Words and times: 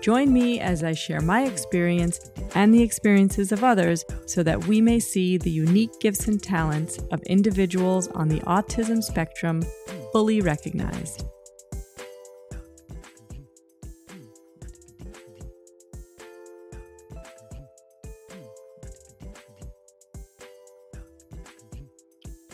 Join 0.00 0.32
me 0.32 0.60
as 0.60 0.84
I 0.84 0.92
share 0.92 1.20
my 1.20 1.44
experience 1.44 2.20
and 2.54 2.72
the 2.72 2.82
experiences 2.82 3.52
of 3.52 3.64
others 3.64 4.04
so 4.26 4.42
that 4.42 4.66
we 4.66 4.80
may 4.80 5.00
see 5.00 5.36
the 5.36 5.50
unique 5.50 5.98
gifts 6.00 6.28
and 6.28 6.42
talents 6.42 6.98
of 7.10 7.22
individuals 7.24 8.08
on 8.08 8.28
the 8.28 8.40
autism 8.40 9.02
spectrum 9.02 9.62
fully 10.12 10.40
recognized. 10.40 11.24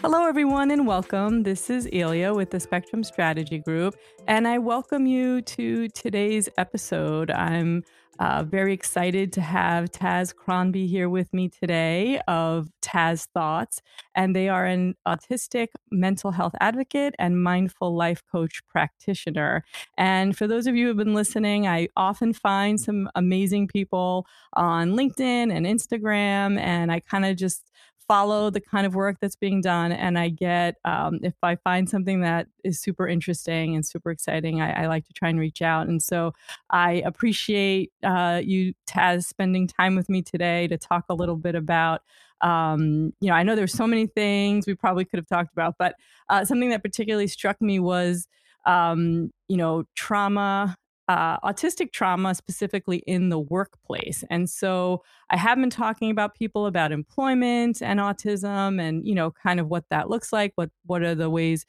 Hello, 0.02 0.26
everyone, 0.26 0.72
and 0.72 0.84
welcome. 0.84 1.44
This 1.44 1.70
is 1.70 1.88
Ilya 1.92 2.34
with 2.34 2.50
the 2.50 2.58
Spectrum 2.58 3.04
Strategy 3.04 3.60
Group, 3.60 3.94
and 4.26 4.48
I 4.48 4.58
welcome 4.58 5.06
you 5.06 5.42
to 5.42 5.86
today's 5.90 6.48
episode. 6.58 7.30
I'm 7.30 7.84
uh, 8.18 8.42
very 8.42 8.74
excited 8.74 9.32
to 9.34 9.40
have 9.40 9.92
Taz 9.92 10.34
Cronby 10.34 10.88
here 10.88 11.08
with 11.08 11.32
me 11.32 11.48
today 11.48 12.20
of 12.26 12.68
Taz 12.82 13.28
Thoughts, 13.32 13.80
and 14.16 14.34
they 14.34 14.48
are 14.48 14.66
an 14.66 14.96
autistic 15.06 15.68
mental 15.92 16.32
health 16.32 16.54
advocate 16.60 17.14
and 17.20 17.40
mindful 17.40 17.94
life 17.94 18.24
coach 18.30 18.60
practitioner. 18.68 19.64
And 19.96 20.36
for 20.36 20.48
those 20.48 20.66
of 20.66 20.74
you 20.74 20.86
who 20.86 20.88
have 20.88 20.96
been 20.96 21.14
listening, 21.14 21.68
I 21.68 21.88
often 21.96 22.32
find 22.32 22.80
some 22.80 23.08
amazing 23.14 23.68
people 23.68 24.26
on 24.54 24.94
LinkedIn 24.94 25.52
and 25.52 25.64
Instagram, 25.64 26.58
and 26.58 26.90
I 26.90 26.98
kind 26.98 27.24
of 27.24 27.36
just 27.36 27.70
follow 28.08 28.50
the 28.50 28.60
kind 28.60 28.86
of 28.86 28.94
work 28.94 29.16
that's 29.20 29.36
being 29.36 29.60
done 29.60 29.92
and 29.92 30.18
i 30.18 30.28
get 30.28 30.76
um, 30.84 31.18
if 31.22 31.34
i 31.42 31.56
find 31.56 31.88
something 31.88 32.20
that 32.20 32.46
is 32.64 32.80
super 32.80 33.06
interesting 33.06 33.74
and 33.74 33.86
super 33.86 34.10
exciting 34.10 34.60
I, 34.60 34.84
I 34.84 34.86
like 34.86 35.06
to 35.06 35.12
try 35.12 35.28
and 35.28 35.38
reach 35.38 35.62
out 35.62 35.88
and 35.88 36.02
so 36.02 36.32
i 36.70 37.02
appreciate 37.04 37.92
uh, 38.02 38.40
you 38.44 38.74
taz 38.86 39.24
spending 39.24 39.66
time 39.66 39.94
with 39.94 40.08
me 40.08 40.22
today 40.22 40.68
to 40.68 40.78
talk 40.78 41.04
a 41.08 41.14
little 41.14 41.36
bit 41.36 41.54
about 41.54 42.02
um, 42.40 43.12
you 43.20 43.28
know 43.28 43.34
i 43.34 43.42
know 43.42 43.54
there's 43.54 43.74
so 43.74 43.86
many 43.86 44.06
things 44.06 44.66
we 44.66 44.74
probably 44.74 45.04
could 45.04 45.18
have 45.18 45.28
talked 45.28 45.52
about 45.52 45.76
but 45.78 45.94
uh, 46.28 46.44
something 46.44 46.70
that 46.70 46.82
particularly 46.82 47.26
struck 47.26 47.60
me 47.60 47.78
was 47.78 48.28
um, 48.66 49.30
you 49.48 49.56
know 49.56 49.84
trauma 49.94 50.76
uh, 51.08 51.38
autistic 51.40 51.92
trauma 51.92 52.34
specifically 52.34 52.98
in 53.06 53.28
the 53.28 53.38
workplace. 53.38 54.24
And 54.30 54.48
so 54.48 55.02
I 55.30 55.36
have 55.36 55.58
been 55.58 55.70
talking 55.70 56.10
about 56.10 56.34
people 56.34 56.66
about 56.66 56.92
employment 56.92 57.82
and 57.82 58.00
autism 58.00 58.80
and, 58.80 59.06
you 59.06 59.14
know, 59.14 59.30
kind 59.30 59.60
of 59.60 59.68
what 59.68 59.84
that 59.90 60.08
looks 60.08 60.32
like, 60.32 60.52
what 60.54 60.70
what 60.86 61.02
are 61.02 61.14
the 61.14 61.30
ways 61.30 61.66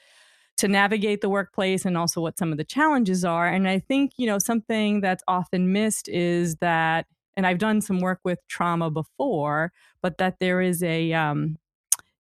to 0.58 0.67
navigate 0.67 1.22
the 1.22 1.30
workplace 1.30 1.84
and 1.84 1.98
also 1.98 2.22
what 2.22 2.38
some 2.38 2.52
of 2.52 2.58
the 2.58 2.64
challenges 2.64 3.26
are. 3.26 3.48
And 3.48 3.67
I 3.67 3.80
think, 3.80 4.11
you 4.17 4.28
know, 4.28 4.38
something 4.38 5.02
that's 5.02 5.23
often 5.28 5.73
missed 5.73 6.08
is 6.08 6.58
that 6.58 7.08
and 7.36 7.48
I've 7.48 7.58
done 7.58 7.81
some 7.81 8.00
work 8.00 8.20
with 8.23 8.39
trauma 8.48 8.92
before, 8.92 9.72
but 10.04 10.20
that 10.20 10.38
there 10.39 10.61
is 10.61 10.84
a 10.84 11.14
um, 11.14 11.58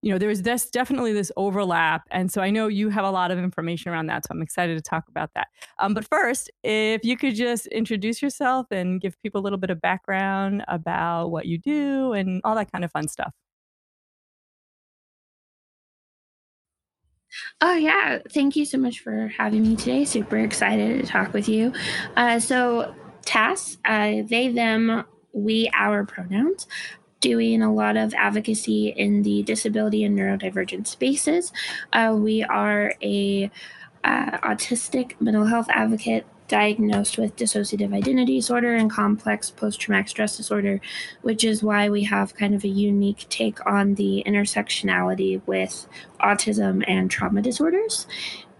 you 0.03 0.11
know, 0.11 0.17
there's 0.17 0.41
this 0.41 0.69
definitely 0.69 1.13
this 1.13 1.31
overlap. 1.37 2.03
And 2.11 2.29
so 2.29 2.41
I 2.41 2.49
know 2.49 2.67
you 2.67 2.89
have 2.89 3.05
a 3.05 3.09
lot 3.09 3.31
of 3.31 3.39
information 3.39 3.89
around 3.89 4.07
that. 4.07 4.25
So 4.25 4.29
I'm 4.31 4.41
excited 4.41 4.75
to 4.75 4.81
talk 4.81 5.05
about 5.07 5.31
that. 5.35 5.47
Um, 5.79 5.93
but 5.93 6.05
first, 6.05 6.51
if 6.61 7.05
you 7.05 7.15
could 7.15 7.35
just 7.35 7.67
introduce 7.67 8.21
yourself 8.21 8.67
and 8.69 8.99
give 8.99 9.19
people 9.23 9.39
a 9.39 9.43
little 9.43 9.57
bit 9.57 9.69
of 9.69 9.79
background 9.79 10.65
about 10.67 11.29
what 11.31 11.45
you 11.45 11.57
do 11.57 12.11
and 12.11 12.41
all 12.43 12.53
that 12.55 12.69
kind 12.69 12.83
of 12.83 12.91
fun 12.91 13.07
stuff. 13.07 13.31
Oh, 17.61 17.75
yeah. 17.75 18.19
Thank 18.29 18.57
you 18.57 18.65
so 18.65 18.77
much 18.77 18.99
for 18.99 19.29
having 19.29 19.63
me 19.63 19.77
today. 19.77 20.03
Super 20.03 20.37
excited 20.37 21.01
to 21.01 21.07
talk 21.07 21.33
with 21.33 21.47
you. 21.47 21.73
Uh, 22.17 22.39
so, 22.39 22.93
Taz, 23.21 23.77
uh, 23.85 24.27
they, 24.27 24.49
them, 24.49 25.05
we, 25.31 25.71
our 25.73 26.05
pronouns 26.05 26.67
doing 27.23 27.61
a 27.61 27.73
lot 27.73 27.95
of 27.95 28.13
advocacy 28.15 28.89
in 28.89 29.23
the 29.23 29.41
disability 29.43 30.03
and 30.03 30.19
neurodivergent 30.19 30.85
spaces. 30.85 31.53
Uh, 31.93 32.13
we 32.19 32.43
are 32.43 32.93
a 33.01 33.49
uh, 34.03 34.37
autistic 34.39 35.13
mental 35.21 35.45
health 35.45 35.67
advocate 35.69 36.25
diagnosed 36.49 37.17
with 37.17 37.33
dissociative 37.37 37.95
identity 37.95 38.35
disorder 38.35 38.75
and 38.75 38.91
complex 38.91 39.49
post-traumatic 39.49 40.09
stress 40.09 40.35
disorder, 40.35 40.81
which 41.21 41.45
is 41.45 41.63
why 41.63 41.89
we 41.89 42.03
have 42.03 42.35
kind 42.35 42.53
of 42.53 42.65
a 42.65 42.67
unique 42.67 43.25
take 43.29 43.65
on 43.65 43.95
the 43.95 44.21
intersectionality 44.27 45.41
with 45.45 45.87
autism 46.19 46.83
and 46.89 47.09
trauma 47.09 47.41
disorders. 47.41 48.05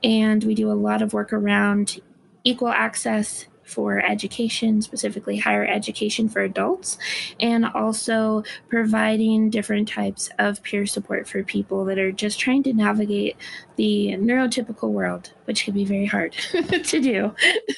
And 0.02 0.41
we 0.46 0.56
do 0.56 0.72
a 0.72 0.73
lot 0.88 1.02
of 1.02 1.12
work 1.12 1.34
around 1.34 2.00
equal 2.46 2.69
access 2.69 3.46
for 3.63 4.00
education, 4.00 4.81
specifically 4.81 5.38
higher 5.38 5.66
education 5.66 6.29
for 6.29 6.41
adults, 6.41 6.97
and 7.40 7.66
also 7.66 8.44
providing 8.69 9.50
different 9.50 9.88
types 9.88 10.29
of 10.40 10.62
peer 10.63 10.85
support 10.85 11.28
for 11.28 11.44
people 11.44 11.85
that 11.85 11.97
are 11.97 12.12
just 12.12 12.40
trying 12.40 12.63
to 12.63 12.73
navigate 12.73 13.35
the 13.75 14.16
neurotypical 14.19 14.90
world, 14.90 15.31
which 15.46 15.66
can 15.66 15.73
be 15.73 15.85
very 15.85 16.06
hard 16.06 16.34
to 16.84 17.02
do. 17.02 17.35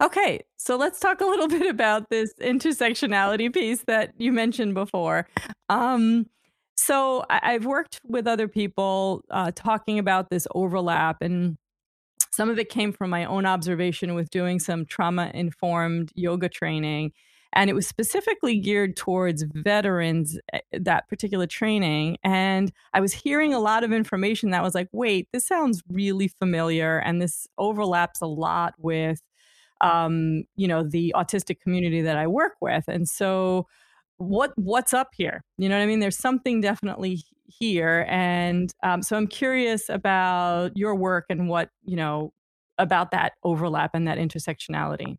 Okay, 0.00 0.40
so 0.56 0.76
let's 0.76 1.00
talk 1.00 1.20
a 1.20 1.24
little 1.24 1.48
bit 1.58 1.66
about 1.66 2.10
this 2.10 2.32
intersectionality 2.40 3.52
piece 3.52 3.82
that 3.86 4.12
you 4.18 4.32
mentioned 4.32 4.74
before. 4.74 5.26
Um, 5.68 6.26
so 6.76 7.24
I- 7.30 7.52
have 7.52 7.66
worked 7.66 8.00
with 8.04 8.26
other 8.26 8.48
people 8.48 9.22
uh, 9.30 9.52
talking 9.54 9.98
about 9.98 10.30
this 10.30 10.46
overlap, 10.54 11.22
and 11.22 11.56
some 12.32 12.50
of 12.50 12.58
it 12.58 12.68
came 12.70 12.92
from 12.92 13.10
my 13.10 13.24
own 13.24 13.46
observation 13.46 14.14
with 14.14 14.30
doing 14.30 14.58
some 14.58 14.86
trauma 14.86 15.30
informed 15.34 16.12
yoga 16.14 16.48
training. 16.48 17.12
And 17.54 17.70
it 17.70 17.74
was 17.74 17.86
specifically 17.86 18.58
geared 18.58 18.96
towards 18.96 19.44
veterans, 19.44 20.38
eh, 20.52 20.60
that 20.72 21.08
particular 21.08 21.46
training. 21.46 22.18
And 22.24 22.72
I 22.94 23.00
was 23.00 23.12
hearing 23.12 23.54
a 23.54 23.60
lot 23.60 23.84
of 23.84 23.92
information 23.92 24.50
that 24.50 24.62
was 24.62 24.74
like, 24.74 24.88
wait, 24.92 25.28
this 25.32 25.46
sounds 25.46 25.82
really 25.88 26.28
familiar. 26.28 26.98
And 26.98 27.22
this 27.22 27.46
overlaps 27.58 28.20
a 28.20 28.26
lot 28.26 28.74
with 28.78 29.20
um, 29.80 30.44
you 30.56 30.68
know, 30.68 30.82
the 30.82 31.12
autistic 31.16 31.60
community 31.60 32.02
that 32.02 32.16
I 32.16 32.26
work 32.26 32.54
with. 32.60 32.84
And 32.88 33.08
so 33.08 33.66
what 34.18 34.52
what's 34.56 34.94
up 34.94 35.08
here? 35.14 35.42
You 35.58 35.68
know 35.68 35.76
what 35.76 35.82
I 35.82 35.86
mean? 35.86 36.00
There's 36.00 36.18
something 36.18 36.60
definitely 36.60 37.22
here. 37.46 38.06
And 38.08 38.72
um, 38.82 39.02
so 39.02 39.16
I'm 39.16 39.26
curious 39.26 39.88
about 39.88 40.76
your 40.76 40.94
work 40.94 41.26
and 41.28 41.48
what, 41.48 41.70
you 41.84 41.96
know, 41.96 42.32
about 42.78 43.10
that 43.12 43.34
overlap 43.42 43.90
and 43.94 44.06
that 44.08 44.18
intersectionality. 44.18 45.16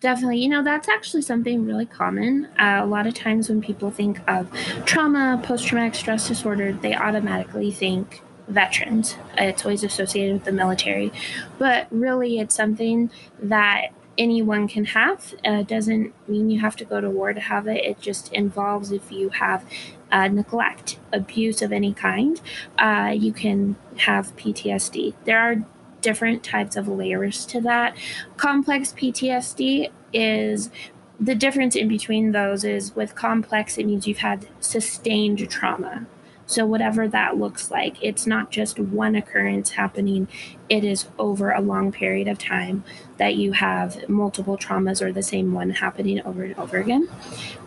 Definitely. 0.00 0.38
You 0.38 0.48
know, 0.48 0.64
that's 0.64 0.88
actually 0.88 1.22
something 1.22 1.64
really 1.64 1.86
common. 1.86 2.46
Uh, 2.58 2.80
a 2.82 2.86
lot 2.86 3.06
of 3.06 3.14
times 3.14 3.48
when 3.48 3.60
people 3.60 3.90
think 3.90 4.18
of 4.28 4.50
trauma, 4.84 5.40
post 5.44 5.66
traumatic 5.66 5.94
stress 5.94 6.26
disorder, 6.26 6.72
they 6.72 6.94
automatically 6.94 7.70
think 7.70 8.22
veterans. 8.50 9.16
It's 9.36 9.64
always 9.64 9.84
associated 9.84 10.34
with 10.34 10.44
the 10.44 10.52
military, 10.52 11.12
but 11.58 11.86
really, 11.90 12.38
it's 12.38 12.54
something 12.54 13.10
that 13.40 13.92
anyone 14.18 14.68
can 14.68 14.84
have. 14.84 15.34
Uh, 15.44 15.62
doesn't 15.62 16.12
mean 16.28 16.50
you 16.50 16.60
have 16.60 16.76
to 16.76 16.84
go 16.84 17.00
to 17.00 17.08
war 17.08 17.32
to 17.32 17.40
have 17.40 17.66
it. 17.66 17.84
It 17.84 18.00
just 18.00 18.32
involves 18.32 18.92
if 18.92 19.10
you 19.10 19.30
have 19.30 19.64
uh, 20.12 20.28
neglect, 20.28 20.98
abuse 21.12 21.62
of 21.62 21.72
any 21.72 21.94
kind, 21.94 22.40
uh, 22.78 23.14
you 23.16 23.32
can 23.32 23.76
have 23.98 24.36
PTSD. 24.36 25.14
There 25.24 25.38
are 25.38 25.64
different 26.00 26.42
types 26.42 26.76
of 26.76 26.88
layers 26.88 27.46
to 27.46 27.60
that. 27.62 27.96
Complex 28.36 28.92
PTSD 28.92 29.90
is 30.12 30.70
the 31.18 31.34
difference 31.34 31.76
in 31.76 31.86
between 31.86 32.32
those 32.32 32.64
is 32.64 32.96
with 32.96 33.14
complex, 33.14 33.76
it 33.76 33.86
means 33.86 34.06
you've 34.06 34.18
had 34.18 34.48
sustained 34.58 35.48
trauma. 35.50 36.06
So, 36.50 36.66
whatever 36.66 37.06
that 37.06 37.36
looks 37.36 37.70
like, 37.70 38.02
it's 38.02 38.26
not 38.26 38.50
just 38.50 38.80
one 38.80 39.14
occurrence 39.14 39.70
happening, 39.70 40.26
it 40.68 40.82
is 40.82 41.06
over 41.16 41.52
a 41.52 41.60
long 41.60 41.92
period 41.92 42.26
of 42.26 42.38
time 42.38 42.82
that 43.18 43.36
you 43.36 43.52
have 43.52 44.08
multiple 44.08 44.58
traumas 44.58 45.00
or 45.00 45.12
the 45.12 45.22
same 45.22 45.52
one 45.52 45.70
happening 45.70 46.20
over 46.22 46.42
and 46.42 46.58
over 46.58 46.78
again. 46.78 47.08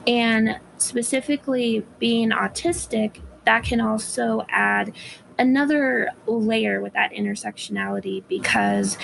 And 0.05 0.59
specifically, 0.79 1.85
being 1.97 2.31
autistic, 2.31 3.21
that 3.45 3.63
can 3.63 3.79
also 3.79 4.45
add 4.49 4.91
another 5.39 6.09
layer 6.27 6.81
with 6.81 6.91
that 6.91 7.13
intersectionality 7.13 8.21
because 8.27 8.97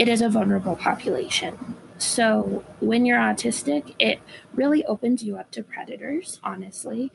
it 0.00 0.08
is 0.08 0.20
a 0.20 0.28
vulnerable 0.28 0.74
population. 0.74 1.76
So 1.98 2.64
when 2.80 3.06
you're 3.06 3.20
autistic, 3.20 3.94
it 4.00 4.18
really 4.52 4.84
opens 4.86 5.22
you 5.22 5.36
up 5.36 5.52
to 5.52 5.62
predators, 5.62 6.40
honestly, 6.42 7.12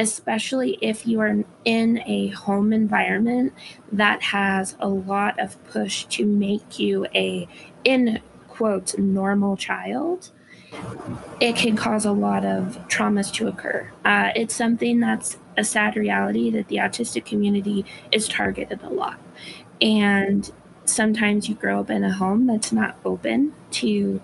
especially 0.00 0.78
if 0.80 1.06
you 1.06 1.20
are 1.20 1.44
in 1.66 2.02
a 2.06 2.28
home 2.28 2.72
environment 2.72 3.52
that 3.92 4.22
has 4.22 4.74
a 4.80 4.88
lot 4.88 5.38
of 5.38 5.62
push 5.64 6.06
to 6.06 6.24
make 6.24 6.78
you 6.78 7.06
a 7.14 7.46
in 7.84 8.18
quotes 8.48 8.96
normal 8.96 9.58
child 9.58 10.30
it 11.40 11.56
can 11.56 11.76
cause 11.76 12.06
a 12.06 12.12
lot 12.12 12.44
of 12.44 12.78
traumas 12.88 13.32
to 13.34 13.48
occur. 13.48 13.90
Uh, 14.04 14.30
it's 14.36 14.54
something 14.54 15.00
that's 15.00 15.36
a 15.56 15.64
sad 15.64 15.96
reality 15.96 16.50
that 16.50 16.68
the 16.68 16.76
autistic 16.76 17.24
community 17.24 17.84
is 18.12 18.28
targeted 18.28 18.80
a 18.82 18.88
lot. 18.88 19.18
And 19.80 20.50
sometimes 20.84 21.48
you 21.48 21.56
grow 21.56 21.80
up 21.80 21.90
in 21.90 22.04
a 22.04 22.12
home 22.12 22.46
that's 22.46 22.72
not 22.72 22.96
open 23.04 23.52
to 23.72 24.20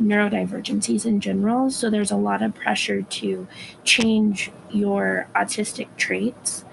neurodivergencies 0.00 1.06
in 1.06 1.20
general. 1.20 1.70
So 1.70 1.90
there's 1.90 2.10
a 2.10 2.16
lot 2.16 2.42
of 2.42 2.54
pressure 2.54 3.02
to 3.02 3.46
change 3.84 4.50
your 4.70 5.28
autistic 5.34 5.88
traits 5.96 6.64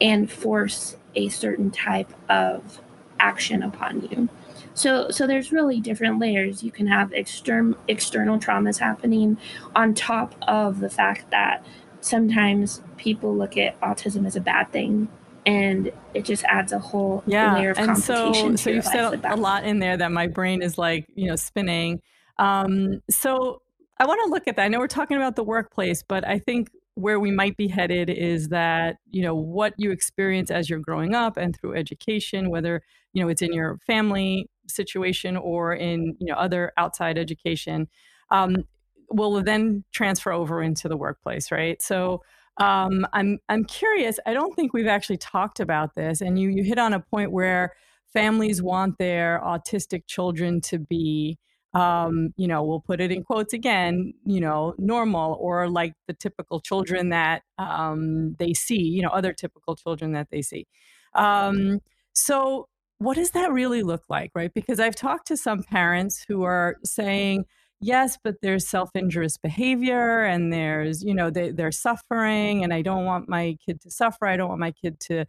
and 0.00 0.30
force 0.30 0.96
a 1.14 1.28
certain 1.28 1.70
type 1.70 2.12
of 2.28 2.80
action 3.18 3.62
upon 3.62 4.02
you. 4.02 4.28
So 4.74 5.10
so 5.10 5.26
there's 5.26 5.52
really 5.52 5.80
different 5.80 6.18
layers. 6.18 6.62
You 6.62 6.70
can 6.70 6.86
have 6.86 7.12
external 7.12 7.78
external 7.88 8.38
traumas 8.38 8.78
happening 8.78 9.36
on 9.74 9.94
top 9.94 10.34
of 10.46 10.80
the 10.80 10.90
fact 10.90 11.30
that 11.30 11.64
sometimes 12.00 12.82
people 12.96 13.34
look 13.36 13.56
at 13.56 13.78
autism 13.80 14.26
as 14.26 14.36
a 14.36 14.40
bad 14.40 14.72
thing 14.72 15.08
and 15.46 15.90
it 16.14 16.24
just 16.24 16.44
adds 16.44 16.72
a 16.72 16.78
whole 16.78 17.22
yeah. 17.26 17.54
layer 17.54 17.70
of 17.70 17.78
and 17.78 17.88
complication. 17.88 18.56
So, 18.56 18.64
so 18.64 18.70
you've 18.70 18.84
said 18.84 19.24
a 19.24 19.36
lot 19.36 19.64
in 19.64 19.78
there 19.78 19.96
that 19.96 20.12
my 20.12 20.26
brain 20.26 20.62
is 20.62 20.78
like, 20.78 21.06
you 21.14 21.28
know, 21.28 21.36
spinning. 21.36 22.00
Um, 22.40 23.02
so 23.08 23.62
I 24.00 24.06
want 24.06 24.20
to 24.24 24.30
look 24.30 24.48
at 24.48 24.56
that. 24.56 24.64
I 24.64 24.68
know 24.68 24.78
we're 24.78 24.88
talking 24.88 25.16
about 25.16 25.36
the 25.36 25.44
workplace, 25.44 26.02
but 26.02 26.26
I 26.26 26.38
think 26.38 26.70
where 26.94 27.20
we 27.20 27.30
might 27.30 27.56
be 27.56 27.68
headed 27.68 28.10
is 28.10 28.48
that 28.48 28.96
you 29.10 29.22
know 29.22 29.34
what 29.34 29.74
you 29.76 29.90
experience 29.90 30.50
as 30.50 30.68
you're 30.68 30.80
growing 30.80 31.14
up 31.14 31.36
and 31.36 31.56
through 31.56 31.74
education 31.74 32.50
whether 32.50 32.82
you 33.12 33.22
know 33.22 33.28
it's 33.28 33.42
in 33.42 33.52
your 33.52 33.78
family 33.86 34.48
situation 34.68 35.36
or 35.36 35.72
in 35.72 36.16
you 36.18 36.26
know 36.26 36.34
other 36.34 36.72
outside 36.76 37.16
education 37.16 37.88
um, 38.30 38.64
will 39.08 39.42
then 39.42 39.84
transfer 39.92 40.32
over 40.32 40.62
into 40.62 40.88
the 40.88 40.96
workplace 40.96 41.50
right 41.50 41.80
so 41.80 42.22
um, 42.58 43.06
i'm 43.12 43.38
i'm 43.48 43.64
curious 43.64 44.18
i 44.26 44.34
don't 44.34 44.54
think 44.54 44.72
we've 44.72 44.86
actually 44.86 45.16
talked 45.16 45.60
about 45.60 45.94
this 45.94 46.20
and 46.20 46.38
you 46.38 46.48
you 46.48 46.64
hit 46.64 46.78
on 46.78 46.92
a 46.92 47.00
point 47.00 47.32
where 47.32 47.72
families 48.12 48.60
want 48.60 48.98
their 48.98 49.40
autistic 49.44 50.06
children 50.06 50.60
to 50.60 50.78
be 50.78 51.38
um, 51.72 52.34
you 52.36 52.48
know, 52.48 52.64
we'll 52.64 52.80
put 52.80 53.00
it 53.00 53.12
in 53.12 53.22
quotes 53.22 53.52
again, 53.52 54.12
you 54.24 54.40
know, 54.40 54.74
normal 54.78 55.36
or 55.40 55.68
like 55.68 55.94
the 56.08 56.14
typical 56.14 56.60
children 56.60 57.10
that 57.10 57.42
um, 57.58 58.34
they 58.38 58.52
see, 58.54 58.80
you 58.80 59.02
know, 59.02 59.08
other 59.10 59.32
typical 59.32 59.76
children 59.76 60.12
that 60.12 60.28
they 60.30 60.42
see. 60.42 60.66
Um, 61.14 61.80
so, 62.12 62.66
what 62.98 63.14
does 63.16 63.30
that 63.30 63.52
really 63.52 63.82
look 63.82 64.02
like, 64.10 64.30
right? 64.34 64.52
Because 64.52 64.78
I've 64.80 64.94
talked 64.96 65.26
to 65.28 65.36
some 65.36 65.62
parents 65.62 66.24
who 66.28 66.42
are 66.42 66.76
saying, 66.84 67.44
yes, 67.80 68.18
but 68.22 68.36
there's 68.42 68.68
self 68.68 68.90
injurious 68.94 69.36
behavior 69.38 70.24
and 70.24 70.52
there's, 70.52 71.02
you 71.04 71.14
know, 71.14 71.30
they, 71.30 71.50
they're 71.50 71.72
suffering 71.72 72.62
and 72.64 72.74
I 72.74 72.82
don't 72.82 73.04
want 73.04 73.28
my 73.28 73.56
kid 73.64 73.80
to 73.82 73.90
suffer. 73.90 74.26
I 74.26 74.36
don't 74.36 74.48
want 74.48 74.60
my 74.60 74.72
kid 74.72 74.98
to 75.00 75.24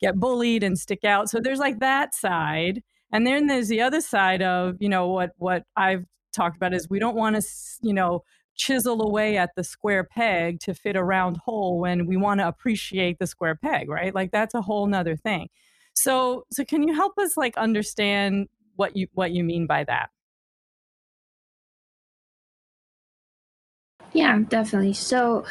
get 0.00 0.16
bullied 0.16 0.62
and 0.64 0.78
stick 0.78 1.04
out. 1.04 1.28
So, 1.30 1.38
there's 1.40 1.58
like 1.60 1.80
that 1.80 2.14
side. 2.14 2.82
And 3.12 3.26
then 3.26 3.46
there's 3.46 3.68
the 3.68 3.80
other 3.82 4.00
side 4.00 4.42
of, 4.42 4.76
you 4.80 4.88
know, 4.88 5.08
what 5.08 5.32
what 5.38 5.64
I've 5.76 6.06
talked 6.32 6.56
about 6.56 6.74
is 6.74 6.88
we 6.88 6.98
don't 6.98 7.16
want 7.16 7.36
to, 7.36 7.42
you 7.82 7.92
know, 7.92 8.24
chisel 8.56 9.02
away 9.02 9.36
at 9.36 9.50
the 9.56 9.64
square 9.64 10.04
peg 10.04 10.60
to 10.60 10.74
fit 10.74 10.96
a 10.96 11.02
round 11.04 11.38
hole 11.38 11.78
when 11.80 12.06
we 12.06 12.16
want 12.16 12.40
to 12.40 12.48
appreciate 12.48 13.18
the 13.18 13.26
square 13.26 13.54
peg, 13.56 13.88
right? 13.88 14.14
Like 14.14 14.30
that's 14.32 14.54
a 14.54 14.62
whole 14.62 14.86
nother 14.86 15.16
thing. 15.16 15.48
So 15.94 16.46
so 16.50 16.64
can 16.64 16.86
you 16.86 16.94
help 16.94 17.18
us 17.18 17.36
like 17.36 17.56
understand 17.56 18.48
what 18.76 18.96
you 18.96 19.08
what 19.14 19.32
you 19.32 19.44
mean 19.44 19.66
by 19.66 19.84
that? 19.84 20.10
Yeah, 24.12 24.38
definitely. 24.48 24.92
So 24.94 25.44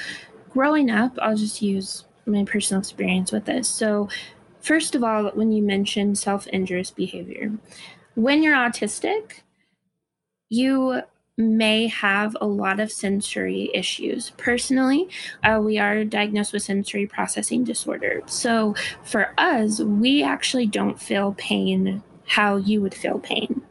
growing 0.52 0.90
up, 0.90 1.18
I'll 1.22 1.36
just 1.38 1.62
use 1.62 2.06
my 2.26 2.44
personal 2.44 2.82
experience 2.82 3.32
with 3.32 3.46
this. 3.46 3.68
So 3.68 4.10
First 4.62 4.94
of 4.94 5.04
all, 5.04 5.32
when 5.32 5.52
you 5.52 5.64
mentioned 5.64 6.18
self 6.18 6.48
injurious 6.48 6.92
behavior, 6.92 7.52
when 8.16 8.44
you're 8.44 8.56
autistic, 8.56 9.42
you 10.50 11.02
may 11.38 11.88
have 11.88 12.38
a 12.40 12.46
lot 12.46 12.80
of 12.80 12.92
sensory 12.92 13.72
issues. 13.74 14.32
Personally, 14.32 15.10
uh, 15.44 15.60
we 15.64 15.80
are 15.80 16.04
diagnosed 16.04 16.54
with 16.54 16.62
sensory 16.62 17.08
processing 17.08 17.64
disorder. 17.64 18.22
So 18.28 18.76
for 19.04 19.34
us, 19.38 19.80
we 19.80 20.22
actually 20.24 20.68
don't 20.68 21.02
feel 21.02 21.34
pain 21.38 22.04
how 22.28 22.58
you 22.58 22.82
would 22.82 22.94
feel 22.94 23.18
pain. 23.18 23.62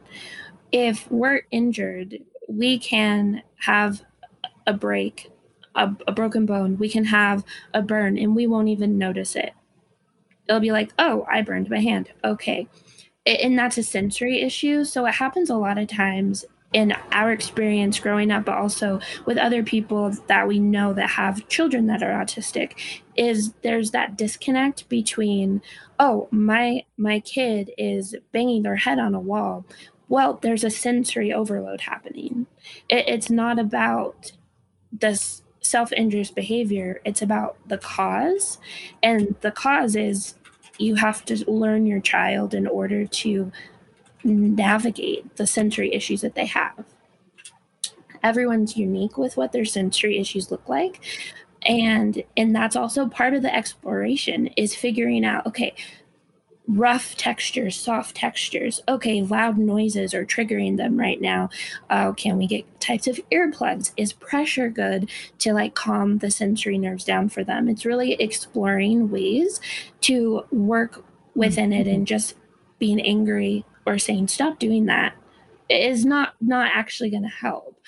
If 0.71 1.09
we're 1.09 1.41
injured, 1.51 2.19
we 2.49 2.77
can 2.77 3.43
have 3.59 4.01
a 4.67 4.73
break, 4.73 5.31
a, 5.75 5.95
a 6.07 6.11
broken 6.11 6.45
bone, 6.45 6.77
we 6.77 6.89
can 6.89 7.05
have 7.05 7.45
a 7.73 7.81
burn, 7.81 8.17
and 8.17 8.35
we 8.35 8.47
won't 8.47 8.67
even 8.67 8.97
notice 8.97 9.35
it 9.35 9.53
it'll 10.47 10.61
be 10.61 10.71
like, 10.71 10.91
oh, 10.99 11.25
I 11.29 11.41
burned 11.41 11.69
my 11.69 11.79
hand. 11.79 12.09
Okay. 12.23 12.67
And 13.25 13.57
that's 13.57 13.77
a 13.77 13.83
sensory 13.83 14.41
issue. 14.41 14.83
So 14.83 15.05
it 15.05 15.15
happens 15.15 15.49
a 15.49 15.55
lot 15.55 15.77
of 15.77 15.87
times 15.87 16.45
in 16.73 16.93
our 17.11 17.31
experience 17.31 17.99
growing 17.99 18.31
up, 18.31 18.45
but 18.45 18.57
also 18.57 18.99
with 19.25 19.37
other 19.37 19.61
people 19.61 20.11
that 20.27 20.47
we 20.47 20.57
know 20.57 20.93
that 20.93 21.11
have 21.11 21.47
children 21.49 21.87
that 21.87 22.01
are 22.01 22.13
autistic, 22.13 22.73
is 23.15 23.53
there's 23.61 23.91
that 23.91 24.17
disconnect 24.17 24.87
between, 24.87 25.61
oh, 25.99 26.29
my 26.31 26.85
my 26.97 27.19
kid 27.19 27.71
is 27.77 28.15
banging 28.31 28.63
their 28.63 28.77
head 28.77 28.99
on 28.99 29.13
a 29.13 29.19
wall. 29.19 29.65
Well, 30.07 30.39
there's 30.41 30.63
a 30.63 30.69
sensory 30.69 31.31
overload 31.33 31.81
happening. 31.81 32.47
It, 32.89 33.05
it's 33.07 33.29
not 33.29 33.59
about 33.59 34.31
this 34.91 35.43
self 35.61 35.91
injurious 35.91 36.31
behavior, 36.31 37.01
it's 37.05 37.21
about 37.21 37.57
the 37.67 37.77
cause. 37.77 38.57
And 39.01 39.35
the 39.41 39.51
cause 39.51 39.95
is 39.95 40.35
you 40.77 40.95
have 40.95 41.23
to 41.25 41.49
learn 41.49 41.85
your 41.85 41.99
child 41.99 42.53
in 42.53 42.67
order 42.67 43.05
to 43.05 43.51
navigate 44.23 45.35
the 45.37 45.47
sensory 45.47 45.93
issues 45.93 46.21
that 46.21 46.35
they 46.35 46.45
have. 46.45 46.85
Everyone's 48.23 48.77
unique 48.77 49.17
with 49.17 49.37
what 49.37 49.51
their 49.51 49.65
sensory 49.65 50.17
issues 50.17 50.51
look 50.51 50.67
like. 50.67 51.01
And 51.63 52.23
and 52.35 52.55
that's 52.55 52.75
also 52.75 53.07
part 53.07 53.35
of 53.35 53.43
the 53.43 53.55
exploration 53.55 54.47
is 54.57 54.75
figuring 54.75 55.23
out 55.23 55.45
okay, 55.45 55.75
rough 56.77 57.15
textures, 57.17 57.75
soft 57.75 58.15
textures. 58.15 58.81
Okay, 58.87 59.21
loud 59.21 59.57
noises 59.57 60.13
are 60.13 60.25
triggering 60.25 60.77
them 60.77 60.97
right 60.97 61.19
now. 61.19 61.49
Uh, 61.89 62.11
can 62.13 62.37
we 62.37 62.47
get 62.47 62.79
types 62.79 63.07
of 63.07 63.19
earplugs? 63.31 63.91
Is 63.97 64.13
pressure 64.13 64.69
good 64.69 65.09
to 65.39 65.53
like 65.53 65.75
calm 65.75 66.19
the 66.19 66.31
sensory 66.31 66.77
nerves 66.77 67.03
down 67.03 67.29
for 67.29 67.43
them? 67.43 67.67
It's 67.67 67.85
really 67.85 68.13
exploring 68.13 69.09
ways 69.09 69.59
to 70.01 70.43
work 70.51 71.03
within 71.35 71.73
it 71.73 71.87
and 71.87 72.07
just 72.07 72.35
being 72.79 72.99
angry 72.99 73.65
or 73.85 73.97
saying 73.97 74.27
stop 74.27 74.59
doing 74.59 74.85
that 74.85 75.15
is 75.69 76.05
not 76.05 76.33
not 76.41 76.71
actually 76.73 77.09
going 77.09 77.23
to 77.23 77.29
help. 77.29 77.79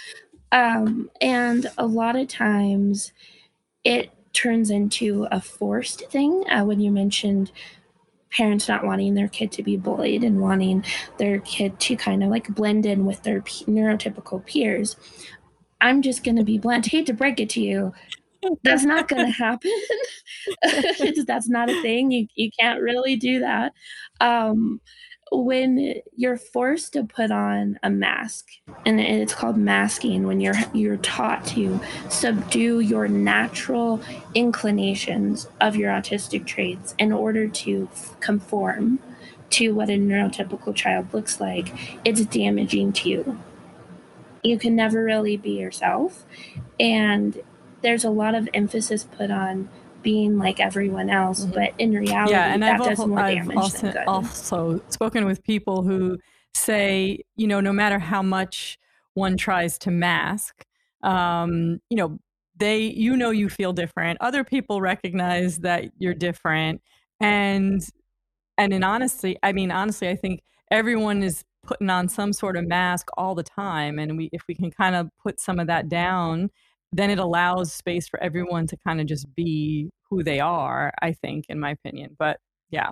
Um, 0.51 1.09
and 1.19 1.67
a 1.77 1.85
lot 1.85 2.15
of 2.15 2.27
times 2.27 3.11
it 3.83 4.11
turns 4.33 4.69
into 4.69 5.27
a 5.31 5.41
forced 5.41 6.09
thing. 6.09 6.43
Uh, 6.49 6.63
when 6.63 6.79
you 6.79 6.91
mentioned 6.91 7.51
parents 8.35 8.67
not 8.67 8.85
wanting 8.85 9.13
their 9.13 9.27
kid 9.27 9.51
to 9.53 9.63
be 9.63 9.77
bullied 9.77 10.23
and 10.23 10.41
wanting 10.41 10.83
their 11.17 11.39
kid 11.39 11.79
to 11.79 11.95
kind 11.95 12.23
of 12.23 12.29
like 12.29 12.47
blend 12.49 12.85
in 12.85 13.05
with 13.05 13.23
their 13.23 13.41
p- 13.41 13.65
neurotypical 13.65 14.45
peers. 14.45 14.95
I'm 15.81 16.01
just 16.01 16.23
going 16.23 16.37
to 16.37 16.43
be 16.43 16.57
blunt. 16.57 16.87
Hate 16.87 17.05
to 17.07 17.13
break 17.13 17.39
it 17.39 17.49
to 17.51 17.61
you. 17.61 17.93
That's 18.63 18.83
not 18.83 19.07
going 19.07 19.25
to 19.31 19.31
happen. 19.31 19.71
that's 21.25 21.49
not 21.49 21.69
a 21.69 21.81
thing. 21.81 22.11
You, 22.11 22.27
you 22.35 22.49
can't 22.57 22.81
really 22.81 23.15
do 23.15 23.39
that. 23.41 23.73
Um, 24.19 24.81
when 25.33 25.95
you're 26.15 26.37
forced 26.37 26.93
to 26.93 27.03
put 27.03 27.31
on 27.31 27.79
a 27.81 27.89
mask 27.89 28.49
and 28.85 28.99
it's 28.99 29.33
called 29.33 29.57
masking 29.57 30.27
when 30.27 30.39
you're 30.39 30.53
you're 30.73 30.97
taught 30.97 31.43
to 31.45 31.79
subdue 32.07 32.79
your 32.79 33.07
natural 33.07 33.99
inclinations 34.35 35.47
of 35.59 35.75
your 35.75 35.91
autistic 35.91 36.45
traits 36.45 36.93
in 36.99 37.11
order 37.11 37.47
to 37.47 37.89
conform 38.19 38.99
to 39.49 39.73
what 39.73 39.89
a 39.89 39.93
neurotypical 39.93 40.75
child 40.75 41.11
looks 41.13 41.39
like 41.39 41.99
it's 42.05 42.25
damaging 42.25 42.93
to 42.93 43.09
you. 43.09 43.39
You 44.43 44.59
can 44.59 44.75
never 44.75 45.03
really 45.03 45.37
be 45.37 45.51
yourself 45.51 46.25
and 46.79 47.41
there's 47.81 48.03
a 48.03 48.09
lot 48.09 48.35
of 48.35 48.47
emphasis 48.53 49.03
put 49.03 49.31
on 49.31 49.67
being 50.03 50.37
like 50.37 50.59
everyone 50.59 51.09
else, 51.09 51.45
mm-hmm. 51.45 51.53
but 51.53 51.73
in 51.79 51.93
reality, 51.93 52.33
yeah, 52.33 52.53
and 52.53 52.61
that 52.61 52.81
I've, 52.81 52.87
does 52.87 53.07
more 53.07 53.19
I've 53.19 53.37
damage 53.37 53.57
also, 53.57 53.77
than 53.79 53.93
good. 53.93 54.03
also 54.07 54.81
spoken 54.89 55.25
with 55.25 55.43
people 55.43 55.83
who 55.83 56.17
say, 56.53 57.19
you 57.35 57.47
know, 57.47 57.59
no 57.59 57.73
matter 57.73 57.99
how 57.99 58.21
much 58.21 58.77
one 59.15 59.37
tries 59.37 59.77
to 59.79 59.91
mask, 59.91 60.65
um, 61.01 61.79
you 61.89 61.97
know, 61.97 62.19
they, 62.57 62.81
you 62.81 63.17
know, 63.17 63.31
you 63.31 63.49
feel 63.49 63.73
different. 63.73 64.19
Other 64.21 64.43
people 64.43 64.81
recognize 64.81 65.59
that 65.59 65.85
you're 65.97 66.13
different, 66.13 66.81
and 67.19 67.81
and 68.57 68.73
in 68.73 68.83
honesty, 68.83 69.37
I 69.41 69.53
mean, 69.53 69.71
honestly, 69.71 70.09
I 70.09 70.15
think 70.15 70.41
everyone 70.69 71.23
is 71.23 71.43
putting 71.65 71.89
on 71.89 72.09
some 72.09 72.33
sort 72.33 72.57
of 72.57 72.67
mask 72.67 73.07
all 73.17 73.35
the 73.35 73.43
time, 73.43 73.97
and 73.97 74.17
we, 74.17 74.29
if 74.31 74.43
we 74.47 74.53
can 74.53 74.69
kind 74.69 74.95
of 74.95 75.09
put 75.21 75.39
some 75.39 75.59
of 75.59 75.67
that 75.67 75.89
down 75.89 76.49
then 76.93 77.09
it 77.09 77.19
allows 77.19 77.73
space 77.73 78.07
for 78.07 78.21
everyone 78.23 78.67
to 78.67 78.77
kind 78.87 79.01
of 79.01 79.07
just 79.07 79.33
be 79.35 79.89
who 80.09 80.23
they 80.23 80.39
are, 80.39 80.93
I 81.01 81.13
think, 81.13 81.45
in 81.49 81.59
my 81.59 81.71
opinion. 81.71 82.15
But 82.17 82.39
yeah. 82.69 82.91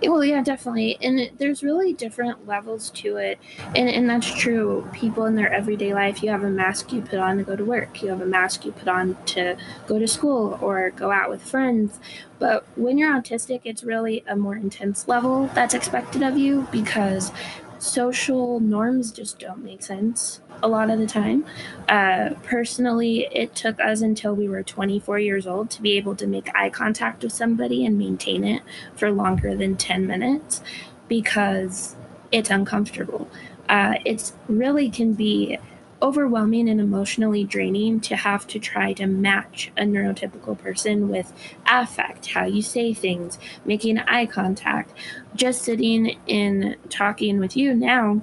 Well, 0.00 0.24
yeah, 0.24 0.42
definitely. 0.42 0.96
And 1.02 1.18
it, 1.18 1.38
there's 1.38 1.64
really 1.64 1.92
different 1.92 2.46
levels 2.46 2.90
to 2.90 3.16
it. 3.16 3.38
And, 3.74 3.88
and 3.88 4.08
that's 4.08 4.32
true. 4.32 4.88
People 4.92 5.24
in 5.24 5.34
their 5.34 5.52
everyday 5.52 5.92
life, 5.92 6.22
you 6.22 6.30
have 6.30 6.44
a 6.44 6.50
mask 6.50 6.92
you 6.92 7.00
put 7.02 7.18
on 7.18 7.38
to 7.38 7.42
go 7.42 7.56
to 7.56 7.64
work, 7.64 8.00
you 8.00 8.08
have 8.10 8.20
a 8.20 8.26
mask 8.26 8.64
you 8.64 8.70
put 8.70 8.86
on 8.86 9.16
to 9.26 9.56
go 9.88 9.98
to 9.98 10.06
school 10.06 10.56
or 10.62 10.90
go 10.90 11.10
out 11.10 11.30
with 11.30 11.42
friends. 11.42 11.98
But 12.38 12.64
when 12.76 12.96
you're 12.96 13.12
autistic, 13.12 13.62
it's 13.64 13.82
really 13.82 14.22
a 14.28 14.36
more 14.36 14.54
intense 14.54 15.08
level 15.08 15.50
that's 15.52 15.74
expected 15.74 16.22
of 16.22 16.38
you 16.38 16.68
because 16.70 17.32
social 17.78 18.60
norms 18.60 19.12
just 19.12 19.38
don't 19.38 19.64
make 19.64 19.82
sense 19.82 20.40
a 20.62 20.68
lot 20.68 20.90
of 20.90 20.98
the 20.98 21.06
time. 21.06 21.44
Uh, 21.88 22.30
personally, 22.42 23.28
it 23.32 23.54
took 23.54 23.80
us 23.80 24.00
until 24.00 24.34
we 24.34 24.48
were 24.48 24.62
24 24.62 25.18
years 25.18 25.46
old 25.46 25.70
to 25.70 25.82
be 25.82 25.96
able 25.96 26.16
to 26.16 26.26
make 26.26 26.54
eye 26.54 26.70
contact 26.70 27.22
with 27.22 27.32
somebody 27.32 27.86
and 27.86 27.96
maintain 27.96 28.44
it 28.44 28.62
for 28.96 29.10
longer 29.10 29.54
than 29.54 29.76
10 29.76 30.06
minutes 30.06 30.60
because 31.06 31.96
it's 32.32 32.50
uncomfortable. 32.50 33.28
Uh, 33.68 33.94
it's 34.04 34.32
really 34.48 34.90
can 34.90 35.12
be 35.12 35.58
overwhelming 36.00 36.68
and 36.68 36.80
emotionally 36.80 37.44
draining 37.44 38.00
to 38.00 38.16
have 38.16 38.46
to 38.46 38.58
try 38.58 38.92
to 38.92 39.06
match 39.06 39.72
a 39.76 39.82
neurotypical 39.82 40.56
person 40.58 41.08
with 41.08 41.32
affect, 41.66 42.26
how 42.26 42.44
you 42.44 42.62
say 42.62 42.94
things, 42.94 43.38
making 43.64 43.98
eye 43.98 44.26
contact. 44.26 44.92
Just 45.34 45.62
sitting 45.62 46.18
and 46.28 46.76
talking 46.88 47.38
with 47.38 47.56
you 47.56 47.74
now, 47.74 48.22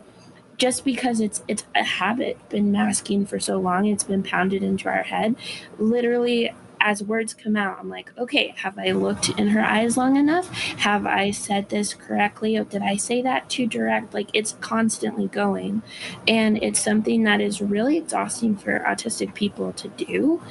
just 0.57 0.85
because 0.85 1.19
it's 1.19 1.43
it's 1.47 1.65
a 1.75 1.83
habit, 1.83 2.37
been 2.49 2.71
masking 2.71 3.25
for 3.25 3.39
so 3.39 3.57
long, 3.57 3.85
it's 3.87 4.03
been 4.03 4.23
pounded 4.23 4.63
into 4.63 4.87
our 4.87 5.03
head. 5.03 5.35
Literally 5.77 6.53
as 6.85 7.01
words 7.01 7.33
come 7.33 7.57
out, 7.57 7.79
I'm 7.79 7.89
like, 7.89 8.15
okay, 8.15 8.53
have 8.57 8.77
I 8.77 8.91
looked 8.91 9.29
in 9.39 9.47
her 9.47 9.61
eyes 9.61 9.97
long 9.97 10.17
enough? 10.17 10.47
Have 10.77 11.07
I 11.07 11.31
said 11.31 11.69
this 11.69 11.95
correctly? 11.95 12.63
Did 12.63 12.83
I 12.83 12.95
say 12.95 13.23
that 13.23 13.49
too 13.49 13.65
direct? 13.65 14.13
Like 14.13 14.29
it's 14.33 14.51
constantly 14.61 15.27
going. 15.27 15.81
And 16.27 16.61
it's 16.61 16.79
something 16.79 17.23
that 17.23 17.41
is 17.41 17.59
really 17.59 17.97
exhausting 17.97 18.55
for 18.55 18.79
autistic 18.81 19.33
people 19.33 19.73
to 19.73 19.87
do. 19.87 20.43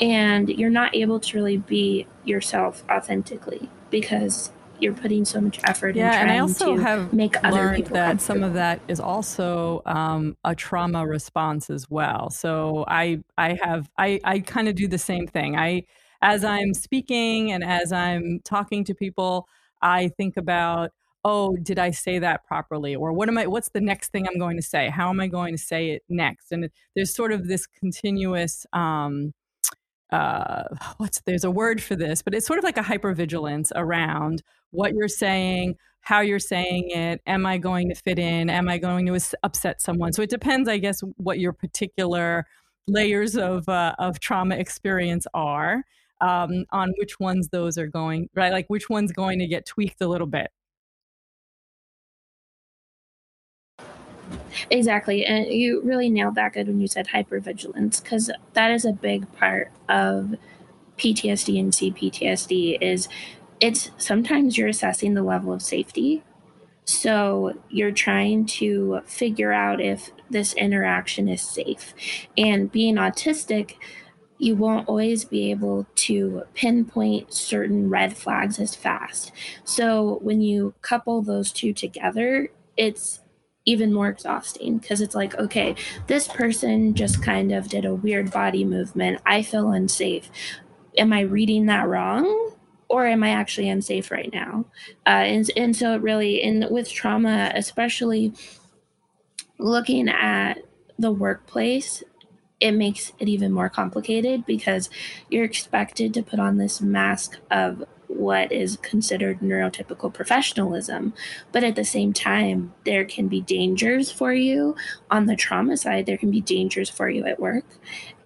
And 0.00 0.48
you're 0.48 0.70
not 0.70 0.92
able 0.96 1.20
to 1.20 1.36
really 1.36 1.58
be 1.58 2.08
yourself 2.24 2.82
authentically 2.90 3.70
because 3.88 4.50
you're 4.80 4.94
putting 4.94 5.24
so 5.24 5.40
much 5.40 5.60
effort 5.64 5.96
yeah, 5.96 6.20
and 6.20 6.30
I 6.30 6.38
also 6.38 6.76
have 6.76 7.12
make 7.12 7.36
other 7.44 7.56
learned 7.56 7.86
that 7.88 8.20
some 8.20 8.42
of 8.42 8.54
that 8.54 8.80
is 8.88 9.00
also 9.00 9.82
um, 9.86 10.36
a 10.44 10.54
trauma 10.54 11.06
response 11.06 11.70
as 11.70 11.88
well. 11.90 12.30
So 12.30 12.84
I 12.88 13.22
I 13.38 13.58
have 13.62 13.90
I 13.98 14.20
I 14.24 14.40
kind 14.40 14.68
of 14.68 14.74
do 14.74 14.88
the 14.88 14.98
same 14.98 15.26
thing. 15.26 15.56
I 15.56 15.84
as 16.22 16.44
I'm 16.44 16.74
speaking 16.74 17.52
and 17.52 17.62
as 17.64 17.92
I'm 17.92 18.40
talking 18.44 18.84
to 18.84 18.94
people, 18.94 19.48
I 19.82 20.08
think 20.08 20.36
about 20.36 20.92
oh 21.24 21.56
did 21.56 21.76
i 21.76 21.90
say 21.90 22.20
that 22.20 22.46
properly 22.46 22.94
or 22.94 23.12
what 23.12 23.28
am 23.28 23.36
i 23.36 23.48
what's 23.48 23.70
the 23.70 23.80
next 23.80 24.12
thing 24.12 24.28
i'm 24.28 24.38
going 24.38 24.56
to 24.56 24.62
say 24.62 24.88
how 24.88 25.08
am 25.08 25.18
i 25.18 25.26
going 25.26 25.52
to 25.52 25.60
say 25.60 25.90
it 25.90 26.02
next 26.08 26.52
and 26.52 26.70
there's 26.94 27.12
sort 27.12 27.32
of 27.32 27.48
this 27.48 27.66
continuous 27.66 28.64
um, 28.72 29.32
uh, 30.10 30.64
what's 30.98 31.20
there's 31.22 31.44
a 31.44 31.50
word 31.50 31.82
for 31.82 31.96
this, 31.96 32.22
but 32.22 32.34
it's 32.34 32.46
sort 32.46 32.58
of 32.58 32.64
like 32.64 32.78
a 32.78 32.82
hypervigilance 32.82 33.72
around 33.74 34.42
what 34.70 34.94
you're 34.94 35.08
saying, 35.08 35.76
how 36.00 36.20
you're 36.20 36.38
saying 36.38 36.90
it. 36.90 37.20
Am 37.26 37.46
I 37.46 37.58
going 37.58 37.88
to 37.88 37.94
fit 37.94 38.18
in? 38.18 38.48
Am 38.50 38.68
I 38.68 38.78
going 38.78 39.06
to 39.06 39.36
upset 39.42 39.82
someone? 39.82 40.12
So 40.12 40.22
it 40.22 40.30
depends, 40.30 40.68
I 40.68 40.78
guess, 40.78 41.00
what 41.16 41.38
your 41.38 41.52
particular 41.52 42.46
layers 42.86 43.36
of 43.36 43.68
uh, 43.68 43.94
of 43.98 44.20
trauma 44.20 44.56
experience 44.56 45.26
are. 45.34 45.84
Um, 46.18 46.64
on 46.72 46.94
which 46.96 47.20
ones 47.20 47.50
those 47.50 47.76
are 47.76 47.88
going 47.88 48.30
right, 48.34 48.50
like 48.50 48.64
which 48.68 48.88
one's 48.88 49.12
going 49.12 49.38
to 49.40 49.46
get 49.46 49.66
tweaked 49.66 50.00
a 50.00 50.08
little 50.08 50.26
bit. 50.26 50.50
Exactly. 54.70 55.24
And 55.24 55.46
you 55.52 55.82
really 55.82 56.10
nailed 56.10 56.34
that 56.36 56.54
good 56.54 56.66
when 56.66 56.80
you 56.80 56.88
said 56.88 57.08
hypervigilance, 57.08 58.02
because 58.02 58.30
that 58.54 58.70
is 58.70 58.84
a 58.84 58.92
big 58.92 59.30
part 59.34 59.70
of 59.88 60.34
PTSD 60.96 61.60
and 61.60 61.72
CPTSD 61.72 62.78
is 62.80 63.08
it's 63.60 63.90
sometimes 63.98 64.56
you're 64.56 64.68
assessing 64.68 65.14
the 65.14 65.22
level 65.22 65.52
of 65.52 65.62
safety. 65.62 66.22
So 66.84 67.52
you're 67.68 67.90
trying 67.90 68.46
to 68.46 69.00
figure 69.06 69.52
out 69.52 69.80
if 69.80 70.10
this 70.30 70.54
interaction 70.54 71.28
is 71.28 71.42
safe. 71.42 71.94
And 72.38 72.70
being 72.70 72.94
autistic, 72.94 73.74
you 74.38 74.54
won't 74.54 74.88
always 74.88 75.24
be 75.24 75.50
able 75.50 75.86
to 75.94 76.42
pinpoint 76.54 77.32
certain 77.32 77.88
red 77.90 78.16
flags 78.16 78.60
as 78.60 78.74
fast. 78.74 79.32
So 79.64 80.18
when 80.22 80.40
you 80.42 80.74
couple 80.82 81.22
those 81.22 81.52
two 81.52 81.72
together, 81.72 82.50
it's 82.76 83.20
even 83.64 83.92
more 83.92 84.08
exhausting 84.08 84.78
because 84.78 85.00
it's 85.00 85.14
like, 85.14 85.34
okay, 85.36 85.74
this 86.06 86.28
person 86.28 86.94
just 86.94 87.22
kind 87.22 87.52
of 87.52 87.68
did 87.68 87.84
a 87.84 87.94
weird 87.94 88.30
body 88.30 88.64
movement. 88.64 89.20
I 89.26 89.42
feel 89.42 89.70
unsafe. 89.70 90.30
Am 90.96 91.12
I 91.12 91.20
reading 91.20 91.66
that 91.66 91.88
wrong? 91.88 92.55
Or 92.96 93.06
am 93.06 93.22
I 93.22 93.28
actually 93.28 93.68
unsafe 93.68 94.10
right 94.10 94.32
now? 94.32 94.64
Uh, 95.06 95.26
and, 95.28 95.50
and 95.54 95.76
so 95.76 95.92
it 95.92 96.00
really, 96.00 96.42
and 96.42 96.66
with 96.70 96.90
trauma, 96.90 97.52
especially 97.54 98.32
looking 99.58 100.08
at 100.08 100.62
the 100.98 101.12
workplace, 101.12 102.02
it 102.58 102.72
makes 102.72 103.12
it 103.18 103.28
even 103.28 103.52
more 103.52 103.68
complicated 103.68 104.46
because 104.46 104.88
you're 105.28 105.44
expected 105.44 106.14
to 106.14 106.22
put 106.22 106.40
on 106.40 106.56
this 106.56 106.80
mask 106.80 107.36
of 107.50 107.84
what 108.06 108.50
is 108.50 108.78
considered 108.80 109.40
neurotypical 109.40 110.10
professionalism. 110.10 111.12
But 111.52 111.64
at 111.64 111.76
the 111.76 111.84
same 111.84 112.14
time, 112.14 112.72
there 112.86 113.04
can 113.04 113.28
be 113.28 113.42
dangers 113.42 114.10
for 114.10 114.32
you 114.32 114.74
on 115.10 115.26
the 115.26 115.36
trauma 115.36 115.76
side, 115.76 116.06
there 116.06 116.16
can 116.16 116.30
be 116.30 116.40
dangers 116.40 116.88
for 116.88 117.10
you 117.10 117.26
at 117.26 117.38
work. 117.38 117.66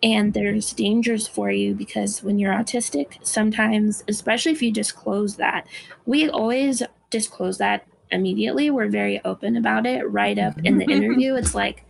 And 0.03 0.33
there's 0.33 0.73
dangers 0.73 1.29
for 1.29 1.51
you 1.51 1.75
because 1.75 2.23
when 2.23 2.39
you're 2.39 2.55
autistic, 2.55 3.19
sometimes, 3.23 4.03
especially 4.09 4.53
if 4.53 4.63
you 4.63 4.73
disclose 4.73 5.37
that, 5.37 5.67
we 6.07 6.29
always 6.31 6.83
disclose 7.11 7.59
that 7.59 7.87
immediately. 8.11 8.71
We're 8.71 8.89
very 8.89 9.21
open 9.25 9.57
about 9.57 9.87
it 9.87 10.03
right 10.11 10.39
up 10.39 10.59
in 10.65 10.79
the 10.79 10.87
mm-hmm. 10.87 11.03
interview. 11.03 11.35
It's 11.35 11.55
like, 11.55 11.85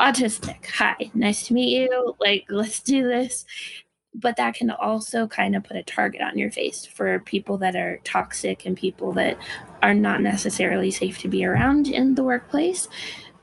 autistic. 0.00 0.66
Hi, 0.66 1.10
nice 1.14 1.46
to 1.48 1.54
meet 1.54 1.76
you. 1.76 2.14
Like, 2.20 2.44
let's 2.48 2.80
do 2.80 3.02
this 3.02 3.44
but 4.14 4.36
that 4.36 4.54
can 4.54 4.70
also 4.70 5.26
kind 5.26 5.56
of 5.56 5.64
put 5.64 5.76
a 5.76 5.82
target 5.82 6.20
on 6.20 6.36
your 6.36 6.50
face 6.50 6.84
for 6.84 7.20
people 7.20 7.56
that 7.58 7.74
are 7.74 7.98
toxic 8.04 8.66
and 8.66 8.76
people 8.76 9.12
that 9.12 9.38
are 9.82 9.94
not 9.94 10.20
necessarily 10.20 10.90
safe 10.90 11.18
to 11.18 11.28
be 11.28 11.44
around 11.44 11.88
in 11.88 12.14
the 12.14 12.22
workplace 12.22 12.88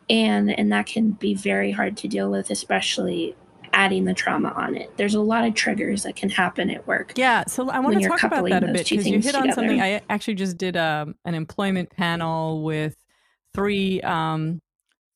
and 0.10 0.52
and 0.58 0.72
that 0.72 0.86
can 0.86 1.12
be 1.12 1.34
very 1.34 1.72
hard 1.72 1.98
to 1.98 2.08
deal 2.08 2.30
with 2.30 2.50
especially 2.50 3.36
adding 3.74 4.06
the 4.06 4.14
trauma 4.14 4.50
on 4.50 4.76
it. 4.76 4.96
There's 4.98 5.16
a 5.16 5.22
lot 5.22 5.46
of 5.46 5.54
triggers 5.54 6.04
that 6.04 6.16
can 6.16 6.30
happen 6.30 6.70
at 6.70 6.86
work 6.88 7.14
yeah 7.16 7.44
so 7.48 7.70
i 7.70 7.80
want 7.80 8.00
to 8.00 8.08
talk 8.08 8.24
about 8.24 8.48
that 8.50 8.64
a 8.64 8.68
bit 8.68 8.88
because 8.88 9.08
you 9.08 9.20
hit 9.20 9.36
on 9.36 9.52
something. 9.52 9.82
i 9.82 10.02
actually 10.10 10.36
just 10.36 10.58
did 10.58 10.78
um, 10.78 11.16
an 11.26 11.36
employment 11.36 11.90
panel 11.90 12.64
with 12.64 12.96
three 13.54 14.02
um, 14.02 14.62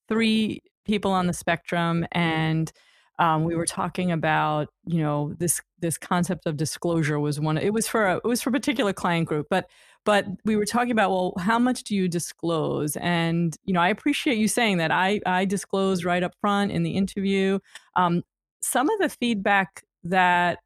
three 0.08 0.62
people 0.86 1.12
on 1.12 1.28
the 1.28 1.34
spectrum 1.34 2.06
and 2.12 2.72
um, 3.20 3.44
we 3.44 3.56
were 3.56 3.66
talking 3.66 4.12
about 4.12 4.70
you 4.86 5.02
know 5.02 5.34
this 5.38 5.62
this 5.80 5.98
concept 5.98 6.46
of 6.46 6.58
disclosure 6.58 7.20
was 7.20 7.40
one 7.40 7.58
it 7.58 7.74
was 7.74 7.88
for 7.88 8.08
a, 8.08 8.16
it 8.18 8.26
was 8.26 8.42
for 8.42 8.50
a 8.50 8.54
particular 8.54 8.94
client 8.94 9.28
group 9.28 9.48
but 9.50 9.68
but 10.06 10.26
we 10.44 10.56
were 10.56 10.66
talking 10.66 10.92
about 10.92 11.12
well 11.12 11.34
how 11.38 11.58
much 11.60 11.84
do 11.84 11.96
you 11.96 12.08
disclose? 12.08 12.96
And 12.98 13.56
you 13.66 13.74
know 13.74 13.80
i 13.80 13.90
appreciate 13.90 14.38
you 14.38 14.48
saying 14.48 14.78
that. 14.78 14.92
I 14.92 15.22
i 15.26 15.46
disclose 15.46 16.04
right 16.04 16.24
up 16.24 16.34
front 16.42 16.72
in 16.72 16.84
the 16.84 16.92
interview. 16.92 17.60
Um, 17.96 18.24
some 18.64 18.90
of 18.90 19.00
the 19.00 19.10
feedback 19.10 19.84
that 20.04 20.60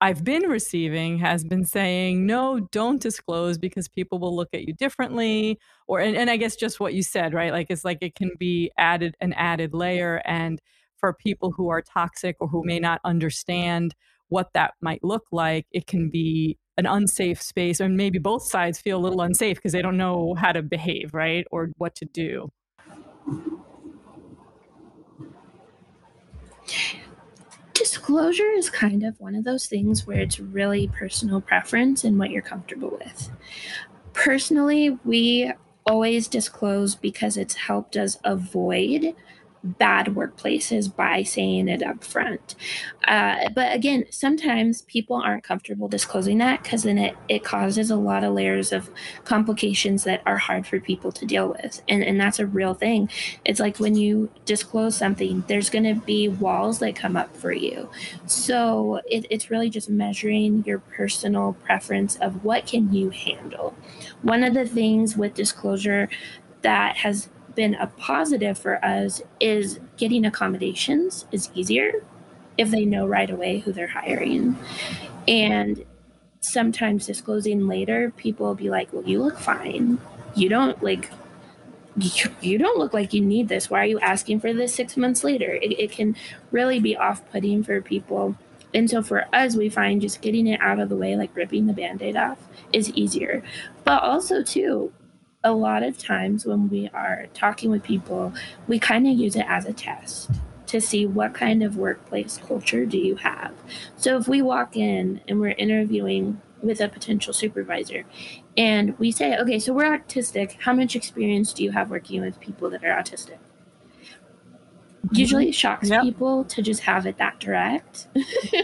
I've 0.00 0.24
been 0.24 0.48
receiving 0.48 1.18
has 1.18 1.44
been 1.44 1.64
saying, 1.64 2.26
no, 2.26 2.60
don't 2.72 3.00
disclose 3.00 3.56
because 3.56 3.86
people 3.88 4.18
will 4.18 4.34
look 4.34 4.48
at 4.52 4.62
you 4.62 4.74
differently. 4.74 5.58
Or, 5.86 6.00
and, 6.00 6.16
and 6.16 6.28
I 6.28 6.36
guess 6.36 6.56
just 6.56 6.80
what 6.80 6.94
you 6.94 7.02
said, 7.04 7.32
right? 7.32 7.52
Like, 7.52 7.68
it's 7.70 7.84
like 7.84 7.98
it 8.00 8.16
can 8.16 8.32
be 8.38 8.72
added, 8.76 9.14
an 9.20 9.32
added 9.34 9.74
layer. 9.74 10.20
And 10.24 10.60
for 10.96 11.12
people 11.12 11.52
who 11.52 11.68
are 11.68 11.82
toxic 11.82 12.36
or 12.40 12.48
who 12.48 12.64
may 12.64 12.80
not 12.80 13.00
understand 13.04 13.94
what 14.28 14.48
that 14.54 14.74
might 14.80 15.04
look 15.04 15.26
like, 15.30 15.66
it 15.70 15.86
can 15.86 16.10
be 16.10 16.58
an 16.78 16.86
unsafe 16.86 17.40
space, 17.42 17.80
and 17.80 17.98
maybe 17.98 18.18
both 18.18 18.44
sides 18.44 18.80
feel 18.80 18.98
a 18.98 19.02
little 19.02 19.20
unsafe 19.20 19.58
because 19.58 19.72
they 19.72 19.82
don't 19.82 19.98
know 19.98 20.34
how 20.38 20.52
to 20.52 20.62
behave, 20.62 21.10
right, 21.12 21.44
or 21.50 21.68
what 21.76 21.94
to 21.94 22.06
do. 22.06 22.50
Disclosure 27.74 28.50
is 28.52 28.70
kind 28.70 29.02
of 29.02 29.18
one 29.20 29.34
of 29.34 29.44
those 29.44 29.66
things 29.66 30.06
where 30.06 30.20
it's 30.20 30.38
really 30.38 30.88
personal 30.88 31.40
preference 31.40 32.04
and 32.04 32.18
what 32.18 32.30
you're 32.30 32.42
comfortable 32.42 32.90
with. 32.90 33.30
Personally, 34.12 34.98
we 35.04 35.52
always 35.86 36.28
disclose 36.28 36.94
because 36.94 37.36
it's 37.36 37.54
helped 37.54 37.96
us 37.96 38.18
avoid 38.24 39.14
bad 39.64 40.06
workplaces 40.06 40.94
by 40.94 41.22
saying 41.22 41.68
it 41.68 41.82
up 41.82 42.02
front. 42.02 42.54
Uh, 43.06 43.48
but 43.54 43.74
again, 43.74 44.04
sometimes 44.10 44.82
people 44.82 45.16
aren't 45.16 45.44
comfortable 45.44 45.88
disclosing 45.88 46.38
that 46.38 46.62
because 46.62 46.82
then 46.82 46.98
it, 46.98 47.16
it 47.28 47.44
causes 47.44 47.90
a 47.90 47.96
lot 47.96 48.24
of 48.24 48.32
layers 48.34 48.72
of 48.72 48.90
complications 49.24 50.04
that 50.04 50.22
are 50.26 50.36
hard 50.36 50.66
for 50.66 50.80
people 50.80 51.12
to 51.12 51.26
deal 51.26 51.48
with. 51.48 51.82
And, 51.88 52.02
and 52.02 52.20
that's 52.20 52.38
a 52.38 52.46
real 52.46 52.74
thing. 52.74 53.08
It's 53.44 53.60
like 53.60 53.78
when 53.78 53.94
you 53.96 54.30
disclose 54.44 54.96
something, 54.96 55.44
there's 55.46 55.70
going 55.70 55.84
to 55.84 55.94
be 55.94 56.28
walls 56.28 56.78
that 56.80 56.96
come 56.96 57.16
up 57.16 57.36
for 57.36 57.52
you. 57.52 57.88
So 58.26 59.00
it, 59.06 59.26
it's 59.30 59.50
really 59.50 59.70
just 59.70 59.88
measuring 59.88 60.64
your 60.64 60.78
personal 60.78 61.54
preference 61.64 62.16
of 62.16 62.44
what 62.44 62.66
can 62.66 62.92
you 62.92 63.10
handle. 63.10 63.76
One 64.22 64.42
of 64.42 64.54
the 64.54 64.66
things 64.66 65.16
with 65.16 65.34
disclosure 65.34 66.08
that 66.62 66.96
has 66.96 67.28
been 67.54 67.74
a 67.74 67.86
positive 67.86 68.58
for 68.58 68.84
us 68.84 69.22
is 69.40 69.80
getting 69.96 70.24
accommodations 70.24 71.26
is 71.32 71.50
easier 71.54 72.04
if 72.58 72.70
they 72.70 72.84
know 72.84 73.06
right 73.06 73.30
away 73.30 73.58
who 73.58 73.72
they're 73.72 73.86
hiring. 73.86 74.56
And 75.26 75.84
sometimes 76.40 77.06
disclosing 77.06 77.66
later, 77.66 78.12
people 78.16 78.46
will 78.46 78.54
be 78.54 78.70
like, 78.70 78.92
well, 78.92 79.04
you 79.04 79.22
look 79.22 79.38
fine. 79.38 79.98
You 80.34 80.48
don't 80.48 80.82
like, 80.82 81.10
you, 81.96 82.30
you 82.40 82.58
don't 82.58 82.78
look 82.78 82.92
like 82.92 83.12
you 83.12 83.20
need 83.20 83.48
this. 83.48 83.70
Why 83.70 83.80
are 83.80 83.86
you 83.86 84.00
asking 84.00 84.40
for 84.40 84.52
this 84.52 84.74
six 84.74 84.96
months 84.96 85.24
later? 85.24 85.52
It, 85.54 85.78
it 85.78 85.92
can 85.92 86.16
really 86.50 86.80
be 86.80 86.96
off 86.96 87.28
putting 87.30 87.62
for 87.62 87.80
people. 87.80 88.36
And 88.74 88.88
so 88.88 89.02
for 89.02 89.26
us, 89.34 89.54
we 89.54 89.68
find 89.68 90.00
just 90.00 90.22
getting 90.22 90.46
it 90.46 90.60
out 90.60 90.80
of 90.80 90.88
the 90.88 90.96
way, 90.96 91.14
like 91.14 91.36
ripping 91.36 91.66
the 91.66 91.74
band 91.74 92.00
aid 92.00 92.16
off, 92.16 92.38
is 92.72 92.90
easier. 92.92 93.42
But 93.84 94.02
also, 94.02 94.42
too, 94.42 94.92
a 95.44 95.52
lot 95.52 95.82
of 95.82 95.98
times 95.98 96.46
when 96.46 96.68
we 96.68 96.88
are 96.94 97.26
talking 97.34 97.70
with 97.70 97.82
people, 97.82 98.32
we 98.68 98.78
kind 98.78 99.06
of 99.06 99.14
use 99.14 99.36
it 99.36 99.46
as 99.48 99.66
a 99.66 99.72
test 99.72 100.30
to 100.66 100.80
see 100.80 101.04
what 101.04 101.34
kind 101.34 101.62
of 101.62 101.76
workplace 101.76 102.38
culture 102.46 102.86
do 102.86 102.96
you 102.96 103.16
have. 103.16 103.52
So 103.96 104.16
if 104.16 104.28
we 104.28 104.40
walk 104.40 104.76
in 104.76 105.20
and 105.28 105.38
we're 105.40 105.48
interviewing 105.50 106.40
with 106.62 106.80
a 106.80 106.88
potential 106.88 107.32
supervisor 107.32 108.04
and 108.56 108.98
we 108.98 109.10
say, 109.10 109.36
okay, 109.36 109.58
so 109.58 109.72
we're 109.72 109.98
autistic. 109.98 110.56
How 110.60 110.72
much 110.72 110.96
experience 110.96 111.52
do 111.52 111.64
you 111.64 111.72
have 111.72 111.90
working 111.90 112.20
with 112.20 112.40
people 112.40 112.70
that 112.70 112.84
are 112.84 113.02
autistic? 113.02 113.38
Usually 115.10 115.48
it 115.48 115.54
shocks 115.54 115.90
yep. 115.90 116.02
people 116.02 116.44
to 116.44 116.62
just 116.62 116.82
have 116.82 117.06
it 117.06 117.18
that 117.18 117.40
direct. 117.40 118.06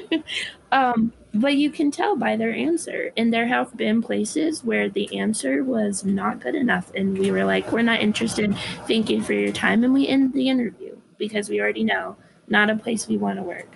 um, 0.72 1.12
but 1.34 1.56
you 1.56 1.70
can 1.70 1.90
tell 1.90 2.16
by 2.16 2.36
their 2.36 2.52
answer. 2.52 3.12
And 3.16 3.32
there 3.32 3.46
have 3.46 3.76
been 3.76 4.02
places 4.02 4.64
where 4.64 4.88
the 4.88 5.18
answer 5.18 5.62
was 5.62 6.04
not 6.04 6.40
good 6.40 6.54
enough. 6.54 6.90
And 6.94 7.18
we 7.18 7.30
were 7.30 7.44
like, 7.44 7.70
we're 7.70 7.82
not 7.82 8.00
interested. 8.00 8.56
Thank 8.86 9.10
you 9.10 9.22
for 9.22 9.34
your 9.34 9.52
time. 9.52 9.84
And 9.84 9.92
we 9.92 10.08
end 10.08 10.32
the 10.32 10.48
interview 10.48 10.96
because 11.18 11.48
we 11.48 11.60
already 11.60 11.84
know 11.84 12.16
not 12.48 12.70
a 12.70 12.76
place 12.76 13.06
we 13.06 13.18
want 13.18 13.38
to 13.38 13.42
work. 13.42 13.68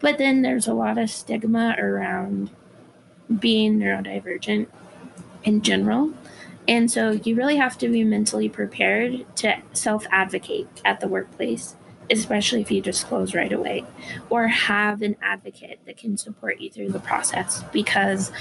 But 0.00 0.18
then 0.18 0.42
there's 0.42 0.66
a 0.66 0.74
lot 0.74 0.98
of 0.98 1.10
stigma 1.10 1.74
around 1.78 2.50
being 3.38 3.78
neurodivergent 3.78 4.68
in 5.44 5.62
general. 5.62 6.12
And 6.66 6.90
so 6.90 7.12
you 7.12 7.34
really 7.34 7.56
have 7.56 7.78
to 7.78 7.88
be 7.88 8.04
mentally 8.04 8.48
prepared 8.48 9.24
to 9.36 9.62
self 9.72 10.06
advocate 10.10 10.68
at 10.84 11.00
the 11.00 11.08
workplace 11.08 11.76
especially 12.10 12.60
if 12.60 12.70
you 12.70 12.80
disclose 12.80 13.34
right 13.34 13.52
away, 13.52 13.84
or 14.30 14.46
have 14.48 15.02
an 15.02 15.16
advocate 15.22 15.78
that 15.86 15.96
can 15.96 16.16
support 16.16 16.60
you 16.60 16.70
through 16.70 16.90
the 16.90 17.00
process 17.00 17.64
because 17.72 18.32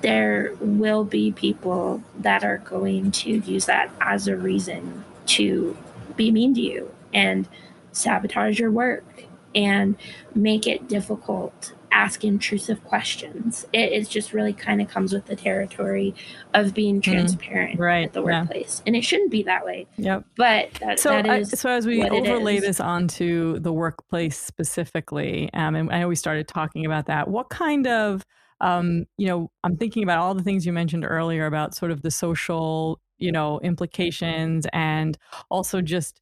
there 0.00 0.54
will 0.60 1.04
be 1.04 1.32
people 1.32 2.02
that 2.18 2.44
are 2.44 2.58
going 2.58 3.10
to 3.10 3.30
use 3.30 3.66
that 3.66 3.90
as 4.00 4.28
a 4.28 4.36
reason 4.36 5.04
to 5.26 5.76
be 6.16 6.30
mean 6.30 6.54
to 6.54 6.60
you 6.60 6.92
and 7.12 7.48
sabotage 7.92 8.58
your 8.58 8.70
work 8.70 9.24
and 9.54 9.96
make 10.34 10.66
it 10.66 10.88
difficult 10.88 11.72
ask 11.92 12.24
intrusive 12.24 12.82
questions. 12.84 13.66
It, 13.72 13.92
it 13.92 14.08
just 14.08 14.32
really 14.32 14.52
kind 14.52 14.80
of 14.80 14.88
comes 14.88 15.12
with 15.12 15.26
the 15.26 15.36
territory 15.36 16.14
of 16.54 16.74
being 16.74 17.00
mm-hmm. 17.00 17.12
transparent 17.12 17.78
mm, 17.78 17.82
right, 17.82 18.06
at 18.06 18.12
the 18.12 18.22
workplace, 18.22 18.80
yeah. 18.80 18.88
and 18.88 18.96
it 18.96 19.02
shouldn't 19.02 19.30
be 19.30 19.42
that 19.44 19.64
way. 19.64 19.86
Yep. 19.96 20.24
But 20.36 20.72
that, 20.80 21.00
so, 21.00 21.10
that 21.10 21.28
I, 21.28 21.42
so 21.42 21.70
as 21.70 21.86
we 21.86 22.02
overlay 22.02 22.60
this 22.60 22.80
onto 22.80 23.58
the 23.58 23.72
workplace 23.72 24.38
specifically, 24.38 25.50
um, 25.54 25.74
and 25.74 25.92
I 25.92 26.00
know 26.00 26.08
we 26.08 26.16
started 26.16 26.48
talking 26.48 26.86
about 26.86 27.06
that. 27.06 27.28
What 27.28 27.48
kind 27.48 27.86
of 27.86 28.24
um, 28.60 29.06
you 29.16 29.28
know, 29.28 29.50
I'm 29.62 29.76
thinking 29.76 30.02
about 30.02 30.18
all 30.18 30.34
the 30.34 30.42
things 30.42 30.66
you 30.66 30.72
mentioned 30.72 31.04
earlier 31.04 31.46
about 31.46 31.74
sort 31.74 31.90
of 31.90 32.02
the 32.02 32.10
social, 32.10 33.00
you 33.18 33.30
know, 33.30 33.60
implications 33.60 34.66
and 34.72 35.16
also 35.48 35.80
just 35.80 36.20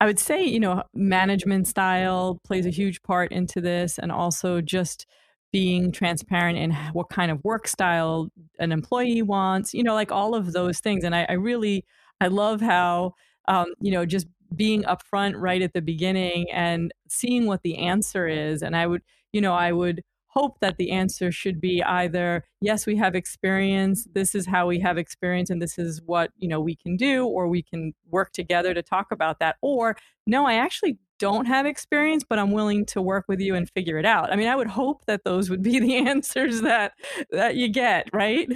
I 0.00 0.06
would 0.06 0.18
say, 0.18 0.44
you 0.44 0.60
know, 0.60 0.82
management 0.94 1.66
style 1.66 2.40
plays 2.44 2.66
a 2.66 2.70
huge 2.70 3.02
part 3.02 3.32
into 3.32 3.60
this, 3.60 3.98
and 3.98 4.12
also 4.12 4.60
just 4.60 5.06
being 5.52 5.90
transparent 5.92 6.58
in 6.58 6.72
what 6.92 7.08
kind 7.08 7.30
of 7.30 7.42
work 7.42 7.66
style 7.66 8.28
an 8.58 8.70
employee 8.70 9.22
wants, 9.22 9.72
you 9.74 9.82
know, 9.82 9.94
like 9.94 10.12
all 10.12 10.34
of 10.34 10.52
those 10.52 10.78
things. 10.80 11.04
And 11.04 11.14
I, 11.14 11.26
I 11.28 11.32
really, 11.32 11.84
I 12.20 12.28
love 12.28 12.60
how, 12.60 13.14
um, 13.48 13.66
you 13.80 13.90
know, 13.90 14.04
just 14.04 14.26
being 14.54 14.82
upfront 14.84 15.34
right 15.36 15.62
at 15.62 15.72
the 15.72 15.80
beginning 15.82 16.50
and 16.52 16.92
seeing 17.08 17.46
what 17.46 17.62
the 17.62 17.78
answer 17.78 18.28
is. 18.28 18.62
And 18.62 18.76
I 18.76 18.86
would, 18.86 19.02
you 19.32 19.40
know, 19.40 19.54
I 19.54 19.72
would 19.72 20.02
hope 20.38 20.60
that 20.60 20.76
the 20.76 20.90
answer 20.92 21.32
should 21.32 21.60
be 21.60 21.82
either 21.82 22.44
yes 22.60 22.86
we 22.86 22.94
have 22.96 23.16
experience 23.16 24.06
this 24.14 24.36
is 24.36 24.46
how 24.46 24.68
we 24.68 24.78
have 24.78 24.96
experience 24.96 25.50
and 25.50 25.60
this 25.60 25.78
is 25.78 26.00
what 26.06 26.30
you 26.36 26.48
know 26.48 26.60
we 26.60 26.76
can 26.76 26.96
do 26.96 27.26
or 27.26 27.48
we 27.48 27.60
can 27.60 27.92
work 28.08 28.30
together 28.32 28.72
to 28.72 28.82
talk 28.82 29.08
about 29.10 29.40
that 29.40 29.56
or 29.62 29.96
no 30.28 30.46
i 30.46 30.54
actually 30.54 30.96
don't 31.18 31.46
have 31.46 31.66
experience 31.66 32.22
but 32.28 32.38
i'm 32.38 32.52
willing 32.52 32.86
to 32.86 33.02
work 33.02 33.24
with 33.26 33.40
you 33.40 33.56
and 33.56 33.68
figure 33.70 33.98
it 33.98 34.06
out. 34.06 34.32
I 34.32 34.36
mean 34.36 34.46
i 34.46 34.54
would 34.54 34.68
hope 34.68 35.04
that 35.06 35.24
those 35.24 35.50
would 35.50 35.62
be 35.62 35.80
the 35.86 35.96
answers 35.96 36.60
that 36.60 36.92
that 37.32 37.56
you 37.56 37.68
get 37.68 38.08
right? 38.12 38.48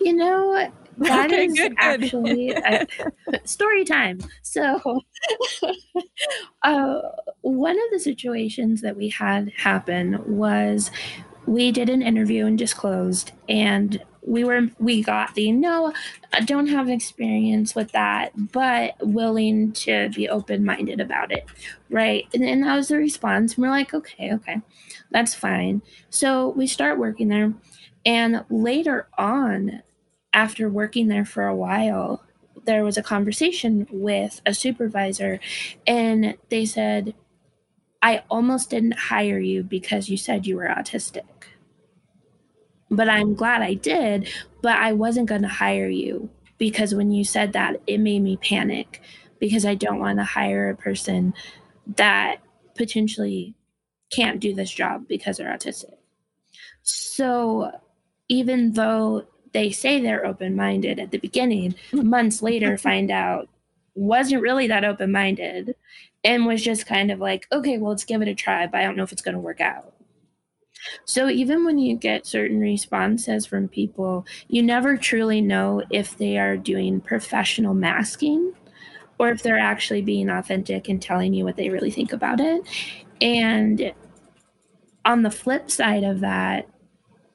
You 0.00 0.12
know 0.12 0.70
that 0.98 1.26
okay, 1.32 1.46
is 1.46 1.54
good, 1.54 1.74
actually 1.78 2.50
a, 2.50 2.86
story 3.44 3.84
time. 3.84 4.20
So, 4.42 5.00
uh, 6.62 7.00
one 7.42 7.76
of 7.76 7.90
the 7.90 7.98
situations 7.98 8.80
that 8.82 8.96
we 8.96 9.08
had 9.08 9.52
happen 9.56 10.20
was 10.26 10.90
we 11.46 11.72
did 11.72 11.88
an 11.88 12.02
interview 12.02 12.46
and 12.46 12.58
disclosed, 12.58 13.32
and 13.48 14.02
we 14.22 14.44
were 14.44 14.68
we 14.78 15.02
got 15.02 15.34
the 15.34 15.52
no, 15.52 15.92
I 16.32 16.40
don't 16.40 16.68
have 16.68 16.88
experience 16.88 17.74
with 17.74 17.92
that, 17.92 18.32
but 18.52 18.94
willing 19.00 19.72
to 19.72 20.08
be 20.10 20.28
open 20.28 20.64
minded 20.64 21.00
about 21.00 21.32
it, 21.32 21.46
right? 21.90 22.26
And, 22.32 22.42
and 22.42 22.62
that 22.62 22.76
was 22.76 22.88
the 22.88 22.96
response. 22.96 23.54
And 23.54 23.62
we're 23.62 23.70
like, 23.70 23.92
okay, 23.92 24.32
okay, 24.34 24.60
that's 25.10 25.34
fine. 25.34 25.82
So 26.10 26.50
we 26.50 26.66
start 26.66 26.98
working 26.98 27.28
there, 27.28 27.52
and 28.06 28.44
later 28.48 29.08
on 29.18 29.82
after 30.34 30.68
working 30.68 31.08
there 31.08 31.24
for 31.24 31.46
a 31.46 31.56
while, 31.56 32.22
there 32.64 32.84
was 32.84 32.98
a 32.98 33.02
conversation 33.02 33.86
with 33.90 34.40
a 34.44 34.52
supervisor, 34.52 35.40
and 35.86 36.36
they 36.50 36.66
said, 36.66 37.14
I 38.02 38.22
almost 38.28 38.70
didn't 38.70 38.98
hire 38.98 39.38
you 39.38 39.62
because 39.62 40.10
you 40.10 40.16
said 40.18 40.46
you 40.46 40.56
were 40.56 40.68
autistic. 40.68 41.22
But 42.90 43.08
I'm 43.08 43.34
glad 43.34 43.62
I 43.62 43.74
did, 43.74 44.28
but 44.60 44.76
I 44.76 44.92
wasn't 44.92 45.28
going 45.28 45.42
to 45.42 45.48
hire 45.48 45.88
you 45.88 46.28
because 46.58 46.94
when 46.94 47.10
you 47.10 47.24
said 47.24 47.54
that, 47.54 47.80
it 47.86 47.98
made 47.98 48.20
me 48.20 48.36
panic 48.36 49.00
because 49.38 49.64
I 49.64 49.74
don't 49.74 50.00
want 50.00 50.18
to 50.18 50.24
hire 50.24 50.68
a 50.68 50.76
person 50.76 51.32
that 51.96 52.36
potentially 52.76 53.54
can't 54.12 54.40
do 54.40 54.54
this 54.54 54.70
job 54.70 55.08
because 55.08 55.38
they're 55.38 55.52
autistic. 55.52 55.94
So 56.82 57.72
even 58.28 58.72
though 58.72 59.26
they 59.54 59.70
say 59.70 60.00
they're 60.00 60.26
open 60.26 60.54
minded 60.54 60.98
at 60.98 61.10
the 61.10 61.18
beginning, 61.18 61.74
hmm. 61.90 62.06
months 62.08 62.42
later 62.42 62.76
find 62.78 63.10
out 63.10 63.48
wasn't 63.94 64.42
really 64.42 64.66
that 64.66 64.84
open 64.84 65.12
minded 65.12 65.74
and 66.24 66.46
was 66.46 66.62
just 66.62 66.86
kind 66.86 67.10
of 67.10 67.20
like, 67.20 67.46
okay, 67.52 67.78
well, 67.78 67.90
let's 67.90 68.04
give 68.04 68.20
it 68.22 68.28
a 68.28 68.34
try, 68.34 68.66
but 68.66 68.80
I 68.80 68.84
don't 68.84 68.96
know 68.96 69.04
if 69.04 69.12
it's 69.12 69.22
going 69.22 69.34
to 69.34 69.40
work 69.40 69.60
out. 69.60 69.94
So 71.04 71.28
even 71.28 71.64
when 71.64 71.78
you 71.78 71.96
get 71.96 72.26
certain 72.26 72.60
responses 72.60 73.46
from 73.46 73.68
people, 73.68 74.26
you 74.48 74.62
never 74.62 74.96
truly 74.96 75.40
know 75.40 75.82
if 75.90 76.18
they 76.18 76.36
are 76.38 76.56
doing 76.56 77.00
professional 77.00 77.74
masking 77.74 78.52
or 79.18 79.30
if 79.30 79.42
they're 79.42 79.58
actually 79.58 80.02
being 80.02 80.28
authentic 80.28 80.88
and 80.88 81.00
telling 81.00 81.32
you 81.32 81.44
what 81.44 81.56
they 81.56 81.70
really 81.70 81.90
think 81.90 82.12
about 82.12 82.40
it. 82.40 82.62
And 83.20 83.92
on 85.04 85.22
the 85.22 85.30
flip 85.30 85.70
side 85.70 86.04
of 86.04 86.20
that, 86.20 86.68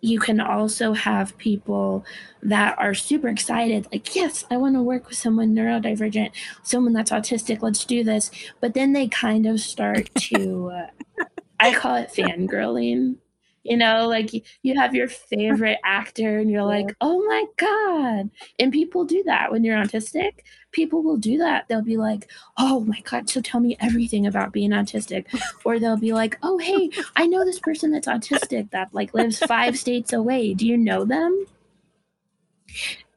you 0.02 0.20
can 0.20 0.40
also 0.40 0.94
have 0.94 1.38
people 1.38 2.06
that 2.42 2.78
are 2.80 2.94
super 2.94 3.28
excited, 3.28 3.88
like, 3.92 4.16
yes, 4.16 4.46
I 4.50 4.58
want 4.58 4.76
to 4.76 4.82
work 4.82 5.10
with 5.10 5.18
someone 5.18 5.54
neurodivergent, 5.54 6.32
someone 6.64 6.94
that's 6.94 7.12
autistic, 7.12 7.62
let's 7.62 7.84
do 7.84 8.04
this. 8.04 8.32
But 8.62 8.74
then 8.74 8.94
they 8.94 9.08
kind 9.08 9.46
of 9.46 9.60
start 9.60 10.10
to, 10.16 10.72
uh, 10.72 11.24
I 11.60 11.74
call 11.74 11.96
it 11.96 12.12
fangirling. 12.14 13.18
You 13.64 13.78
know, 13.78 14.08
like 14.08 14.32
you 14.64 14.76
have 14.80 14.96
your 14.96 15.08
favorite 15.30 15.80
actor 15.84 16.40
and 16.40 16.50
you're 16.50 16.64
like, 16.64 16.96
oh 17.02 17.24
my 17.26 17.46
God. 17.58 18.30
And 18.60 18.72
people 18.72 19.06
do 19.06 19.24
that 19.24 19.52
when 19.52 19.64
you're 19.64 19.78
autistic. 19.78 20.40
People 20.72 21.02
will 21.02 21.18
do 21.18 21.38
that. 21.40 21.68
They'll 21.68 21.82
be 21.82 21.98
like, 21.98 22.30
oh 22.58 22.82
my 22.82 23.02
God, 23.02 23.30
so 23.30 23.42
tell 23.42 23.60
me 23.60 23.76
everything 23.80 24.28
about 24.28 24.54
being 24.54 24.72
autistic. 24.72 25.26
Or 25.66 25.78
they'll 25.78 25.98
be 25.98 26.14
like, 26.14 26.38
oh, 26.42 26.58
hey, 26.58 26.90
I 27.16 27.28
know 27.28 27.44
this 27.44 27.60
person 27.60 27.92
that's 27.92 28.08
autistic 28.08 28.72
that 28.72 28.90
like 28.94 29.14
lives 29.14 29.40
five 29.40 29.78
states 29.84 30.14
away. 30.14 30.54
Do 30.54 30.66
you 30.66 30.78
know 30.78 31.06
them? 31.06 31.46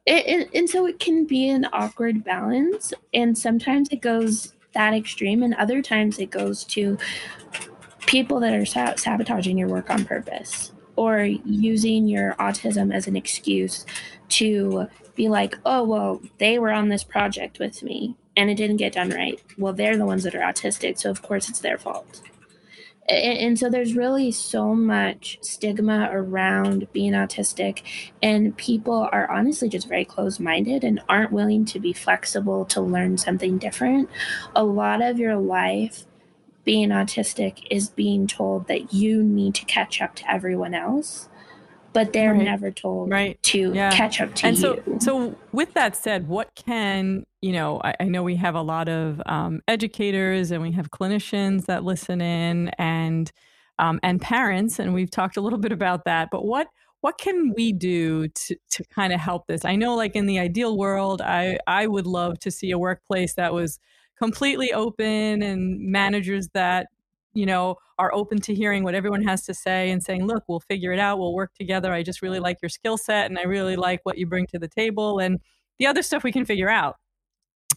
It, 0.04 0.26
it, 0.26 0.50
and 0.54 0.68
so 0.68 0.86
it 0.86 0.98
can 0.98 1.24
be 1.24 1.48
an 1.48 1.66
awkward 1.72 2.24
balance. 2.24 2.92
And 3.14 3.36
sometimes 3.38 3.88
it 3.90 4.02
goes 4.02 4.54
that 4.74 4.94
extreme, 4.94 5.42
and 5.42 5.54
other 5.54 5.82
times 5.82 6.18
it 6.18 6.30
goes 6.30 6.64
to 6.64 6.98
people 8.12 8.40
that 8.40 8.52
are 8.52 8.66
sa- 8.66 8.94
sabotaging 8.94 9.56
your 9.56 9.68
work 9.68 9.88
on 9.88 10.04
purpose 10.04 10.70
or 10.96 11.20
using 11.24 12.06
your 12.06 12.34
autism 12.34 12.94
as 12.94 13.06
an 13.06 13.16
excuse 13.16 13.86
to 14.28 14.86
be 15.14 15.30
like, 15.30 15.56
oh, 15.64 15.82
well, 15.82 16.20
they 16.36 16.58
were 16.58 16.70
on 16.70 16.90
this 16.90 17.02
project 17.02 17.58
with 17.58 17.82
me 17.82 18.14
and 18.36 18.50
it 18.50 18.56
didn't 18.56 18.76
get 18.76 18.92
done 18.92 19.08
right. 19.08 19.42
Well, 19.56 19.72
they're 19.72 19.96
the 19.96 20.04
ones 20.04 20.24
that 20.24 20.34
are 20.34 20.40
autistic, 20.40 20.98
so 20.98 21.10
of 21.10 21.22
course 21.22 21.48
it's 21.48 21.60
their 21.60 21.78
fault. 21.78 22.20
And, 23.08 23.38
and 23.38 23.58
so 23.58 23.70
there's 23.70 23.96
really 23.96 24.30
so 24.30 24.74
much 24.74 25.38
stigma 25.40 26.10
around 26.12 26.92
being 26.92 27.12
autistic, 27.12 27.82
and 28.22 28.54
people 28.56 29.08
are 29.10 29.30
honestly 29.30 29.70
just 29.70 29.88
very 29.88 30.04
closed 30.04 30.38
minded 30.38 30.84
and 30.84 31.00
aren't 31.08 31.32
willing 31.32 31.64
to 31.66 31.80
be 31.80 31.94
flexible 31.94 32.66
to 32.66 32.80
learn 32.82 33.16
something 33.16 33.56
different. 33.56 34.10
A 34.54 34.64
lot 34.64 35.02
of 35.02 35.18
your 35.18 35.36
life 35.36 36.04
being 36.64 36.90
autistic 36.90 37.66
is 37.70 37.88
being 37.88 38.26
told 38.26 38.68
that 38.68 38.92
you 38.92 39.22
need 39.22 39.54
to 39.54 39.64
catch 39.64 40.00
up 40.00 40.14
to 40.14 40.30
everyone 40.30 40.74
else 40.74 41.28
but 41.92 42.12
they're 42.12 42.32
right. 42.32 42.42
never 42.42 42.70
told 42.70 43.10
right. 43.10 43.42
to 43.42 43.72
yeah. 43.74 43.90
catch 43.90 44.20
up 44.20 44.34
to 44.34 44.46
and 44.46 44.56
you. 44.56 44.62
so 44.62 44.98
so 44.98 45.38
with 45.52 45.72
that 45.74 45.96
said 45.96 46.28
what 46.28 46.54
can 46.54 47.24
you 47.40 47.52
know 47.52 47.80
I, 47.84 47.94
I 48.00 48.04
know 48.04 48.22
we 48.22 48.36
have 48.36 48.54
a 48.54 48.62
lot 48.62 48.88
of 48.88 49.20
um, 49.26 49.60
educators 49.68 50.50
and 50.50 50.62
we 50.62 50.72
have 50.72 50.90
clinicians 50.90 51.66
that 51.66 51.84
listen 51.84 52.20
in 52.20 52.68
and 52.78 53.30
um, 53.78 54.00
and 54.02 54.20
parents 54.20 54.78
and 54.78 54.94
we've 54.94 55.10
talked 55.10 55.36
a 55.36 55.40
little 55.40 55.58
bit 55.58 55.72
about 55.72 56.04
that 56.04 56.28
but 56.30 56.44
what 56.44 56.68
what 57.00 57.18
can 57.18 57.52
we 57.56 57.72
do 57.72 58.28
to, 58.28 58.56
to 58.70 58.84
kind 58.94 59.12
of 59.12 59.20
help 59.20 59.46
this 59.46 59.64
i 59.64 59.76
know 59.76 59.94
like 59.94 60.14
in 60.14 60.26
the 60.26 60.38
ideal 60.38 60.76
world 60.76 61.20
i 61.20 61.58
i 61.66 61.86
would 61.86 62.06
love 62.06 62.38
to 62.38 62.50
see 62.50 62.70
a 62.70 62.78
workplace 62.78 63.34
that 63.34 63.52
was 63.52 63.78
completely 64.22 64.72
open 64.72 65.42
and 65.42 65.80
managers 65.80 66.46
that 66.54 66.86
you 67.34 67.44
know 67.44 67.74
are 67.98 68.14
open 68.14 68.40
to 68.40 68.54
hearing 68.54 68.84
what 68.84 68.94
everyone 68.94 69.24
has 69.24 69.44
to 69.44 69.52
say 69.52 69.90
and 69.90 70.00
saying 70.00 70.24
look 70.24 70.44
we'll 70.46 70.60
figure 70.60 70.92
it 70.92 71.00
out. 71.00 71.18
We'll 71.18 71.34
work 71.34 71.52
together. 71.54 71.92
I 71.92 72.04
just 72.04 72.22
really 72.22 72.38
like 72.38 72.58
your 72.62 72.68
skill 72.68 72.96
set 72.96 73.26
and 73.26 73.36
i 73.36 73.42
really 73.42 73.74
like 73.74 73.98
what 74.04 74.18
you 74.18 74.26
bring 74.26 74.46
to 74.48 74.60
the 74.60 74.68
table 74.68 75.18
and 75.18 75.40
the 75.80 75.88
other 75.88 76.02
stuff 76.02 76.22
we 76.22 76.30
can 76.30 76.44
figure 76.44 76.68
out. 76.68 76.98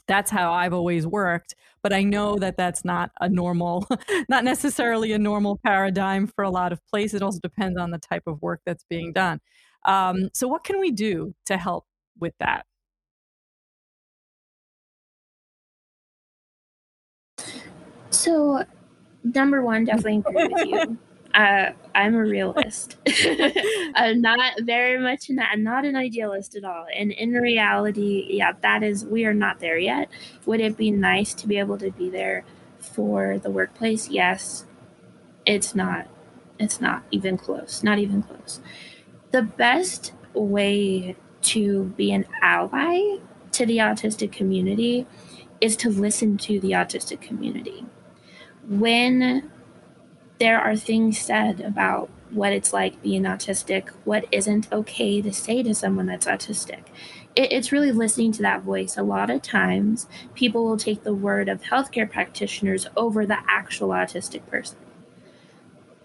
That's 0.08 0.30
how 0.30 0.54
i've 0.54 0.74
always 0.74 1.08
worked 1.08 1.56
but 1.82 1.92
i 1.92 2.04
know 2.04 2.36
that 2.36 2.58
that's 2.58 2.86
not 2.86 3.10
a 3.22 3.28
normal 3.28 3.88
not 4.30 4.44
necessarily 4.44 5.14
a 5.14 5.18
normal 5.18 5.58
paradigm 5.66 6.28
for 6.28 6.44
a 6.44 6.52
lot 6.52 6.72
of 6.72 6.80
places. 6.86 7.16
It 7.16 7.24
also 7.24 7.40
depends 7.40 7.80
on 7.80 7.90
the 7.90 7.98
type 7.98 8.28
of 8.28 8.40
work 8.44 8.62
that's 8.68 8.86
being 8.88 9.14
done. 9.14 9.40
Um, 9.86 10.30
so 10.32 10.48
what 10.48 10.64
can 10.64 10.80
we 10.80 10.92
do 10.92 11.34
to 11.48 11.58
help 11.58 11.86
with 12.20 12.34
that 12.40 12.68
So, 18.16 18.64
number 19.24 19.62
one, 19.62 19.86
definitely 19.86 20.18
agree 20.20 20.48
with 20.48 20.68
you. 20.68 20.98
Uh, 21.36 21.74
I'm 21.94 22.16
a 22.16 22.24
realist. 22.24 22.96
I'm 23.96 24.22
not 24.22 24.54
very 24.62 24.98
much 24.98 25.30
not, 25.30 25.60
not 25.60 25.84
an 25.84 25.98
idealist 25.98 26.56
at 26.56 26.64
all. 26.64 26.86
And 26.96 27.12
in 27.12 27.34
reality, 27.34 28.26
yeah, 28.30 28.54
that 28.62 28.84
is 28.84 29.04
we 29.04 29.26
are 29.26 29.34
not 29.34 29.60
there 29.60 29.78
yet. 29.78 30.08
Would 30.46 30.62
it 30.62 30.78
be 30.78 30.92
nice 30.92 31.34
to 31.34 31.48
be 31.48 31.60
able 31.60 31.78
to 31.80 31.92
be 31.92 32.10
there 32.10 32.46
for 32.80 33.38
the 33.38 33.50
workplace? 33.50 34.08
Yes. 34.10 34.66
It's 35.46 35.76
not. 35.76 36.08
It's 36.58 36.80
not 36.80 37.04
even 37.12 37.38
close. 37.38 37.84
Not 37.84 38.00
even 38.00 38.24
close. 38.24 38.62
The 39.32 39.42
best 39.42 40.14
way 40.34 41.18
to 41.42 41.84
be 41.98 42.14
an 42.14 42.28
ally 42.42 43.18
to 43.52 43.66
the 43.66 43.80
autistic 43.80 44.32
community 44.32 45.06
is 45.60 45.76
to 45.78 45.90
listen 45.90 46.38
to 46.38 46.62
the 46.62 46.72
autistic 46.72 47.20
community 47.20 47.86
when 48.68 49.52
there 50.40 50.60
are 50.60 50.76
things 50.76 51.18
said 51.18 51.62
about 51.62 52.10
what 52.32 52.52
it's 52.52 52.74
like 52.74 53.02
being 53.02 53.24
autistic, 53.24 53.90
what 54.04 54.26
isn't 54.32 54.72
okay 54.72 55.22
to 55.22 55.32
say 55.32 55.64
to 55.64 55.74
someone 55.74 56.08
that's 56.08 56.26
autistic. 56.26 56.84
It, 57.36 57.52
it's 57.52 57.72
really 57.72 57.92
listening 57.92 58.32
to 58.34 58.42
that 58.42 58.64
voice. 58.64 58.98
A 58.98 59.04
lot 59.04 59.30
of 59.30 59.42
times, 59.42 60.08
people 60.34 60.66
will 60.66 60.78
take 60.78 61.04
the 61.04 61.14
word 61.14 61.48
of 61.48 61.62
healthcare 61.62 62.10
practitioners 62.10 62.88
over 62.98 63.26
the 63.26 63.38
actual 63.48 63.90
autistic 63.90 64.46
person. 64.48 64.78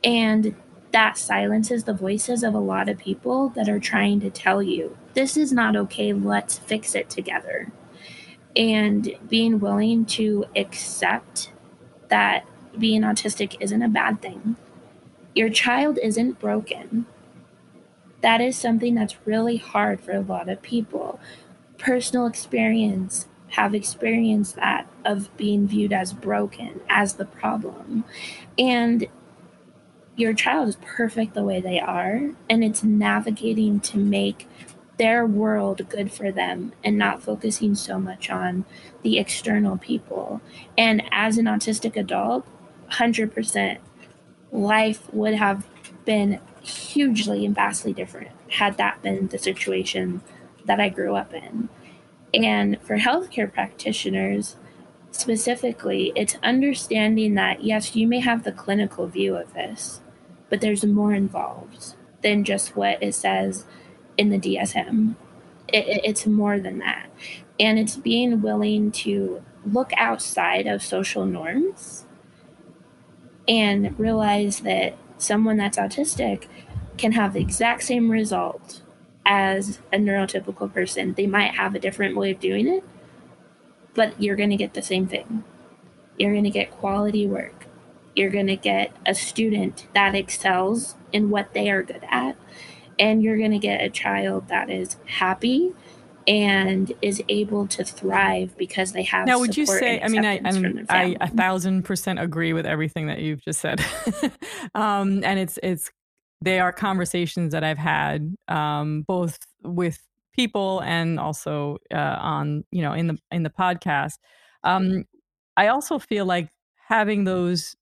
And 0.04 0.54
that 0.92 1.18
silences 1.18 1.84
the 1.84 1.94
voices 1.94 2.42
of 2.42 2.54
a 2.54 2.58
lot 2.58 2.88
of 2.88 2.98
people 2.98 3.50
that 3.50 3.68
are 3.68 3.78
trying 3.78 4.20
to 4.20 4.30
tell 4.30 4.62
you, 4.62 4.96
this 5.14 5.36
is 5.36 5.52
not 5.52 5.76
okay, 5.76 6.12
let's 6.12 6.58
fix 6.58 6.94
it 6.94 7.10
together. 7.10 7.72
And 8.56 9.14
being 9.28 9.60
willing 9.60 10.04
to 10.06 10.44
accept 10.56 11.52
that 12.08 12.44
being 12.78 13.02
autistic 13.02 13.56
isn't 13.60 13.82
a 13.82 13.88
bad 13.88 14.22
thing. 14.22 14.56
Your 15.34 15.50
child 15.50 15.98
isn't 16.02 16.40
broken. 16.40 17.06
That 18.20 18.40
is 18.40 18.56
something 18.56 18.94
that's 18.94 19.16
really 19.26 19.56
hard 19.56 20.00
for 20.00 20.12
a 20.12 20.20
lot 20.20 20.48
of 20.48 20.62
people. 20.62 21.20
Personal 21.78 22.26
experience 22.26 23.28
have 23.50 23.74
experienced 23.74 24.56
that 24.56 24.86
of 25.04 25.34
being 25.36 25.66
viewed 25.66 25.92
as 25.92 26.12
broken, 26.12 26.80
as 26.88 27.14
the 27.14 27.24
problem. 27.24 28.04
And 28.58 29.06
your 30.16 30.34
child 30.34 30.68
is 30.68 30.76
perfect 30.76 31.34
the 31.34 31.42
way 31.42 31.60
they 31.60 31.80
are, 31.80 32.30
and 32.48 32.62
it's 32.62 32.84
navigating 32.84 33.80
to 33.80 33.98
make 33.98 34.46
their 34.98 35.24
world 35.24 35.88
good 35.88 36.12
for 36.12 36.30
them 36.30 36.72
and 36.84 36.98
not 36.98 37.22
focusing 37.22 37.74
so 37.74 37.98
much 37.98 38.28
on 38.28 38.66
the 39.02 39.18
external 39.18 39.78
people. 39.78 40.42
And 40.76 41.02
as 41.10 41.38
an 41.38 41.46
autistic 41.46 41.96
adult, 41.96 42.46
100% 42.90 43.78
life 44.52 45.12
would 45.12 45.34
have 45.34 45.66
been 46.04 46.40
hugely 46.62 47.46
and 47.46 47.54
vastly 47.54 47.92
different 47.92 48.30
had 48.48 48.76
that 48.76 49.00
been 49.02 49.28
the 49.28 49.38
situation 49.38 50.20
that 50.64 50.80
I 50.80 50.88
grew 50.88 51.14
up 51.14 51.32
in. 51.32 51.68
And 52.34 52.80
for 52.82 52.98
healthcare 52.98 53.52
practitioners 53.52 54.56
specifically, 55.10 56.12
it's 56.14 56.36
understanding 56.42 57.34
that 57.34 57.64
yes, 57.64 57.96
you 57.96 58.06
may 58.06 58.20
have 58.20 58.44
the 58.44 58.52
clinical 58.52 59.06
view 59.06 59.36
of 59.36 59.54
this, 59.54 60.00
but 60.48 60.60
there's 60.60 60.84
more 60.84 61.12
involved 61.12 61.94
than 62.22 62.44
just 62.44 62.76
what 62.76 63.02
it 63.02 63.14
says 63.14 63.64
in 64.16 64.30
the 64.30 64.38
DSM. 64.38 65.14
It, 65.68 66.00
it's 66.04 66.26
more 66.26 66.58
than 66.58 66.78
that. 66.78 67.08
And 67.58 67.78
it's 67.78 67.96
being 67.96 68.42
willing 68.42 68.90
to 68.92 69.42
look 69.64 69.92
outside 69.96 70.66
of 70.66 70.82
social 70.82 71.26
norms 71.26 72.04
and 73.48 73.98
realize 73.98 74.60
that 74.60 74.96
someone 75.18 75.56
that's 75.56 75.78
autistic 75.78 76.46
can 76.96 77.12
have 77.12 77.32
the 77.32 77.40
exact 77.40 77.82
same 77.82 78.10
result 78.10 78.82
as 79.24 79.78
a 79.92 79.96
neurotypical 79.96 80.72
person. 80.72 81.14
They 81.14 81.26
might 81.26 81.54
have 81.54 81.74
a 81.74 81.80
different 81.80 82.16
way 82.16 82.30
of 82.30 82.40
doing 82.40 82.68
it, 82.68 82.84
but 83.94 84.20
you're 84.20 84.36
going 84.36 84.50
to 84.50 84.56
get 84.56 84.74
the 84.74 84.82
same 84.82 85.06
thing. 85.06 85.44
You're 86.18 86.32
going 86.32 86.44
to 86.44 86.50
get 86.50 86.70
quality 86.70 87.26
work. 87.26 87.66
You're 88.14 88.30
going 88.30 88.48
to 88.48 88.56
get 88.56 88.92
a 89.06 89.14
student 89.14 89.86
that 89.94 90.14
excels 90.14 90.96
in 91.12 91.30
what 91.30 91.54
they 91.54 91.70
are 91.70 91.82
good 91.82 92.04
at. 92.10 92.36
And 92.98 93.22
you're 93.22 93.38
going 93.38 93.52
to 93.52 93.58
get 93.58 93.82
a 93.82 93.88
child 93.88 94.48
that 94.48 94.68
is 94.68 94.96
happy 95.06 95.72
and 96.30 96.92
is 97.02 97.20
able 97.28 97.66
to 97.66 97.82
thrive 97.84 98.56
because 98.56 98.92
they 98.92 99.02
have. 99.02 99.26
Now, 99.26 99.40
would 99.40 99.56
you 99.56 99.66
say? 99.66 100.00
I 100.00 100.06
mean, 100.06 100.24
I 100.24 100.40
I, 100.44 100.84
I 100.88 101.16
a 101.20 101.28
thousand 101.28 101.82
percent 101.82 102.20
agree 102.20 102.52
with 102.52 102.66
everything 102.66 103.08
that 103.08 103.18
you've 103.18 103.42
just 103.42 103.60
said, 103.60 103.84
um, 104.76 105.24
and 105.24 105.40
it's 105.40 105.58
it's 105.60 105.90
they 106.40 106.60
are 106.60 106.72
conversations 106.72 107.52
that 107.52 107.64
I've 107.64 107.78
had 107.78 108.32
um, 108.46 109.02
both 109.02 109.38
with 109.64 109.98
people 110.32 110.80
and 110.82 111.18
also 111.18 111.78
uh, 111.92 112.16
on 112.20 112.64
you 112.70 112.82
know 112.82 112.92
in 112.92 113.08
the 113.08 113.18
in 113.32 113.42
the 113.42 113.50
podcast. 113.50 114.18
um, 114.62 115.04
I 115.56 115.66
also 115.66 115.98
feel 115.98 116.26
like 116.26 116.48
having 116.88 117.24
those 117.24 117.74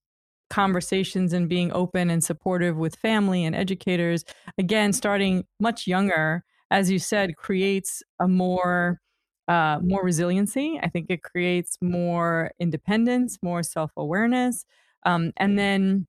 conversations 0.49 1.35
and 1.35 1.51
being 1.51 1.71
open 1.73 2.09
and 2.09 2.25
supportive 2.25 2.79
with 2.79 2.97
family 2.97 3.45
and 3.45 3.55
educators, 3.55 4.25
again, 4.57 4.95
starting 4.95 5.45
much 5.61 5.87
younger, 5.87 6.45
as 6.71 6.91
you 6.91 6.99
said, 6.99 7.37
creates 7.37 8.03
a 8.21 8.29
more 8.29 9.01
uh, 9.49 9.79
more 9.83 10.05
resiliency. 10.05 10.79
I 10.83 10.89
think 10.89 11.07
it 11.09 11.23
creates 11.23 11.79
more 11.81 12.51
independence, 12.61 13.39
more 13.43 13.63
self 13.63 13.91
awareness. 13.97 14.65
Um, 15.07 15.33
and 15.39 15.59
then 15.59 16.07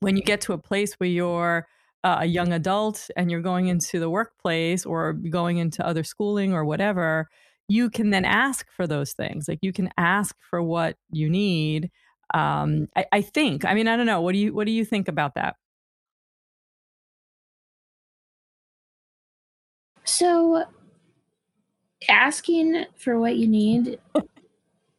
when 0.00 0.16
you 0.16 0.22
get 0.22 0.40
to 0.42 0.52
a 0.52 0.58
place 0.58 0.94
where 0.94 1.08
you're 1.08 1.66
uh, 2.04 2.18
a 2.20 2.26
young 2.26 2.52
adult 2.52 3.10
and 3.16 3.30
you're 3.30 3.42
going 3.42 3.68
into 3.68 3.98
the 4.00 4.08
workplace 4.08 4.86
or 4.86 5.12
going 5.14 5.58
into 5.58 5.86
other 5.86 6.04
schooling 6.04 6.52
or 6.54 6.64
whatever, 6.64 7.28
you 7.68 7.90
can 7.90 8.10
then 8.10 8.24
ask 8.24 8.66
for 8.76 8.86
those 8.86 9.12
things. 9.12 9.48
Like 9.48 9.58
you 9.62 9.72
can 9.72 9.90
ask 9.98 10.34
for 10.48 10.62
what 10.62 10.96
you 11.10 11.28
need. 11.28 11.90
Um, 12.34 12.86
I, 12.96 13.06
I 13.12 13.20
think. 13.22 13.64
I 13.64 13.74
mean, 13.74 13.88
I 13.88 13.96
don't 13.96 14.06
know. 14.06 14.20
What 14.22 14.32
do 14.32 14.38
you 14.38 14.54
What 14.54 14.66
do 14.66 14.72
you 14.72 14.84
think 14.84 15.08
about 15.08 15.34
that? 15.34 15.56
So 20.10 20.64
asking 22.08 22.84
for 22.96 23.20
what 23.20 23.36
you 23.36 23.46
need 23.46 23.98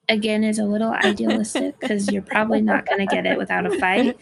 again 0.07 0.43
is 0.45 0.57
a 0.57 0.63
little 0.63 0.91
idealistic 0.91 1.77
because 1.79 2.09
you're 2.09 2.21
probably 2.21 2.61
not 2.61 2.85
going 2.85 3.05
to 3.05 3.13
get 3.13 3.25
it 3.25 3.37
without 3.37 3.65
a 3.65 3.77
fight. 3.77 4.17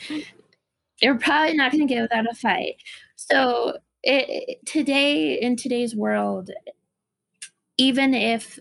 You're 0.99 1.19
probably 1.19 1.55
not 1.55 1.71
going 1.71 1.87
to 1.87 1.93
get 1.93 1.99
it 1.99 2.01
without 2.01 2.29
a 2.29 2.33
fight. 2.33 2.77
So 3.15 3.77
it, 4.01 4.65
today 4.65 5.39
in 5.39 5.55
today's 5.55 5.95
world, 5.95 6.49
even 7.77 8.15
if 8.15 8.59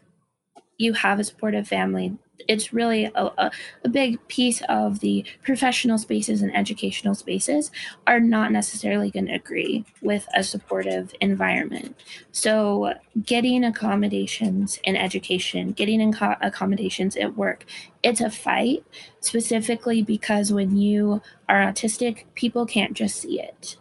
you 0.76 0.92
have 0.92 1.18
a 1.18 1.24
supportive 1.24 1.66
family, 1.66 2.16
it's 2.46 2.72
really 2.72 3.06
a, 3.06 3.24
a, 3.36 3.50
a, 3.84 3.88
big 3.88 4.26
piece 4.28 4.62
of 4.68 5.00
the 5.00 5.24
professional 5.42 5.98
spaces 5.98 6.40
and 6.40 6.54
educational 6.54 7.14
spaces 7.14 7.70
are 8.06 8.20
not 8.20 8.52
necessarily 8.52 9.10
going 9.10 9.26
to 9.26 9.34
agree 9.34 9.84
with 10.02 10.28
a 10.34 10.42
supportive 10.44 11.12
environment. 11.20 11.96
So, 12.30 12.94
getting 13.24 13.64
accommodations 13.64 14.78
in 14.84 14.94
education, 14.96 15.72
getting 15.72 16.00
inco- 16.00 16.38
accommodations 16.40 17.16
at 17.16 17.36
work, 17.36 17.64
it's 18.02 18.20
a 18.20 18.30
fight 18.30 18.84
specifically 19.20 20.02
because 20.02 20.52
when 20.52 20.76
you 20.76 21.20
are 21.48 21.60
autistic, 21.60 22.24
people 22.34 22.66
can't 22.66 22.94
just 22.94 23.16
see 23.16 23.40
it. 23.40 23.76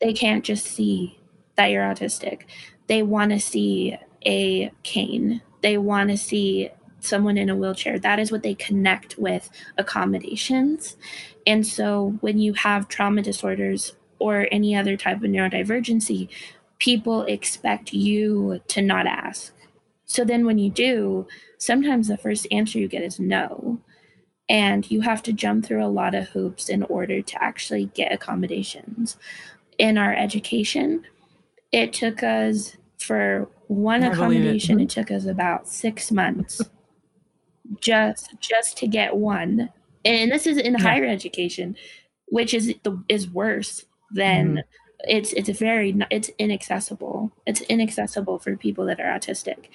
They 0.00 0.12
can't 0.12 0.44
just 0.44 0.64
see 0.64 1.18
that 1.56 1.66
you're 1.66 1.84
autistic. 1.84 2.42
They 2.86 3.02
want 3.02 3.32
to 3.32 3.40
see 3.40 3.98
a 4.24 4.70
cane. 4.82 5.42
They 5.60 5.76
want 5.76 6.10
to 6.10 6.16
see 6.16 6.70
someone 7.00 7.36
in 7.36 7.48
a 7.48 7.56
wheelchair. 7.56 7.98
That 7.98 8.18
is 8.18 8.32
what 8.32 8.42
they 8.42 8.54
connect 8.54 9.18
with 9.18 9.50
accommodations. 9.76 10.96
And 11.46 11.66
so 11.66 12.18
when 12.20 12.38
you 12.38 12.54
have 12.54 12.88
trauma 12.88 13.22
disorders 13.22 13.94
or 14.18 14.48
any 14.50 14.74
other 14.74 14.96
type 14.96 15.18
of 15.18 15.30
neurodivergency, 15.30 16.28
people 16.78 17.22
expect 17.22 17.92
you 17.92 18.60
to 18.68 18.82
not 18.82 19.06
ask. 19.06 19.52
So 20.04 20.24
then 20.24 20.46
when 20.46 20.58
you 20.58 20.70
do, 20.70 21.26
sometimes 21.58 22.08
the 22.08 22.16
first 22.16 22.46
answer 22.50 22.78
you 22.78 22.88
get 22.88 23.02
is 23.02 23.20
no. 23.20 23.80
And 24.48 24.90
you 24.90 25.02
have 25.02 25.22
to 25.24 25.32
jump 25.32 25.66
through 25.66 25.84
a 25.84 25.88
lot 25.88 26.14
of 26.14 26.28
hoops 26.30 26.70
in 26.70 26.82
order 26.84 27.20
to 27.20 27.42
actually 27.42 27.86
get 27.94 28.12
accommodations. 28.12 29.18
In 29.76 29.98
our 29.98 30.14
education, 30.14 31.04
it 31.70 31.92
took 31.92 32.22
us 32.22 32.76
for 32.98 33.48
one 33.66 34.02
I 34.02 34.06
accommodation, 34.08 34.80
it. 34.80 34.84
it 34.84 34.88
took 34.88 35.10
us 35.10 35.26
about 35.26 35.68
six 35.68 36.10
months 36.10 36.62
just 37.80 38.34
just 38.40 38.76
to 38.78 38.86
get 38.86 39.16
one 39.16 39.70
and 40.04 40.30
this 40.30 40.46
is 40.46 40.56
in 40.56 40.74
yeah. 40.74 40.82
higher 40.82 41.04
education 41.04 41.76
which 42.28 42.54
is 42.54 42.74
the 42.82 43.02
is 43.08 43.28
worse 43.28 43.84
than 44.10 44.48
mm-hmm. 44.48 44.58
it's 45.00 45.32
it's 45.34 45.58
very 45.58 45.96
it's 46.10 46.30
inaccessible 46.38 47.32
it's 47.46 47.60
inaccessible 47.62 48.38
for 48.38 48.56
people 48.56 48.86
that 48.86 49.00
are 49.00 49.18
autistic 49.18 49.68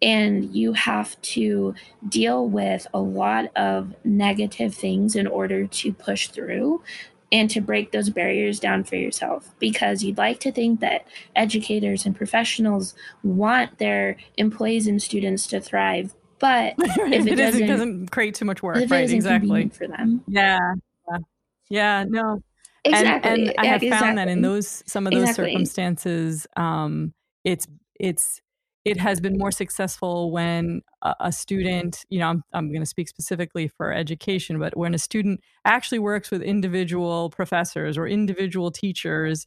and 0.00 0.54
you 0.54 0.72
have 0.72 1.20
to 1.22 1.74
deal 2.08 2.48
with 2.48 2.86
a 2.92 3.00
lot 3.00 3.56
of 3.56 3.94
negative 4.04 4.74
things 4.74 5.14
in 5.14 5.26
order 5.26 5.66
to 5.66 5.92
push 5.92 6.28
through 6.28 6.82
and 7.30 7.48
to 7.48 7.60
break 7.62 7.92
those 7.92 8.10
barriers 8.10 8.60
down 8.60 8.84
for 8.84 8.96
yourself 8.96 9.54
because 9.58 10.04
you'd 10.04 10.18
like 10.18 10.38
to 10.40 10.52
think 10.52 10.80
that 10.80 11.06
educators 11.34 12.04
and 12.04 12.14
professionals 12.14 12.94
want 13.22 13.78
their 13.78 14.16
employees 14.36 14.86
and 14.86 15.00
students 15.00 15.46
to 15.46 15.60
thrive 15.60 16.14
but 16.42 16.74
if 16.78 17.26
it, 17.26 17.28
it 17.28 17.36
doesn't, 17.36 17.66
doesn't, 17.66 18.10
create 18.10 18.34
too 18.34 18.44
much 18.44 18.62
work, 18.62 18.76
right? 18.90 19.08
Exactly 19.08 19.68
for 19.68 19.86
them. 19.86 20.22
Yeah, 20.26 20.58
yeah, 21.08 21.18
yeah 21.70 22.04
no, 22.06 22.42
exactly. 22.84 23.30
And, 23.30 23.40
and 23.48 23.54
I 23.58 23.66
have 23.66 23.82
exactly. 23.82 24.06
found 24.06 24.18
that 24.18 24.28
in 24.28 24.42
those 24.42 24.82
some 24.86 25.06
of 25.06 25.12
those 25.12 25.22
exactly. 25.22 25.52
circumstances, 25.52 26.46
um, 26.56 27.14
it's 27.44 27.68
it's 27.98 28.42
it 28.84 28.98
has 28.98 29.20
been 29.20 29.38
more 29.38 29.52
successful 29.52 30.32
when 30.32 30.82
a, 31.02 31.14
a 31.20 31.32
student, 31.32 32.04
you 32.10 32.18
know, 32.18 32.28
I'm, 32.28 32.42
I'm 32.52 32.68
going 32.72 32.82
to 32.82 32.86
speak 32.86 33.08
specifically 33.08 33.68
for 33.68 33.92
education, 33.92 34.58
but 34.58 34.76
when 34.76 34.92
a 34.92 34.98
student 34.98 35.40
actually 35.64 36.00
works 36.00 36.32
with 36.32 36.42
individual 36.42 37.30
professors 37.30 37.96
or 37.96 38.08
individual 38.08 38.72
teachers 38.72 39.46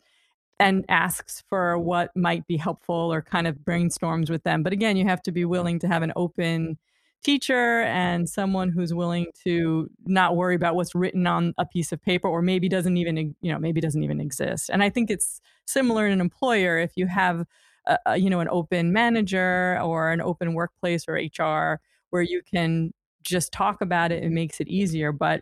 and 0.59 0.85
asks 0.89 1.43
for 1.49 1.77
what 1.77 2.11
might 2.15 2.47
be 2.47 2.57
helpful 2.57 3.11
or 3.13 3.21
kind 3.21 3.47
of 3.47 3.57
brainstorms 3.57 4.29
with 4.29 4.43
them. 4.43 4.63
But 4.63 4.73
again, 4.73 4.95
you 4.97 5.05
have 5.05 5.21
to 5.23 5.31
be 5.31 5.45
willing 5.45 5.79
to 5.79 5.87
have 5.87 6.01
an 6.01 6.13
open 6.15 6.77
teacher 7.23 7.81
and 7.81 8.29
someone 8.29 8.69
who's 8.69 8.93
willing 8.93 9.25
to 9.43 9.89
not 10.05 10.35
worry 10.35 10.53
about 10.55 10.75
what's 10.75 10.93
written 10.93 11.25
on 11.25 11.55
a 11.57 11.65
piece 11.65 11.91
of 11.91 11.99
paper 12.01 12.27
or 12.27 12.41
maybe 12.41 12.69
doesn't 12.69 12.97
even 12.97 13.35
you 13.41 13.51
know 13.51 13.57
maybe 13.57 13.81
doesn't 13.81 14.03
even 14.03 14.21
exist. 14.21 14.69
And 14.71 14.83
i 14.83 14.89
think 14.91 15.09
it's 15.09 15.41
similar 15.65 16.05
in 16.05 16.13
an 16.13 16.21
employer. 16.21 16.77
If 16.77 16.91
you 16.95 17.07
have 17.07 17.45
a, 18.05 18.17
you 18.17 18.29
know 18.29 18.39
an 18.41 18.47
open 18.51 18.93
manager 18.93 19.79
or 19.81 20.11
an 20.11 20.21
open 20.21 20.53
workplace 20.53 21.05
or 21.07 21.15
hr 21.15 21.81
where 22.11 22.21
you 22.21 22.41
can 22.43 22.93
just 23.23 23.51
talk 23.51 23.81
about 23.81 24.11
it 24.11 24.23
it 24.23 24.29
makes 24.31 24.59
it 24.61 24.67
easier. 24.67 25.11
But 25.11 25.41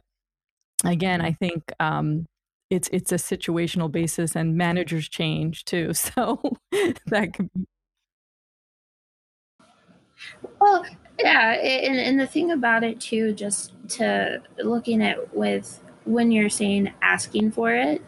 again 0.86 1.21
i 1.21 1.32
think 1.34 1.71
um, 1.80 2.26
it's 2.73 2.89
it's 2.91 3.12
a 3.12 3.15
situational 3.15 3.91
basis 3.91 4.36
and 4.36 4.55
managers 4.55 5.07
change 5.07 5.65
too 5.65 5.93
so 5.93 6.41
that 7.07 7.33
could 7.33 7.49
be 7.53 7.65
well 10.59 10.86
yeah 11.19 11.51
and, 11.51 11.99
and 11.99 12.19
the 12.19 12.27
thing 12.27 12.51
about 12.51 12.83
it 12.83 12.99
too 12.99 13.33
just 13.33 13.73
to 13.88 14.41
looking 14.63 15.03
at 15.03 15.36
with 15.36 15.79
when 16.05 16.31
you're 16.31 16.49
saying 16.49 16.91
asking 17.01 17.51
for 17.51 17.73
it 17.73 18.01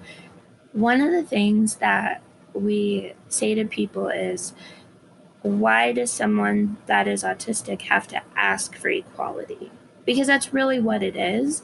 one 0.73 0.99
of 0.99 1.12
the 1.12 1.23
things 1.23 1.75
that 1.75 2.21
we 2.54 3.13
say 3.30 3.56
to 3.56 3.65
people 3.65 4.08
is 4.08 4.54
why 5.41 5.91
does 5.91 6.12
someone 6.12 6.78
that 6.88 7.08
is 7.08 7.23
autistic 7.23 7.84
have 7.84 8.08
to 8.08 8.21
ask 8.36 8.75
for 8.75 8.89
equality? 8.89 9.71
Because 10.06 10.28
that's 10.28 10.54
really 10.54 10.80
what 10.80 11.04
it 11.04 11.15
is 11.15 11.62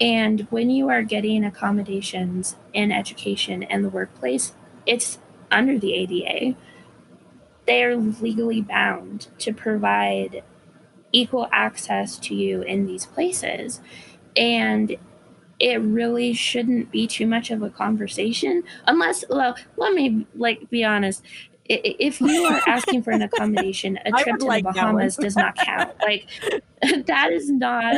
and 0.00 0.46
when 0.50 0.70
you 0.70 0.88
are 0.88 1.02
getting 1.02 1.44
accommodations 1.44 2.56
in 2.72 2.90
education 2.90 3.62
and 3.62 3.84
the 3.84 3.88
workplace, 3.88 4.54
it's 4.86 5.18
under 5.50 5.78
the 5.78 5.94
ADA. 5.94 6.56
They 7.66 7.84
are 7.84 7.96
legally 7.96 8.60
bound 8.60 9.28
to 9.38 9.52
provide 9.52 10.42
equal 11.12 11.48
access 11.52 12.18
to 12.18 12.34
you 12.34 12.62
in 12.62 12.86
these 12.86 13.06
places. 13.06 13.80
And 14.36 14.96
it 15.60 15.80
really 15.80 16.32
shouldn't 16.32 16.90
be 16.90 17.06
too 17.06 17.26
much 17.26 17.50
of 17.50 17.62
a 17.62 17.70
conversation 17.70 18.62
unless 18.88 19.24
well 19.30 19.54
let 19.76 19.94
me 19.94 20.26
like 20.34 20.68
be 20.68 20.82
honest 20.82 21.22
if 21.66 22.20
you 22.20 22.44
are 22.44 22.60
asking 22.66 23.02
for 23.02 23.10
an 23.10 23.22
accommodation, 23.22 23.98
a 24.04 24.10
trip 24.10 24.38
to 24.38 24.44
like 24.44 24.64
the 24.64 24.72
Bahamas 24.72 25.16
does 25.16 25.36
not 25.36 25.56
count. 25.56 25.92
Like 26.02 26.28
that 27.06 27.32
is 27.32 27.50
not 27.50 27.96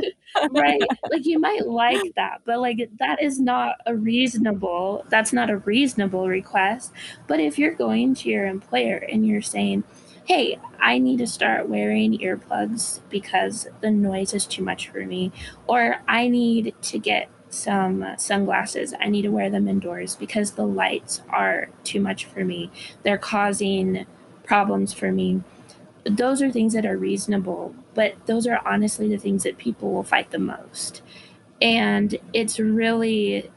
right. 0.50 0.82
Like 1.10 1.24
you 1.24 1.38
might 1.38 1.66
like 1.66 2.14
that, 2.16 2.42
but 2.44 2.60
like 2.60 2.88
that 2.98 3.22
is 3.22 3.38
not 3.38 3.76
a 3.86 3.94
reasonable. 3.94 5.04
That's 5.08 5.32
not 5.32 5.50
a 5.50 5.58
reasonable 5.58 6.28
request. 6.28 6.92
But 7.26 7.40
if 7.40 7.58
you're 7.58 7.74
going 7.74 8.14
to 8.16 8.28
your 8.28 8.46
employer 8.46 8.96
and 8.96 9.26
you're 9.26 9.42
saying, 9.42 9.84
"Hey, 10.24 10.58
I 10.80 10.98
need 10.98 11.18
to 11.18 11.26
start 11.26 11.68
wearing 11.68 12.18
earplugs 12.18 13.00
because 13.10 13.68
the 13.80 13.90
noise 13.90 14.34
is 14.34 14.46
too 14.46 14.64
much 14.64 14.88
for 14.88 15.06
me," 15.06 15.30
or 15.68 16.00
"I 16.08 16.28
need 16.28 16.74
to 16.82 16.98
get 16.98 17.28
some 17.54 18.04
sunglasses. 18.18 18.94
I 19.00 19.08
need 19.08 19.22
to 19.22 19.30
wear 19.30 19.50
them 19.50 19.68
indoors 19.68 20.16
because 20.16 20.52
the 20.52 20.66
lights 20.66 21.22
are 21.28 21.68
too 21.84 22.00
much 22.00 22.24
for 22.24 22.44
me. 22.44 22.70
They're 23.02 23.18
causing 23.18 24.06
problems 24.44 24.92
for 24.92 25.12
me. 25.12 25.42
Those 26.04 26.42
are 26.42 26.50
things 26.50 26.74
that 26.74 26.84
are 26.84 26.98
reasonable, 26.98 27.74
but 27.94 28.14
those 28.26 28.46
are 28.46 28.60
honestly 28.66 29.08
the 29.08 29.16
things 29.16 29.44
that 29.44 29.56
people 29.56 29.92
will 29.92 30.02
fight 30.02 30.30
the 30.30 30.38
most. 30.38 31.02
And 31.62 32.18
it's 32.32 32.58
really 32.58 33.50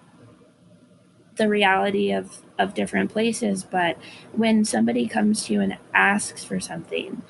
the 1.35 1.49
reality 1.49 2.11
of, 2.11 2.41
of 2.57 2.73
different 2.73 3.11
places. 3.11 3.63
But 3.63 3.97
when 4.31 4.65
somebody 4.65 5.07
comes 5.07 5.45
to 5.45 5.53
you 5.53 5.61
and 5.61 5.77
asks 5.93 6.43
for 6.43 6.59
something, 6.59 7.21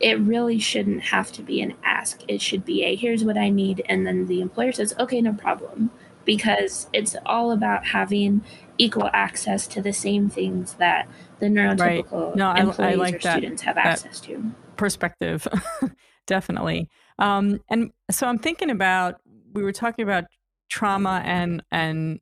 it 0.00 0.18
really 0.18 0.58
shouldn't 0.58 1.02
have 1.04 1.32
to 1.32 1.42
be 1.42 1.60
an 1.60 1.74
ask. 1.84 2.22
It 2.28 2.40
should 2.42 2.64
be 2.64 2.84
a 2.84 2.96
here's 2.96 3.24
what 3.24 3.38
I 3.38 3.48
need, 3.48 3.82
and 3.88 4.06
then 4.06 4.26
the 4.26 4.40
employer 4.40 4.72
says, 4.72 4.94
okay, 4.98 5.20
no 5.20 5.32
problem, 5.32 5.90
because 6.24 6.88
it's 6.92 7.16
all 7.26 7.52
about 7.52 7.86
having 7.86 8.42
equal 8.78 9.10
access 9.12 9.66
to 9.68 9.82
the 9.82 9.92
same 9.92 10.28
things 10.28 10.74
that 10.74 11.08
the 11.40 11.46
neurotypical 11.46 12.28
right. 12.28 12.36
no, 12.36 12.50
employees 12.52 12.78
I, 12.80 12.92
I 12.92 12.94
like 12.94 13.14
or 13.16 13.18
that, 13.18 13.38
students 13.38 13.62
have 13.62 13.76
access 13.76 14.20
to. 14.20 14.52
Perspective, 14.76 15.46
definitely. 16.26 16.88
Um, 17.18 17.60
and 17.70 17.90
so 18.10 18.26
I'm 18.26 18.38
thinking 18.38 18.70
about 18.70 19.20
we 19.52 19.62
were 19.62 19.72
talking 19.72 20.02
about 20.02 20.24
trauma 20.68 21.22
and 21.24 21.62
and 21.70 22.20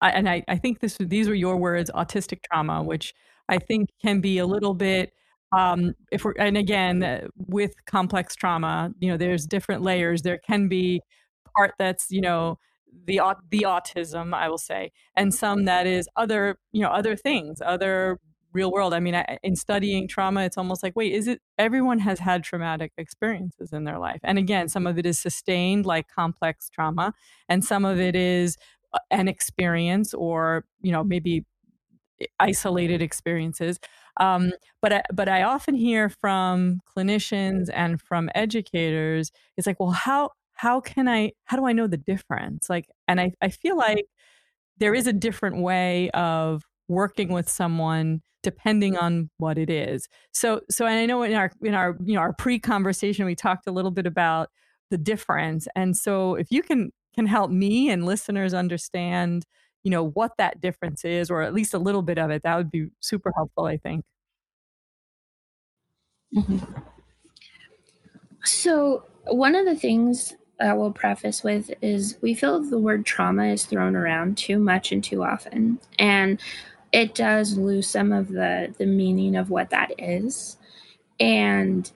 I, 0.00 0.10
and 0.10 0.28
I, 0.28 0.44
I 0.48 0.56
think 0.56 0.80
this 0.80 0.98
these 1.00 1.28
were 1.28 1.34
your 1.34 1.56
words 1.56 1.90
autistic 1.94 2.40
trauma, 2.50 2.82
which 2.82 3.14
I 3.48 3.58
think 3.58 3.88
can 4.02 4.20
be 4.20 4.38
a 4.38 4.46
little 4.46 4.74
bit 4.74 5.12
um, 5.54 5.94
if 6.10 6.24
we're 6.24 6.34
and 6.38 6.56
again 6.56 7.02
uh, 7.02 7.28
with 7.36 7.72
complex 7.86 8.34
trauma, 8.34 8.92
you 8.98 9.08
know, 9.08 9.16
there's 9.16 9.46
different 9.46 9.82
layers. 9.82 10.22
There 10.22 10.38
can 10.38 10.68
be 10.68 11.00
part 11.56 11.74
that's 11.78 12.10
you 12.10 12.20
know 12.20 12.58
the 13.06 13.20
the 13.50 13.60
autism, 13.66 14.34
I 14.34 14.48
will 14.48 14.58
say, 14.58 14.92
and 15.16 15.34
some 15.34 15.64
that 15.64 15.86
is 15.86 16.08
other 16.16 16.58
you 16.72 16.82
know 16.82 16.88
other 16.88 17.16
things, 17.16 17.60
other 17.64 18.18
real 18.52 18.70
world. 18.70 18.94
I 18.94 19.00
mean, 19.00 19.14
I, 19.14 19.38
in 19.42 19.56
studying 19.56 20.06
trauma, 20.06 20.44
it's 20.44 20.56
almost 20.56 20.82
like, 20.82 20.94
wait, 20.94 21.12
is 21.12 21.26
it 21.26 21.40
everyone 21.58 21.98
has 21.98 22.20
had 22.20 22.44
traumatic 22.44 22.92
experiences 22.96 23.72
in 23.72 23.84
their 23.84 23.98
life? 23.98 24.20
And 24.22 24.38
again, 24.38 24.68
some 24.68 24.86
of 24.86 24.96
it 24.96 25.04
is 25.04 25.18
sustained, 25.18 25.86
like 25.86 26.08
complex 26.08 26.70
trauma, 26.70 27.12
and 27.48 27.64
some 27.64 27.84
of 27.84 27.98
it 27.98 28.14
is 28.14 28.56
uh, 28.92 28.98
an 29.10 29.28
experience 29.28 30.14
or 30.14 30.64
you 30.80 30.92
know 30.92 31.04
maybe 31.04 31.44
isolated 32.38 33.02
experiences. 33.02 33.78
Um, 34.18 34.52
but 34.80 34.92
I, 34.92 35.02
but 35.12 35.28
I 35.28 35.42
often 35.42 35.74
hear 35.74 36.08
from 36.08 36.80
clinicians 36.96 37.68
and 37.72 38.00
from 38.00 38.30
educators, 38.34 39.32
it's 39.56 39.66
like, 39.66 39.80
well, 39.80 39.90
how 39.90 40.30
how 40.54 40.80
can 40.80 41.08
I 41.08 41.32
how 41.44 41.56
do 41.56 41.66
I 41.66 41.72
know 41.72 41.86
the 41.86 41.96
difference? 41.96 42.70
Like, 42.70 42.86
and 43.08 43.20
I, 43.20 43.32
I 43.40 43.48
feel 43.48 43.76
like 43.76 44.06
there 44.78 44.94
is 44.94 45.06
a 45.06 45.12
different 45.12 45.58
way 45.58 46.10
of 46.10 46.62
working 46.88 47.32
with 47.32 47.48
someone 47.48 48.20
depending 48.42 48.96
on 48.96 49.30
what 49.38 49.58
it 49.58 49.70
is. 49.70 50.08
So 50.32 50.60
so 50.70 50.86
and 50.86 50.98
I 50.98 51.06
know 51.06 51.22
in 51.22 51.34
our 51.34 51.50
in 51.62 51.74
our 51.74 51.96
you 52.04 52.14
know 52.14 52.20
our 52.20 52.32
pre-conversation 52.32 53.26
we 53.26 53.34
talked 53.34 53.66
a 53.66 53.72
little 53.72 53.90
bit 53.90 54.06
about 54.06 54.48
the 54.90 54.98
difference. 54.98 55.66
And 55.76 55.96
so 55.96 56.34
if 56.34 56.50
you 56.50 56.62
can 56.62 56.90
can 57.14 57.26
help 57.26 57.50
me 57.50 57.90
and 57.90 58.04
listeners 58.04 58.54
understand 58.54 59.44
you 59.84 59.90
know 59.90 60.08
what 60.08 60.32
that 60.38 60.60
difference 60.60 61.04
is 61.04 61.30
or 61.30 61.42
at 61.42 61.54
least 61.54 61.74
a 61.74 61.78
little 61.78 62.02
bit 62.02 62.18
of 62.18 62.30
it 62.30 62.42
that 62.42 62.56
would 62.56 62.70
be 62.70 62.86
super 63.00 63.32
helpful 63.36 63.66
i 63.66 63.76
think 63.76 64.04
mm-hmm. 66.34 66.58
so 68.44 69.04
one 69.26 69.54
of 69.54 69.66
the 69.66 69.76
things 69.76 70.34
I 70.60 70.72
will 70.74 70.92
preface 70.92 71.42
with 71.42 71.72
is 71.82 72.16
we 72.20 72.34
feel 72.34 72.60
the 72.60 72.78
word 72.78 73.04
trauma 73.04 73.46
is 73.46 73.64
thrown 73.64 73.96
around 73.96 74.38
too 74.38 74.58
much 74.58 74.92
and 74.92 75.02
too 75.02 75.22
often. 75.22 75.78
And 75.98 76.40
it 76.92 77.14
does 77.14 77.56
lose 77.56 77.88
some 77.88 78.12
of 78.12 78.28
the 78.28 78.74
the 78.78 78.86
meaning 78.86 79.36
of 79.36 79.50
what 79.50 79.70
that 79.70 79.92
is. 79.98 80.56
And 81.18 81.90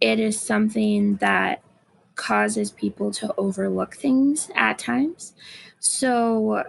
it 0.00 0.18
is 0.18 0.40
something 0.40 1.16
that 1.16 1.62
causes 2.16 2.70
people 2.70 3.12
to 3.12 3.34
overlook 3.38 3.94
things 3.94 4.50
at 4.54 4.78
times. 4.78 5.32
So 5.78 6.64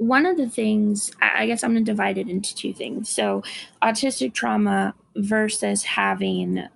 one 0.00 0.24
of 0.24 0.38
the 0.38 0.48
things 0.48 1.12
I 1.20 1.46
guess 1.46 1.62
I'm 1.62 1.74
going 1.74 1.84
to 1.84 1.92
divide 1.92 2.16
it 2.16 2.30
into 2.30 2.54
two 2.54 2.72
things. 2.72 3.10
So, 3.10 3.42
autistic 3.82 4.32
trauma 4.32 4.94
versus 5.14 5.82
having 5.82 6.66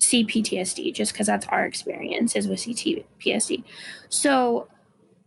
CPTSD, 0.00 0.94
just 0.94 1.12
because 1.12 1.26
that's 1.26 1.46
our 1.48 1.64
experience 1.64 2.34
is 2.34 2.48
with 2.48 2.60
CPTSD. 2.60 3.62
So, 4.08 4.68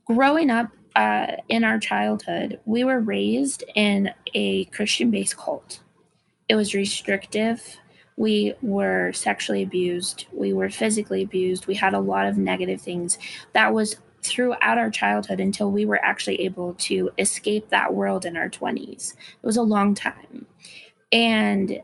growing 0.05 0.49
up 0.49 0.69
uh, 0.95 1.37
in 1.47 1.63
our 1.63 1.79
childhood, 1.79 2.59
we 2.65 2.83
were 2.83 2.99
raised 2.99 3.63
in 3.75 4.11
a 4.33 4.65
Christian 4.65 5.11
based 5.11 5.37
cult. 5.37 5.81
It 6.49 6.55
was 6.55 6.73
restrictive. 6.73 7.77
We 8.17 8.53
were 8.61 9.11
sexually 9.13 9.63
abused. 9.63 10.25
We 10.31 10.53
were 10.53 10.69
physically 10.69 11.23
abused. 11.23 11.65
We 11.65 11.75
had 11.75 11.93
a 11.93 11.99
lot 11.99 12.27
of 12.27 12.37
negative 12.37 12.81
things. 12.81 13.17
That 13.53 13.73
was 13.73 13.97
throughout 14.23 14.77
our 14.77 14.89
childhood 14.89 15.39
until 15.39 15.71
we 15.71 15.85
were 15.85 16.03
actually 16.03 16.41
able 16.41 16.73
to 16.75 17.09
escape 17.17 17.69
that 17.69 17.93
world 17.93 18.25
in 18.25 18.37
our 18.37 18.49
20s. 18.49 19.13
It 19.13 19.45
was 19.45 19.57
a 19.57 19.63
long 19.63 19.95
time. 19.95 20.45
And 21.11 21.81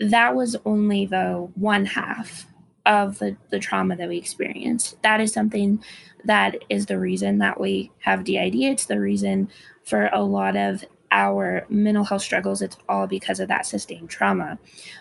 that 0.00 0.34
was 0.34 0.56
only 0.64 1.06
the 1.06 1.48
one 1.54 1.84
half 1.84 2.46
of 2.86 3.18
the, 3.18 3.36
the 3.50 3.58
trauma 3.58 3.94
that 3.96 4.08
we 4.08 4.16
experienced. 4.16 5.00
That 5.02 5.20
is 5.20 5.32
something 5.32 5.82
that 6.24 6.56
is 6.68 6.86
the 6.86 6.98
reason 6.98 7.38
that 7.38 7.60
we 7.60 7.92
have 8.00 8.24
DID. 8.24 8.54
It's 8.54 8.86
the 8.86 8.98
reason 8.98 9.50
for 9.84 10.08
a 10.12 10.22
lot 10.22 10.56
of 10.56 10.84
our 11.12 11.66
mental 11.68 12.04
health 12.04 12.22
struggles, 12.22 12.62
it's 12.62 12.76
all 12.88 13.06
because 13.06 13.40
of 13.40 13.48
that 13.48 13.66
sustained 13.66 14.08
trauma. 14.08 14.58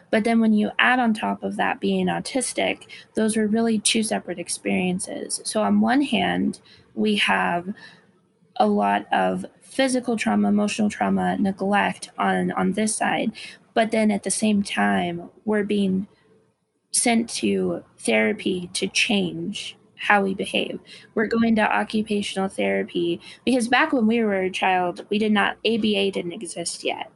But 0.09 0.23
then 0.23 0.39
when 0.39 0.53
you 0.53 0.71
add 0.79 0.99
on 0.99 1.13
top 1.13 1.43
of 1.43 1.55
that 1.57 1.79
being 1.79 2.07
autistic, 2.07 2.87
those 3.13 3.37
were 3.37 3.47
really 3.47 3.79
two 3.79 4.01
separate 4.01 4.39
experiences. 4.39 5.39
So, 5.43 5.61
on 5.61 5.81
one 5.81 6.01
hand, 6.01 6.59
we 6.95 7.15
have 7.17 7.73
a 8.55 8.67
lot 8.67 9.05
of 9.13 9.45
physical 9.61 10.17
trauma, 10.17 10.49
emotional 10.49 10.89
trauma, 10.89 11.37
neglect 11.37 12.09
on, 12.17 12.51
on 12.51 12.73
this 12.73 12.95
side. 12.95 13.31
But 13.73 13.91
then 13.91 14.11
at 14.11 14.23
the 14.23 14.31
same 14.31 14.63
time, 14.63 15.29
we're 15.45 15.63
being 15.63 16.07
sent 16.91 17.29
to 17.29 17.83
therapy 17.97 18.69
to 18.73 18.87
change 18.87 19.77
how 19.95 20.23
we 20.23 20.33
behave. 20.33 20.79
We're 21.13 21.27
going 21.27 21.55
to 21.57 21.61
occupational 21.61 22.49
therapy 22.49 23.21
because 23.45 23.67
back 23.67 23.91
when 23.91 24.07
we 24.07 24.23
were 24.23 24.41
a 24.41 24.49
child, 24.49 25.05
we 25.09 25.17
did 25.17 25.31
not, 25.31 25.57
ABA 25.65 26.11
didn't 26.11 26.31
exist 26.31 26.83
yet. 26.83 27.11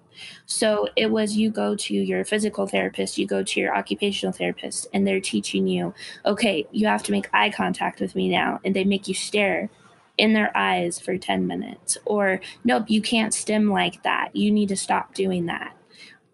So 0.45 0.87
it 0.95 1.09
was 1.09 1.37
you 1.37 1.49
go 1.49 1.75
to 1.75 1.93
your 1.93 2.23
physical 2.23 2.67
therapist, 2.67 3.17
you 3.17 3.25
go 3.25 3.43
to 3.43 3.59
your 3.59 3.75
occupational 3.75 4.33
therapist, 4.33 4.87
and 4.93 5.07
they're 5.07 5.19
teaching 5.19 5.67
you, 5.67 5.93
okay, 6.25 6.67
you 6.71 6.87
have 6.87 7.03
to 7.03 7.11
make 7.11 7.29
eye 7.33 7.49
contact 7.49 7.99
with 7.99 8.15
me 8.15 8.29
now. 8.29 8.59
And 8.63 8.75
they 8.75 8.83
make 8.83 9.07
you 9.07 9.13
stare 9.13 9.69
in 10.17 10.33
their 10.33 10.55
eyes 10.55 10.99
for 10.99 11.17
10 11.17 11.47
minutes. 11.47 11.97
Or, 12.05 12.41
nope, 12.63 12.85
you 12.87 13.01
can't 13.01 13.33
stim 13.33 13.71
like 13.71 14.03
that. 14.03 14.35
You 14.35 14.51
need 14.51 14.69
to 14.69 14.77
stop 14.77 15.13
doing 15.15 15.47
that. 15.47 15.75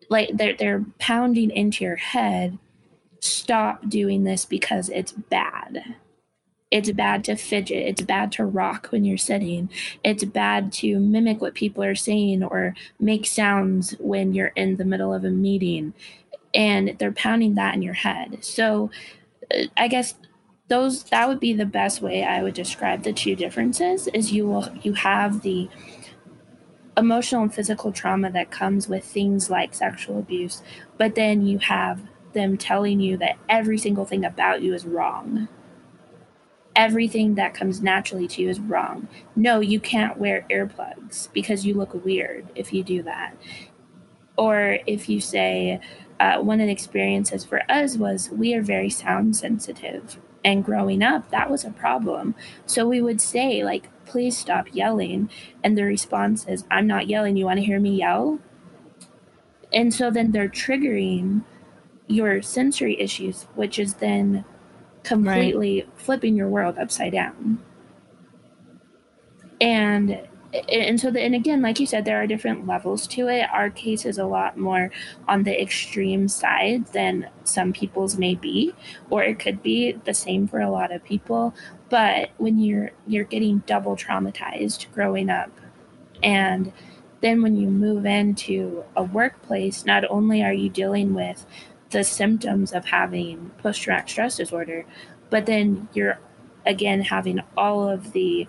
Like 0.10 0.32
they're, 0.34 0.56
they're 0.56 0.86
pounding 0.98 1.52
into 1.52 1.84
your 1.84 1.95
head, 1.95 2.58
stop 3.19 3.88
doing 3.88 4.24
this 4.24 4.45
because 4.45 4.89
it's 4.89 5.12
bad 5.12 5.95
it's 6.72 6.91
bad 6.91 7.24
to 7.26 7.36
fidget. 7.36 7.88
It's 7.88 8.02
bad 8.02 8.32
to 8.34 8.45
rock 8.45 8.88
when 8.91 9.04
you're 9.04 9.17
sitting. 9.17 9.69
It's 10.04 10.24
bad 10.24 10.72
to 10.74 11.00
mimic 11.00 11.41
what 11.41 11.56
people 11.56 11.84
are 11.84 11.95
saying 11.95 12.43
or 12.43 12.76
make 13.00 13.26
sounds 13.26 13.95
when 14.00 14.34
you're 14.34 14.54
in 14.56 14.76
the 14.76 14.86
middle 14.86 15.13
of 15.13 15.24
a 15.24 15.32
meeting. 15.32 15.93
And 16.54 16.95
they're 17.00 17.12
pounding 17.12 17.56
that 17.56 17.76
in 17.76 17.82
your 17.82 17.93
head. 17.93 18.43
So 18.43 18.91
uh, 19.54 19.63
I 19.78 19.88
guess 19.88 20.15
those 20.67 21.04
that 21.06 21.28
would 21.28 21.39
be 21.39 21.54
the 21.54 21.65
best 21.65 22.02
way 22.02 22.24
I 22.24 22.43
would 22.43 22.54
describe 22.54 23.02
the 23.02 23.13
two 23.13 23.36
differences 23.36 24.08
is 24.08 24.32
you 24.32 24.45
will 24.48 24.69
you 24.84 24.93
have 24.93 25.41
the 25.41 25.67
emotional 27.00 27.44
and 27.44 27.54
physical 27.54 27.92
trauma 27.92 28.32
that 28.32 28.52
comes 28.52 28.88
with 28.88 29.04
things 29.04 29.50
like 29.50 29.74
sexual 29.74 30.20
abuse, 30.20 30.62
but 30.98 31.16
then 31.16 31.46
you 31.46 31.58
have 31.60 32.02
them 32.34 32.58
telling 32.58 33.00
you 33.00 33.18
that 33.18 33.38
every 33.48 33.78
single 33.78 34.06
thing 34.06 34.24
about 34.24 34.62
you 34.62 34.74
is 34.74 34.86
wrong 34.86 35.48
everything 36.80 37.36
that 37.36 37.54
comes 37.54 37.82
naturally 37.82 38.26
to 38.26 38.42
you 38.42 38.50
is 38.50 38.60
wrong. 38.60 39.10
No, 39.36 39.60
you 39.60 39.82
can't 39.82 40.18
wear 40.18 40.46
earplugs 40.50 41.32
because 41.34 41.66
you 41.66 41.74
look 41.74 42.06
weird 42.06 42.48
if 42.56 42.72
you 42.72 42.84
do 42.84 43.04
that. 43.04 43.36
Or 44.38 44.80
if 44.88 45.10
you 45.10 45.20
say, 45.20 45.82
uh, 46.22 46.40
one 46.40 46.62
of 46.62 46.68
the 46.68 46.72
experiences 46.72 47.44
for 47.44 47.69
us 47.69 47.98
was 47.98 48.30
we 48.30 48.54
are 48.54 48.62
very 48.62 48.90
sound 48.90 49.36
sensitive. 49.36 50.19
And 50.46 50.63
growing 50.63 51.04
up, 51.04 51.30
that 51.32 51.52
was 51.52 51.65
a 51.65 51.71
problem. 51.71 52.34
So 52.65 52.88
we 52.88 53.02
would 53.02 53.19
say, 53.19 53.62
like, 53.62 53.90
please 54.10 54.38
stop 54.38 54.68
yelling. 54.74 55.30
And 55.64 55.78
the 55.78 55.84
response 55.84 56.46
is, 56.48 56.66
I'm 56.70 56.88
not 56.88 57.08
yelling. 57.08 57.38
You 57.38 57.46
want 57.46 57.60
to 57.60 57.66
hear 57.66 57.80
me 57.80 57.96
yell? 57.96 58.40
And 59.72 59.94
so 59.94 60.10
then 60.10 60.32
they're 60.32 60.50
triggering 60.50 61.44
your 62.08 62.42
sensory 62.42 63.00
issues, 63.00 63.44
which 63.54 63.78
is 63.78 63.96
then 63.96 64.44
completely 65.04 65.82
right. 65.82 65.90
flipping 65.96 66.36
your 66.36 66.48
world 66.48 66.78
upside 66.78 67.14
down. 67.14 67.64
And 69.62 70.28
and 70.74 71.00
so 71.00 71.12
the, 71.12 71.22
and 71.22 71.36
again 71.36 71.62
like 71.62 71.80
you 71.80 71.86
said 71.86 72.06
there 72.06 72.20
are 72.20 72.26
different 72.26 72.66
levels 72.66 73.06
to 73.06 73.28
it 73.28 73.46
our 73.54 73.70
case 73.70 74.04
is 74.04 74.18
a 74.18 74.26
lot 74.26 74.58
more 74.58 74.90
on 75.28 75.44
the 75.44 75.62
extreme 75.62 76.28
side 76.28 76.86
than 76.88 77.30
some 77.44 77.72
people's 77.72 78.18
may 78.18 78.34
be 78.34 78.74
or 79.12 79.24
it 79.24 79.38
could 79.38 79.62
be 79.62 79.92
the 80.06 80.14
same 80.14 80.48
for 80.48 80.60
a 80.60 80.70
lot 80.70 80.92
of 80.92 81.04
people 81.04 81.54
but 81.90 82.29
when 82.37 82.60
you're 82.60 82.92
you're 83.08 83.23
getting 83.23 83.60
double 83.65 83.96
traumatized 83.96 84.92
growing 84.94 85.29
up 85.29 85.52
and 86.21 86.71
then 87.21 87.42
when 87.42 87.56
you 87.58 87.67
move 87.67 88.06
into 88.06 88.83
a 88.96 89.04
workplace 89.04 89.85
not 89.85 90.04
only 90.10 90.44
are 90.44 90.54
you 90.54 90.69
dealing 90.69 91.13
with 91.13 91.46
the 91.92 92.04
symptoms 92.04 92.71
of 92.71 92.85
having 92.85 93.52
post 93.58 93.81
traumatic 93.81 94.10
stress 94.10 94.37
disorder, 94.37 94.85
but 95.29 95.46
then 95.46 95.87
you're 95.94 96.19
again 96.65 97.02
having 97.02 97.42
all 97.58 97.90
of 97.90 98.12
the 98.12 98.48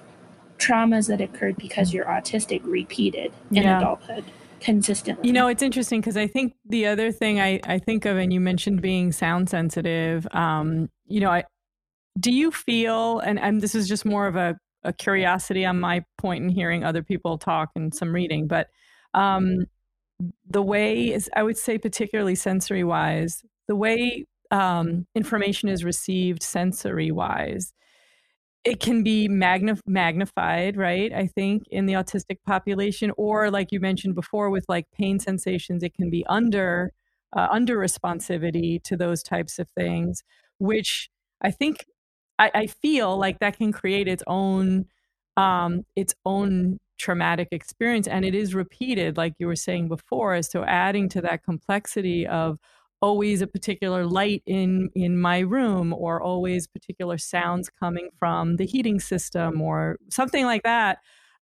traumas 0.59 1.09
that 1.09 1.20
occurred 1.20 1.57
because 1.57 1.93
you're 1.93 2.05
autistic 2.05 2.61
repeated 2.64 3.32
in 3.51 3.62
yeah. 3.62 3.78
adulthood 3.78 4.24
consistently. 4.61 5.26
You 5.26 5.32
know, 5.32 5.49
it's 5.49 5.62
interesting 5.62 6.01
because 6.01 6.18
I 6.18 6.26
think 6.26 6.55
the 6.66 6.86
other 6.86 7.12
thing 7.12 7.41
I, 7.41 7.61
I 7.64 7.78
think 7.78 8.05
of, 8.05 8.18
and 8.18 8.30
you 8.30 8.41
mentioned 8.41 8.82
being 8.82 9.11
sound 9.11 9.49
sensitive, 9.49 10.26
um, 10.32 10.91
you 11.07 11.20
know, 11.20 11.30
I 11.30 11.45
do 12.19 12.33
you 12.33 12.51
feel, 12.51 13.21
and, 13.21 13.39
and 13.39 13.61
this 13.61 13.75
is 13.75 13.89
just 13.89 14.05
more 14.05 14.27
of 14.27 14.37
a, 14.37 14.57
a 14.85 14.93
curiosity 14.93 15.65
on 15.65 15.79
my 15.79 16.03
point 16.19 16.43
in 16.43 16.51
hearing 16.51 16.85
other 16.85 17.03
people 17.03 17.39
talk 17.39 17.71
and 17.75 17.95
some 17.95 18.13
reading, 18.13 18.47
but 18.47 18.69
um, 19.15 19.67
the 20.49 20.63
way 20.63 21.13
is, 21.13 21.31
I 21.37 21.43
would 21.43 21.59
say, 21.59 21.79
particularly 21.79 22.35
sensory 22.35 22.85
wise, 22.85 23.43
the 23.69 23.77
way 23.77 24.27
um, 24.51 25.07
information 25.15 25.69
is 25.69 25.85
received 25.85 26.43
sensory 26.43 27.11
wise, 27.11 27.73
it 28.65 28.81
can 28.81 29.03
be 29.03 29.29
magnif- 29.29 29.81
magnified, 29.87 30.77
right? 30.77 31.13
I 31.13 31.27
think 31.27 31.63
in 31.71 31.87
the 31.87 31.95
autistic 31.95 32.39
population, 32.47 33.11
or 33.17 33.51
like 33.51 33.73
you 33.73 33.81
mentioned 33.81 34.15
before, 34.15 34.51
with 34.51 34.67
like 34.69 34.87
pain 34.93 35.19
sensations, 35.19 35.83
it 35.83 35.95
can 35.95 36.11
be 36.11 36.25
under 36.29 36.93
uh, 37.35 37.47
under 37.51 37.79
responsivity 37.79 38.83
to 38.83 38.97
those 38.97 39.23
types 39.23 39.59
of 39.59 39.71
things, 39.71 40.25
which 40.59 41.09
I 41.41 41.53
think 41.53 41.87
I, 42.41 42.51
I 42.55 42.66
feel 42.68 43.18
like 43.18 43.41
that 43.41 43.59
can 43.59 43.72
create 43.72 44.09
its 44.09 44.24
own 44.26 44.86
um, 45.38 45.84
its 45.97 46.14
own 46.26 46.78
traumatic 46.99 47.49
experience, 47.53 48.09
and 48.09 48.24
it 48.24 48.34
is 48.34 48.55
repeated, 48.55 49.16
like 49.18 49.34
you 49.38 49.47
were 49.47 49.57
saying 49.57 49.88
before. 49.88 50.43
So 50.43 50.64
adding 50.64 51.09
to 51.11 51.22
that 51.22 51.45
complexity 51.45 52.26
of 52.26 52.59
always 53.03 53.43
a 53.43 53.49
particular 53.49 54.07
light 54.07 54.43
in 54.47 54.91
in 54.97 55.18
my 55.20 55.41
room 55.41 55.93
or 55.95 56.22
always 56.22 56.66
particular 56.68 57.18
sounds 57.18 57.70
coming 57.70 58.11
from 58.18 58.57
the 58.57 58.66
heating 58.66 59.01
system 59.01 59.61
or 59.62 59.99
something 60.11 60.45
like 60.47 60.62
that. 60.64 60.99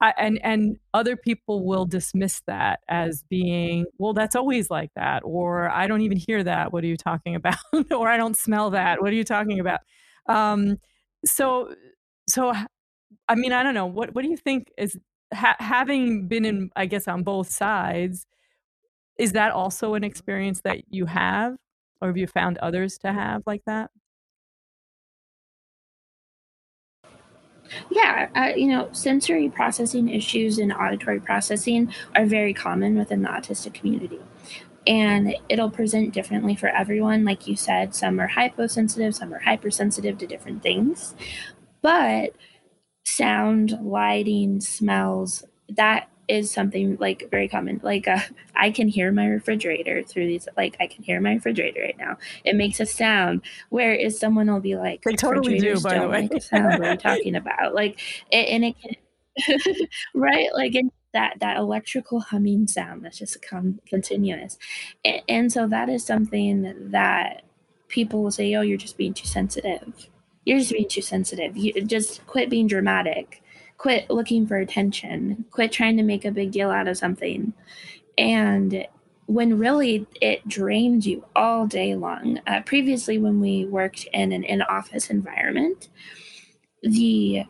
I, 0.01 0.13
and 0.17 0.39
and 0.43 0.77
other 0.93 1.15
people 1.17 1.65
will 1.65 1.85
dismiss 1.85 2.41
that 2.47 2.79
as 2.89 3.23
being 3.29 3.85
well 3.99 4.13
that's 4.13 4.35
always 4.35 4.69
like 4.71 4.91
that 4.95 5.23
or 5.25 5.69
i 5.71 5.87
don't 5.87 6.01
even 6.01 6.17
hear 6.17 6.43
that. 6.43 6.73
What 6.73 6.83
are 6.85 6.87
you 6.87 6.97
talking 6.97 7.35
about? 7.37 7.57
or 7.91 8.09
i 8.09 8.17
don't 8.17 8.37
smell 8.37 8.71
that. 8.71 9.01
What 9.01 9.11
are 9.11 9.15
you 9.15 9.23
talking 9.25 9.59
about 9.61 9.81
um, 10.28 10.78
so 11.26 11.74
so 12.28 12.53
i 13.28 13.36
mean 13.36 13.51
i 13.51 13.63
don't 13.63 13.74
know 13.74 13.86
what 13.86 14.13
what 14.15 14.24
do 14.24 14.30
you 14.30 14.38
think 14.38 14.72
is 14.78 14.97
ha- 15.34 15.55
having 15.59 16.28
been 16.28 16.45
in 16.45 16.70
i 16.76 16.86
guess 16.86 17.07
on 17.07 17.24
both 17.24 17.49
sides 17.49 18.26
is 19.17 19.34
that 19.34 19.51
also 19.51 19.95
an 19.95 20.03
experience 20.03 20.61
that 20.61 20.82
you 20.89 21.05
have 21.05 21.55
or 22.01 22.07
have 22.07 22.17
you 22.17 22.28
found 22.28 22.57
others 22.59 22.97
to 22.99 23.11
have 23.11 23.43
like 23.45 23.61
that? 23.65 23.91
Yeah 27.91 28.30
uh, 28.36 28.55
you 28.55 28.67
know 28.67 28.89
sensory 28.93 29.49
processing 29.49 30.09
issues 30.09 30.57
and 30.57 30.74
auditory 30.74 31.20
processing 31.20 31.93
are 32.15 32.26
very 32.26 32.53
common 32.53 32.97
within 32.97 33.22
the 33.22 33.30
autistic 33.30 33.74
community 33.76 34.20
and 34.89 35.33
it'll 35.47 35.69
present 35.69 36.13
differently 36.13 36.55
for 36.55 36.67
everyone 36.67 37.23
like 37.23 37.47
you 37.47 37.55
said 37.55 37.95
some 37.95 38.19
are 38.19 38.27
hyposensitive 38.27 39.15
some 39.15 39.33
are 39.33 39.39
hypersensitive 39.39 40.17
to 40.17 40.27
different 40.27 40.61
things 40.61 41.15
but 41.81 42.33
sound 43.05 43.77
lighting 43.81 44.59
smells 44.59 45.45
that 45.69 46.09
is 46.29 46.51
something 46.51 46.95
like 46.99 47.27
very 47.31 47.47
common. 47.47 47.81
Like 47.83 48.07
uh, 48.07 48.19
I 48.55 48.71
can 48.71 48.87
hear 48.87 49.11
my 49.11 49.25
refrigerator 49.25 50.03
through 50.03 50.27
these. 50.27 50.47
Like 50.55 50.77
I 50.79 50.87
can 50.87 51.03
hear 51.03 51.19
my 51.19 51.33
refrigerator 51.33 51.81
right 51.81 51.97
now. 51.97 52.17
It 52.45 52.55
makes 52.55 52.79
a 52.79 52.85
sound. 52.85 53.41
Whereas 53.69 54.17
someone 54.17 54.49
will 54.49 54.59
be 54.59 54.77
like, 54.77 55.01
"They 55.01 55.13
totally 55.13 55.57
do." 55.57 55.81
By 55.81 55.99
the 55.99 56.07
way, 56.07 56.21
make 56.21 56.35
a 56.35 56.39
sound. 56.39 56.79
what 56.79 56.87
are 56.87 56.91
you 56.91 56.97
talking 56.97 57.35
about? 57.35 57.73
Like, 57.73 57.99
it, 58.31 58.47
and 58.47 58.63
it 58.63 58.75
can, 58.79 59.87
right? 60.13 60.49
Like 60.53 60.75
it, 60.75 60.85
that 61.14 61.36
that 61.39 61.57
electrical 61.57 62.20
humming 62.22 62.68
sound 62.68 63.05
that's 63.05 63.20
just 63.20 63.41
con- 63.47 63.80
continuous, 63.88 64.57
and, 65.05 65.22
and 65.30 65.51
so 65.51 65.68
that 65.68 65.89
is 65.89 66.05
something 66.05 66.91
that 66.91 67.43
people 67.88 68.24
will 68.24 68.32
say, 68.32 68.53
"Oh, 68.55 68.62
you're 68.62 68.78
just 68.78 68.97
being 68.97 69.14
too 69.14 69.28
sensitive." 69.28 70.10
You're 70.45 70.60
just 70.60 70.72
being 70.72 70.88
too 70.89 71.01
sensitive. 71.01 71.57
You 71.57 71.74
just 71.84 72.26
quit 72.26 72.49
being 72.49 72.66
dramatic 72.68 73.43
quit 73.78 74.10
looking 74.10 74.45
for 74.45 74.57
attention, 74.57 75.45
quit 75.51 75.72
trying 75.72 75.97
to 75.97 76.03
make 76.03 76.26
a 76.26 76.32
big 76.32 76.51
deal 76.51 76.70
out 76.70 76.88
of 76.88 76.97
something. 76.97 77.53
And 78.18 78.86
when 79.28 79.60
really 79.60 80.07
it 80.22 80.47
drains 80.47 81.07
you 81.07 81.24
all 81.36 81.68
day 81.68 81.95
long. 81.95 82.41
Uh, 82.47 82.62
previously, 82.66 83.20
when 83.20 83.39
we 83.39 83.66
worked 83.66 84.07
in 84.12 84.32
an 84.32 84.43
in 84.43 84.64
office 84.64 85.10
environment, 85.12 85.89
the 86.82 87.43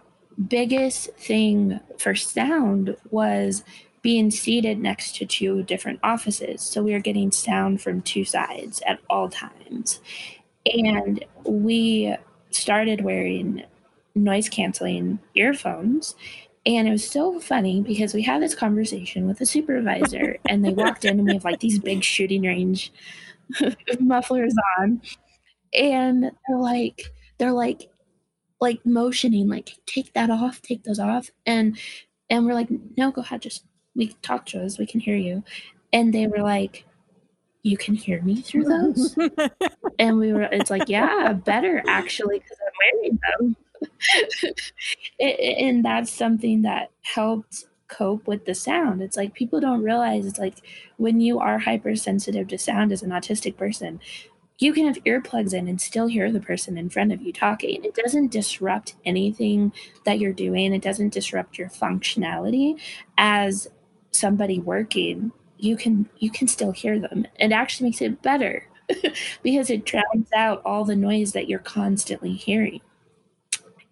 biggest 0.48 1.10
thing 1.16 1.80
for 1.98 2.16
sound 2.16 2.96
was 3.12 3.64
being 4.02 4.32
seated 4.32 4.80
next 4.80 5.16
to 5.18 5.26
two 5.26 5.64
different 5.64 6.00
offices. 6.04 6.62
So 6.62 6.82
we 6.82 6.94
were 6.94 7.00
getting 7.00 7.32
sound 7.32 7.82
from 7.82 8.02
two 8.02 8.24
sides 8.24 8.82
at 8.88 9.00
all 9.10 9.30
times. 9.30 10.00
And 10.66 11.24
we 11.46 12.16
started 12.52 13.02
wearing 13.04 13.64
noise 14.16 14.50
canceling 14.50 15.20
earphones. 15.36 16.16
And 16.66 16.88
it 16.88 16.92
was 16.92 17.10
so 17.10 17.40
funny 17.40 17.82
because 17.82 18.14
we 18.14 18.22
had 18.22 18.42
this 18.42 18.56
conversation 18.56 19.28
with 19.28 19.40
the 19.40 19.46
supervisor, 19.46 20.38
and 20.48 20.64
they 20.64 20.74
walked 20.74 21.06
in, 21.06 21.18
and 21.18 21.26
we 21.26 21.34
have 21.34 21.46
like 21.46 21.62
these 21.62 21.80
big 21.80 22.04
shooting 22.04 22.44
range 22.44 22.92
mufflers 24.00 24.54
on, 24.78 25.02
and 25.74 26.24
they're 26.24 26.58
like, 26.58 27.14
they're 27.38 27.54
like, 27.54 27.90
like 28.62 28.86
motioning, 28.86 29.48
like 29.48 29.78
take 29.86 30.14
that 30.14 30.30
off, 30.30 30.62
take 30.62 30.84
those 30.84 31.00
off, 31.00 31.32
and 31.46 31.78
and 32.30 32.46
we're 32.46 32.54
like, 32.54 32.70
no, 32.98 33.12
go 33.12 33.22
ahead, 33.22 33.42
just 33.42 33.64
we 33.96 34.10
talk 34.22 34.46
to 34.48 34.64
us, 34.64 34.78
we 34.78 34.86
can 34.86 35.00
hear 35.00 35.16
you, 35.16 35.44
and 35.92 36.14
they 36.14 36.28
were 36.28 36.42
like, 36.42 36.86
you 37.64 37.78
can 37.78 37.96
hear 37.96 38.22
me 38.22 38.42
through 38.42 38.64
those, 38.64 39.18
and 40.00 40.18
we 40.18 40.34
were, 40.34 40.44
it's 40.44 40.70
like, 40.70 40.88
yeah, 40.88 41.34
better 41.34 41.84
actually 41.88 42.40
because 42.40 42.58
I'm 42.66 42.74
wearing 42.94 43.20
them. 43.38 43.56
and 45.20 45.86
that's 45.86 46.12
something 46.12 46.64
that 46.64 46.92
helped 47.02 47.66
cope 47.90 48.28
with 48.28 48.46
the 48.46 48.56
sound. 48.56 49.02
It's 49.02 49.18
like 49.18 49.34
people 49.34 49.60
don't 49.60 49.84
realize 49.84 50.26
it's 50.26 50.40
like 50.40 50.56
when 50.98 51.20
you 51.20 51.40
are 51.40 51.60
hypersensitive 51.60 52.48
to 52.50 52.58
sound 52.58 52.92
as 52.92 53.04
an 53.04 53.10
autistic 53.10 53.58
person, 53.58 54.00
you 54.60 54.74
can 54.74 54.86
have 54.86 55.04
earplugs 55.06 55.54
in 55.54 55.68
and 55.68 55.80
still 55.80 56.08
hear 56.08 56.32
the 56.32 56.42
person 56.42 56.78
in 56.78 56.90
front 56.90 57.14
of 57.14 57.22
you 57.22 57.32
talking. 57.32 57.84
It 57.84 57.96
doesn't 57.96 58.32
disrupt 58.32 58.96
anything 59.06 59.72
that 60.04 60.20
you're 60.20 60.34
doing. 60.34 60.74
It 60.74 60.82
doesn't 60.82 61.14
disrupt 61.14 61.58
your 61.58 61.70
functionality 61.70 62.80
as 63.18 63.68
somebody 64.12 64.60
working. 64.60 65.32
You 65.58 65.78
can 65.78 66.10
you 66.18 66.30
can 66.30 66.48
still 66.48 66.72
hear 66.72 67.00
them. 67.00 67.26
It 67.40 67.54
actually 67.54 67.88
makes 67.88 68.02
it 68.02 68.22
better 68.22 68.68
because 69.44 69.70
it 69.70 69.86
drowns 69.86 70.30
out 70.36 70.62
all 70.66 70.84
the 70.84 70.96
noise 70.96 71.32
that 71.32 71.48
you're 71.48 71.60
constantly 71.60 72.34
hearing. 72.34 72.82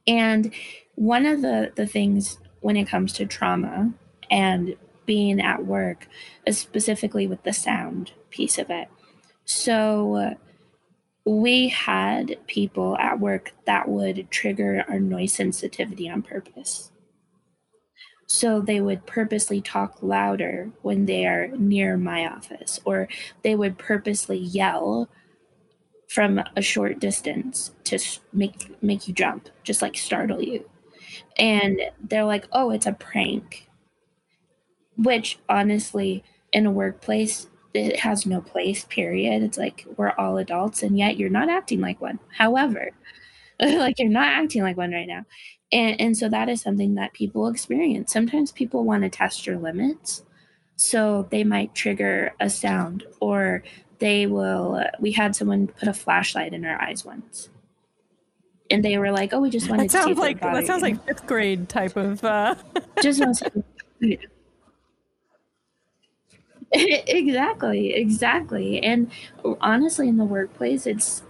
And 0.06 0.54
one 0.96 1.26
of 1.26 1.42
the, 1.42 1.72
the 1.76 1.86
things 1.86 2.40
when 2.62 2.76
it 2.76 2.88
comes 2.88 3.14
to 3.14 3.26
trauma 3.26 3.94
and 4.30 4.76
being 5.06 5.40
at 5.40 5.66
work 5.66 6.08
is 6.46 6.58
specifically 6.58 7.28
with 7.28 7.44
the 7.44 7.54
sound 7.54 8.12
piece 8.30 8.58
of 8.58 8.70
it. 8.70 8.90
So 9.46 10.36
we 11.28 11.68
had 11.68 12.38
people 12.48 12.98
at 12.98 13.20
work 13.20 13.54
that 13.66 13.90
would 13.90 14.32
trigger 14.32 14.86
our 14.88 15.00
noise 15.00 15.34
sensitivity 15.34 16.10
on 16.10 16.22
purpose. 16.22 16.90
So 18.28 18.62
they 18.62 18.80
would 18.80 19.06
purposely 19.06 19.60
talk 19.62 19.98
louder 20.02 20.72
when 20.82 21.06
they 21.06 21.26
are 21.26 21.48
near 21.48 21.98
my 21.98 22.26
office, 22.28 22.80
or 22.86 23.10
they 23.44 23.56
would 23.56 23.78
purposely 23.78 24.38
yell 24.38 25.10
from 26.08 26.42
a 26.56 26.62
short 26.62 27.00
distance 27.00 27.72
to 27.84 28.00
make 28.32 28.82
make 28.82 29.08
you 29.08 29.14
jump, 29.14 29.50
just 29.64 29.82
like 29.82 29.98
startle 29.98 30.42
you. 30.42 30.70
And 31.38 31.82
they're 32.02 32.26
like, 32.26 32.48
"Oh, 32.54 32.72
it's 32.72 32.86
a 32.86 32.94
prank." 32.94 33.70
Which 34.98 35.40
honestly, 35.50 36.24
in 36.54 36.66
a 36.66 36.72
workplace, 36.72 37.48
it 37.74 38.00
has 38.00 38.26
no 38.26 38.42
place, 38.42 38.86
period. 38.86 39.44
It's 39.44 39.58
like 39.58 39.86
we're 39.98 40.12
all 40.12 40.38
adults 40.38 40.84
and 40.84 40.98
yet 40.98 41.18
you're 41.18 41.30
not 41.30 41.50
acting 41.50 41.82
like 41.82 42.02
one. 42.02 42.20
However, 42.36 42.92
like 43.62 44.00
you're 44.00 44.10
not 44.10 44.32
acting 44.32 44.64
like 44.64 44.78
one 44.78 44.92
right 44.92 45.08
now. 45.08 45.26
And 45.72 46.00
and 46.00 46.18
so 46.18 46.30
that 46.30 46.50
is 46.50 46.62
something 46.62 46.96
that 46.96 47.14
people 47.14 47.48
experience. 47.48 48.12
Sometimes 48.12 48.52
people 48.52 48.84
want 48.84 49.04
to 49.04 49.10
test 49.10 49.46
your 49.46 49.58
limits. 49.58 50.24
So 50.76 51.28
they 51.32 51.44
might 51.44 51.74
trigger 51.74 52.34
a 52.40 52.50
sound 52.50 53.04
or 53.20 53.64
they 54.00 54.28
will 54.28 54.84
we 55.00 55.12
had 55.12 55.36
someone 55.36 55.68
put 55.68 55.88
a 55.88 55.94
flashlight 55.94 56.54
in 56.54 56.66
our 56.66 56.80
eyes 56.82 57.04
once 57.04 57.50
and 58.70 58.84
they 58.84 58.98
were 58.98 59.12
like 59.12 59.34
oh 59.34 59.40
we 59.40 59.50
just 59.50 59.70
wanted 59.70 59.90
to 59.90 59.98
that 59.98 60.04
sounds 60.04 60.18
like 60.18 60.40
that 60.42 60.68
sounds 60.68 60.82
like 60.82 61.04
fifth 61.06 61.26
grade 61.26 61.70
type 61.70 61.96
of 61.96 62.24
uh 62.24 62.56
just 63.02 63.44
exactly, 66.72 67.94
exactly. 67.94 68.82
And 68.82 69.12
honestly, 69.62 70.08
in 70.08 70.18
the 70.18 70.26
workplace, 70.26 70.86
it's 70.86 71.24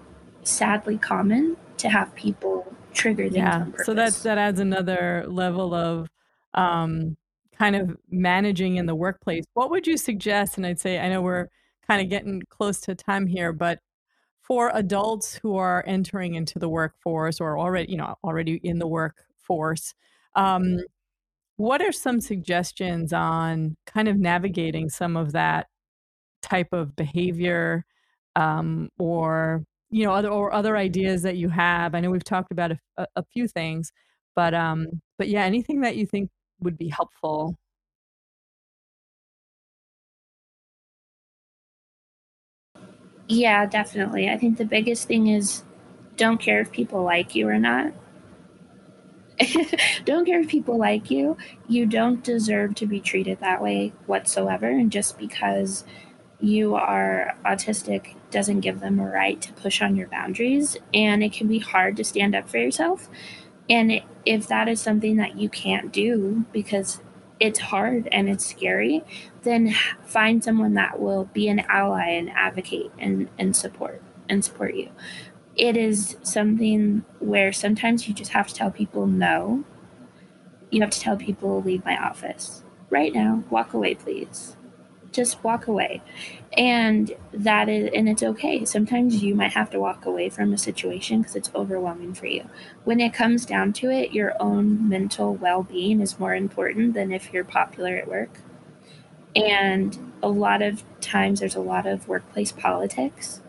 sadly 0.43 0.97
common 0.97 1.57
to 1.77 1.89
have 1.89 2.13
people 2.15 2.73
trigger 2.93 3.23
things 3.23 3.35
yeah. 3.35 3.65
So 3.83 3.93
that's 3.93 4.23
that 4.23 4.37
adds 4.37 4.59
another 4.59 5.25
level 5.27 5.73
of 5.73 6.09
um, 6.53 7.15
kind 7.57 7.75
of 7.75 7.95
managing 8.09 8.77
in 8.77 8.85
the 8.85 8.95
workplace. 8.95 9.45
What 9.53 9.69
would 9.69 9.85
you 9.85 9.97
suggest? 9.97 10.57
And 10.57 10.65
I'd 10.65 10.79
say 10.79 10.99
I 10.99 11.09
know 11.09 11.21
we're 11.21 11.47
kind 11.87 12.01
of 12.01 12.09
getting 12.09 12.41
close 12.49 12.81
to 12.81 12.95
time 12.95 13.27
here, 13.27 13.53
but 13.53 13.79
for 14.41 14.71
adults 14.73 15.35
who 15.35 15.57
are 15.57 15.83
entering 15.85 16.35
into 16.35 16.57
the 16.57 16.69
workforce 16.69 17.39
or 17.39 17.59
already, 17.59 17.91
you 17.91 17.97
know, 17.97 18.15
already 18.23 18.59
in 18.63 18.79
the 18.79 18.87
workforce, 18.87 19.93
um, 20.35 20.79
what 21.57 21.81
are 21.81 21.91
some 21.91 22.21
suggestions 22.21 23.11
on 23.13 23.75
kind 23.85 24.07
of 24.07 24.17
navigating 24.17 24.89
some 24.89 25.17
of 25.17 25.33
that 25.33 25.67
type 26.41 26.69
of 26.71 26.95
behavior 26.95 27.85
um, 28.35 28.89
or 28.99 29.63
you 29.89 30.05
know 30.05 30.13
other 30.13 30.29
or 30.29 30.53
other 30.53 30.77
ideas 30.77 31.23
that 31.23 31.37
you 31.37 31.49
have? 31.49 31.95
I 31.95 31.99
know 31.99 32.11
we've 32.11 32.23
talked 32.23 32.51
about 32.51 32.71
a, 32.97 33.07
a, 33.15 33.23
few 33.33 33.47
things 33.47 33.91
but 34.35 34.53
um 34.53 34.85
but 35.17 35.27
yeah 35.27 35.43
anything 35.43 35.81
that 35.81 35.97
you 35.97 36.05
think 36.05 36.29
would 36.61 36.77
be 36.77 36.89
helpful? 36.89 37.57
Yeah 43.27 43.65
definitely. 43.65 44.29
I 44.29 44.37
think 44.37 44.57
the 44.57 44.65
biggest 44.65 45.07
thing 45.07 45.27
is 45.27 45.63
don't 46.17 46.39
care 46.39 46.61
if 46.61 46.71
people 46.71 47.03
like 47.03 47.35
you 47.35 47.47
or 47.49 47.57
not 47.57 47.93
don't 50.05 50.25
care 50.25 50.41
if 50.41 50.47
people 50.47 50.77
like 50.77 51.11
you. 51.11 51.37
You 51.67 51.85
don't 51.85 52.23
deserve 52.23 52.75
to 52.75 52.85
be 52.85 52.99
treated 52.99 53.39
that 53.39 53.61
way 53.61 53.93
whatsoever. 54.05 54.67
And 54.67 54.91
just 54.91 55.17
because 55.17 55.83
you 56.39 56.75
are 56.75 57.35
autistic 57.45 58.15
doesn't 58.29 58.61
give 58.61 58.79
them 58.79 58.99
a 58.99 59.09
right 59.09 59.41
to 59.41 59.53
push 59.53 59.81
on 59.81 59.95
your 59.95 60.07
boundaries. 60.07 60.77
And 60.93 61.23
it 61.23 61.33
can 61.33 61.47
be 61.47 61.59
hard 61.59 61.97
to 61.97 62.03
stand 62.03 62.35
up 62.35 62.49
for 62.49 62.57
yourself. 62.57 63.09
And 63.69 64.01
if 64.25 64.47
that 64.47 64.67
is 64.67 64.81
something 64.81 65.17
that 65.17 65.37
you 65.37 65.49
can't 65.49 65.91
do 65.91 66.45
because 66.51 67.01
it's 67.39 67.59
hard 67.59 68.07
and 68.11 68.29
it's 68.29 68.45
scary 68.45 69.03
then 69.43 69.73
find 70.03 70.43
someone 70.43 70.73
that 70.73 70.99
will 70.99 71.25
be 71.25 71.47
an 71.47 71.59
ally 71.69 72.09
and 72.09 72.29
advocate 72.31 72.91
and, 72.97 73.29
and 73.37 73.55
support 73.55 74.01
and 74.29 74.43
support 74.43 74.75
you 74.75 74.89
it 75.57 75.75
is 75.75 76.17
something 76.21 77.03
where 77.19 77.51
sometimes 77.51 78.07
you 78.07 78.13
just 78.13 78.31
have 78.31 78.47
to 78.47 78.53
tell 78.53 78.71
people 78.71 79.07
no. 79.07 79.63
You 80.69 80.81
have 80.81 80.91
to 80.91 80.99
tell 80.99 81.17
people 81.17 81.61
leave 81.61 81.83
my 81.83 81.97
office 81.97 82.63
right 82.89 83.13
now. 83.13 83.43
Walk 83.49 83.73
away 83.73 83.95
please. 83.95 84.55
Just 85.11 85.43
walk 85.43 85.65
away. 85.65 86.03
And 86.55 87.11
that 87.33 87.69
is 87.69 87.89
and 87.95 88.07
it's 88.07 88.21
okay. 88.21 88.65
Sometimes 88.65 89.23
you 89.23 89.33
might 89.33 89.53
have 89.53 89.71
to 89.71 89.79
walk 89.79 90.05
away 90.05 90.29
from 90.29 90.53
a 90.53 90.57
situation 90.59 91.21
because 91.21 91.35
it's 91.35 91.49
overwhelming 91.55 92.13
for 92.13 92.27
you. 92.27 92.47
When 92.83 92.99
it 92.99 93.13
comes 93.13 93.43
down 93.45 93.73
to 93.73 93.89
it 93.89 94.11
your 94.11 94.35
own 94.39 94.87
mental 94.87 95.33
well-being 95.33 96.01
is 96.01 96.19
more 96.19 96.35
important 96.35 96.93
than 96.93 97.11
if 97.11 97.33
you're 97.33 97.43
popular 97.43 97.95
at 97.95 98.07
work. 98.07 98.41
And 99.35 100.13
a 100.21 100.29
lot 100.29 100.61
of 100.61 100.83
times 101.01 101.39
there's 101.39 101.55
a 101.55 101.61
lot 101.61 101.87
of 101.87 102.07
workplace 102.07 102.51
politics. 102.51 103.41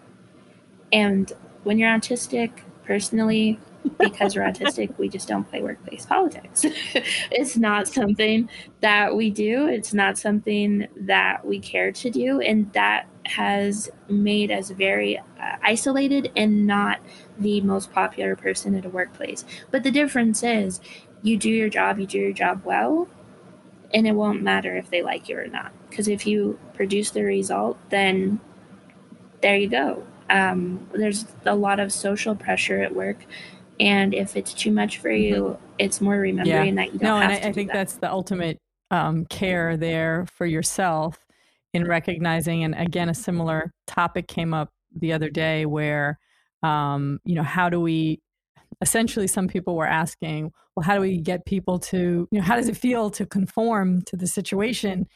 And 0.90 1.32
when 1.68 1.78
you're 1.78 1.90
autistic 1.90 2.50
personally 2.86 3.60
because 3.98 4.34
we're 4.34 4.40
autistic, 4.40 4.96
we 4.96 5.06
just 5.06 5.28
don't 5.28 5.46
play 5.50 5.60
workplace 5.60 6.06
politics. 6.06 6.64
it's 7.30 7.58
not 7.58 7.86
something 7.86 8.48
that 8.80 9.14
we 9.14 9.28
do. 9.28 9.66
It's 9.66 9.92
not 9.92 10.16
something 10.16 10.88
that 10.96 11.44
we 11.44 11.58
care 11.58 11.92
to 11.92 12.08
do. 12.08 12.40
And 12.40 12.72
that 12.72 13.06
has 13.26 13.90
made 14.08 14.50
us 14.50 14.70
very 14.70 15.18
uh, 15.18 15.22
isolated 15.62 16.32
and 16.34 16.66
not 16.66 17.00
the 17.38 17.60
most 17.60 17.92
popular 17.92 18.34
person 18.34 18.74
at 18.74 18.86
a 18.86 18.88
workplace. 18.88 19.44
But 19.70 19.82
the 19.82 19.90
difference 19.90 20.42
is 20.42 20.80
you 21.22 21.36
do 21.36 21.50
your 21.50 21.68
job, 21.68 21.98
you 21.98 22.06
do 22.06 22.18
your 22.18 22.32
job 22.32 22.64
well, 22.64 23.08
and 23.92 24.06
it 24.06 24.12
won't 24.12 24.40
matter 24.40 24.74
if 24.74 24.88
they 24.88 25.02
like 25.02 25.28
you 25.28 25.38
or 25.38 25.48
not. 25.48 25.70
Because 25.90 26.08
if 26.08 26.26
you 26.26 26.58
produce 26.72 27.10
the 27.10 27.24
result, 27.24 27.76
then 27.90 28.40
there 29.42 29.58
you 29.58 29.68
go. 29.68 30.06
Um, 30.30 30.88
there's 30.92 31.24
a 31.46 31.54
lot 31.54 31.80
of 31.80 31.92
social 31.92 32.34
pressure 32.34 32.82
at 32.82 32.94
work 32.94 33.24
and 33.80 34.14
if 34.14 34.36
it's 34.36 34.52
too 34.52 34.70
much 34.70 34.98
for 34.98 35.10
you 35.10 35.34
mm-hmm. 35.34 35.62
it's 35.78 36.00
more 36.00 36.18
remembering 36.18 36.76
yeah. 36.76 36.84
that 36.84 36.92
you 36.92 36.98
don't 36.98 37.08
no 37.08 37.16
and 37.18 37.32
I, 37.32 37.48
I, 37.48 37.52
think 37.52 37.68
that. 37.68 37.74
that's 37.74 37.94
the 37.94 38.10
ultimate 38.10 38.58
um, 38.90 39.26
care 39.26 39.76
there 39.76 40.26
for 40.32 40.46
yourself 40.46 41.24
in 41.74 41.84
recognizing 41.84 42.64
and 42.64 42.74
again 42.74 43.08
a 43.08 43.14
similar 43.14 43.72
topic 43.86 44.28
came 44.28 44.54
up 44.54 44.70
the 44.94 45.12
other 45.12 45.30
day 45.30 45.66
where 45.66 46.18
um, 46.62 47.20
you 47.24 47.34
know 47.34 47.42
how 47.42 47.68
do 47.68 47.80
we 47.80 48.20
essentially 48.80 49.26
some 49.26 49.48
people 49.48 49.76
were 49.76 49.86
asking 49.86 50.50
well 50.74 50.84
how 50.84 50.94
do 50.94 51.00
we 51.00 51.18
get 51.18 51.44
people 51.44 51.78
to 51.78 52.26
you 52.30 52.38
know 52.38 52.44
how 52.44 52.56
does 52.56 52.68
it 52.68 52.76
feel 52.76 53.10
to 53.10 53.26
conform 53.26 54.02
to 54.02 54.16
the 54.16 54.26
situation 54.26 55.06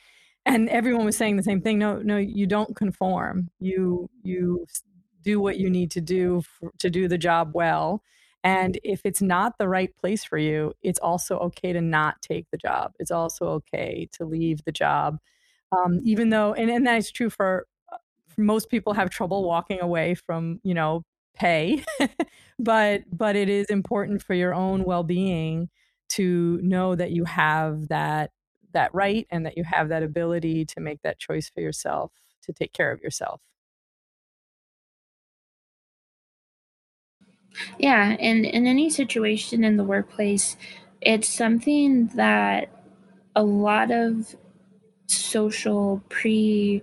and 0.44 0.68
everyone 0.68 1.04
was 1.04 1.16
saying 1.16 1.36
the 1.36 1.42
same 1.42 1.60
thing 1.60 1.78
no 1.78 1.98
no 1.98 2.16
you 2.16 2.46
don't 2.46 2.76
conform 2.76 3.48
you 3.58 4.08
you 4.22 4.66
do 5.22 5.40
what 5.40 5.58
you 5.58 5.70
need 5.70 5.90
to 5.92 6.00
do 6.00 6.42
for, 6.42 6.72
to 6.78 6.90
do 6.90 7.08
the 7.08 7.18
job 7.18 7.52
well 7.54 8.02
and 8.44 8.78
if 8.82 9.02
it's 9.04 9.22
not 9.22 9.58
the 9.58 9.68
right 9.68 9.94
place 9.96 10.24
for 10.24 10.38
you, 10.38 10.72
it's 10.82 10.98
also 10.98 11.38
okay 11.38 11.72
to 11.72 11.80
not 11.80 12.20
take 12.22 12.50
the 12.50 12.56
job. 12.56 12.92
It's 12.98 13.10
also 13.10 13.46
okay 13.46 14.08
to 14.12 14.24
leave 14.24 14.64
the 14.64 14.72
job. 14.72 15.18
Um, 15.70 16.00
even 16.02 16.30
though, 16.30 16.52
and, 16.52 16.68
and 16.70 16.86
that's 16.86 17.10
true 17.12 17.30
for, 17.30 17.66
uh, 17.92 17.98
for 18.28 18.40
most 18.40 18.68
people 18.68 18.94
have 18.94 19.10
trouble 19.10 19.44
walking 19.44 19.80
away 19.80 20.14
from, 20.14 20.60
you 20.64 20.74
know, 20.74 21.04
pay, 21.34 21.84
but, 22.58 23.02
but 23.12 23.36
it 23.36 23.48
is 23.48 23.66
important 23.66 24.22
for 24.22 24.34
your 24.34 24.54
own 24.54 24.84
well-being 24.84 25.70
to 26.10 26.58
know 26.62 26.94
that 26.96 27.12
you 27.12 27.24
have 27.24 27.88
that, 27.88 28.32
that 28.72 28.92
right 28.92 29.26
and 29.30 29.46
that 29.46 29.56
you 29.56 29.64
have 29.64 29.88
that 29.88 30.02
ability 30.02 30.64
to 30.64 30.80
make 30.80 31.00
that 31.02 31.18
choice 31.18 31.48
for 31.48 31.60
yourself, 31.60 32.10
to 32.42 32.52
take 32.52 32.72
care 32.72 32.90
of 32.90 33.00
yourself. 33.00 33.40
Yeah, 37.78 38.16
and 38.18 38.44
in 38.44 38.66
any 38.66 38.90
situation 38.90 39.64
in 39.64 39.76
the 39.76 39.84
workplace, 39.84 40.56
it's 41.00 41.28
something 41.28 42.08
that 42.14 42.68
a 43.34 43.42
lot 43.42 43.90
of 43.90 44.34
social 45.06 46.02
pre 46.08 46.82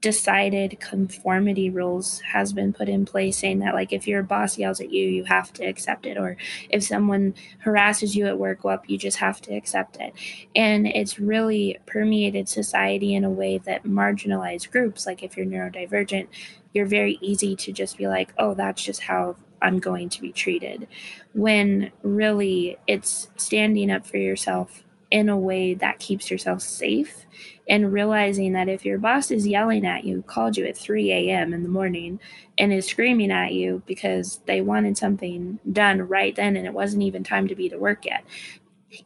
decided 0.00 0.80
conformity 0.80 1.68
rules 1.68 2.20
has 2.20 2.54
been 2.54 2.72
put 2.72 2.88
in 2.88 3.04
place 3.04 3.36
saying 3.36 3.58
that 3.58 3.74
like 3.74 3.92
if 3.92 4.08
your 4.08 4.22
boss 4.22 4.56
yells 4.56 4.80
at 4.80 4.90
you 4.90 5.06
you 5.06 5.24
have 5.24 5.52
to 5.52 5.62
accept 5.64 6.06
it 6.06 6.16
or 6.16 6.38
if 6.70 6.82
someone 6.82 7.34
harasses 7.64 8.16
you 8.16 8.26
at 8.26 8.38
work 8.38 8.64
well 8.64 8.80
you 8.86 8.96
just 8.96 9.18
have 9.18 9.40
to 9.42 9.54
accept 9.54 9.98
it. 10.00 10.14
And 10.56 10.86
it's 10.86 11.18
really 11.18 11.78
permeated 11.86 12.48
society 12.48 13.14
in 13.14 13.24
a 13.24 13.30
way 13.30 13.58
that 13.58 13.84
marginalized 13.84 14.70
groups 14.70 15.06
like 15.06 15.22
if 15.22 15.36
you're 15.36 15.46
neurodivergent 15.46 16.28
you're 16.72 16.86
very 16.86 17.18
easy 17.20 17.54
to 17.56 17.72
just 17.72 17.98
be 17.98 18.08
like 18.08 18.32
oh 18.38 18.54
that's 18.54 18.82
just 18.82 19.02
how 19.02 19.36
I'm 19.62 19.78
going 19.78 20.08
to 20.10 20.20
be 20.20 20.32
treated. 20.32 20.88
When 21.32 21.90
really 22.02 22.78
it's 22.86 23.28
standing 23.36 23.90
up 23.90 24.06
for 24.06 24.18
yourself 24.18 24.82
in 25.10 25.28
a 25.28 25.36
way 25.36 25.74
that 25.74 25.98
keeps 25.98 26.30
yourself 26.30 26.62
safe 26.62 27.26
and 27.68 27.92
realizing 27.92 28.52
that 28.52 28.68
if 28.68 28.84
your 28.84 28.98
boss 28.98 29.30
is 29.30 29.46
yelling 29.46 29.84
at 29.84 30.04
you, 30.04 30.22
called 30.22 30.56
you 30.56 30.64
at 30.66 30.76
3 30.76 31.12
a.m. 31.12 31.52
in 31.52 31.62
the 31.62 31.68
morning, 31.68 32.20
and 32.58 32.72
is 32.72 32.86
screaming 32.86 33.30
at 33.30 33.52
you 33.52 33.82
because 33.86 34.40
they 34.46 34.60
wanted 34.60 34.96
something 34.96 35.58
done 35.72 36.02
right 36.02 36.36
then 36.36 36.56
and 36.56 36.66
it 36.66 36.74
wasn't 36.74 37.02
even 37.02 37.24
time 37.24 37.48
to 37.48 37.54
be 37.54 37.68
to 37.68 37.78
work 37.78 38.04
yet, 38.04 38.24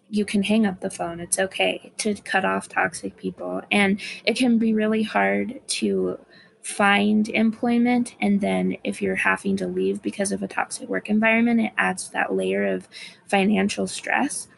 you 0.09 0.25
can 0.25 0.43
hang 0.43 0.67
up 0.67 0.81
the 0.81 0.91
phone. 0.91 1.21
It's 1.21 1.39
okay 1.39 1.93
to 1.99 2.15
cut 2.15 2.45
off 2.45 2.69
toxic 2.69 3.17
people. 3.17 3.63
And 3.71 4.01
it 4.25 4.37
can 4.37 4.59
be 4.59 4.75
really 4.75 5.03
hard 5.03 5.61
to 5.67 6.19
find 6.65 7.29
employment 7.29 8.15
and 8.23 8.41
then 8.41 8.75
if 8.85 9.03
you're 9.03 9.17
having 9.17 9.55
to 9.55 9.67
leave 9.67 10.01
because 10.01 10.33
of 10.33 10.43
a 10.43 10.49
toxic 10.49 10.89
work 10.89 11.11
environment 11.11 11.61
it 11.61 11.73
adds 11.77 12.09
that 12.09 12.35
layer 12.35 12.65
of 12.67 12.89
financial 13.27 13.87
stress 13.87 14.49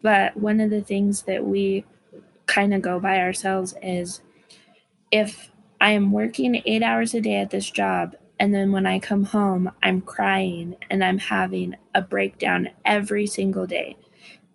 but 0.00 0.34
one 0.34 0.60
of 0.60 0.70
the 0.70 0.80
things 0.80 1.22
that 1.24 1.44
we 1.44 1.84
kind 2.46 2.72
of 2.72 2.80
go 2.80 2.98
by 2.98 3.18
ourselves 3.18 3.74
is 3.82 4.22
if 5.10 5.50
i 5.78 5.90
am 5.90 6.10
working 6.10 6.62
8 6.64 6.82
hours 6.82 7.12
a 7.12 7.20
day 7.20 7.36
at 7.36 7.50
this 7.50 7.70
job 7.70 8.16
and 8.40 8.54
then 8.54 8.72
when 8.72 8.86
i 8.86 8.98
come 8.98 9.24
home 9.24 9.70
i'm 9.82 10.00
crying 10.00 10.74
and 10.90 11.04
i'm 11.04 11.18
having 11.18 11.76
a 11.94 12.00
breakdown 12.00 12.70
every 12.86 13.26
single 13.26 13.66
day 13.66 13.94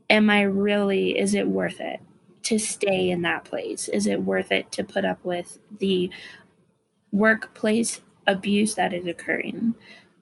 am 0.09 0.31
i 0.31 0.41
really 0.41 1.15
is 1.15 1.35
it 1.35 1.47
worth 1.47 1.79
it 1.79 1.99
to 2.47 2.57
stay 2.57 3.09
in 3.09 3.23
that 3.23 3.43
place? 3.43 3.89
Is 3.89 4.07
it 4.07 4.23
worth 4.23 4.53
it 4.53 4.71
to 4.71 4.83
put 4.85 5.03
up 5.03 5.19
with 5.25 5.59
the 5.79 6.09
workplace 7.17 8.01
abuse 8.25 8.75
that 8.75 8.93
is 8.93 9.05
occurring? 9.07 9.75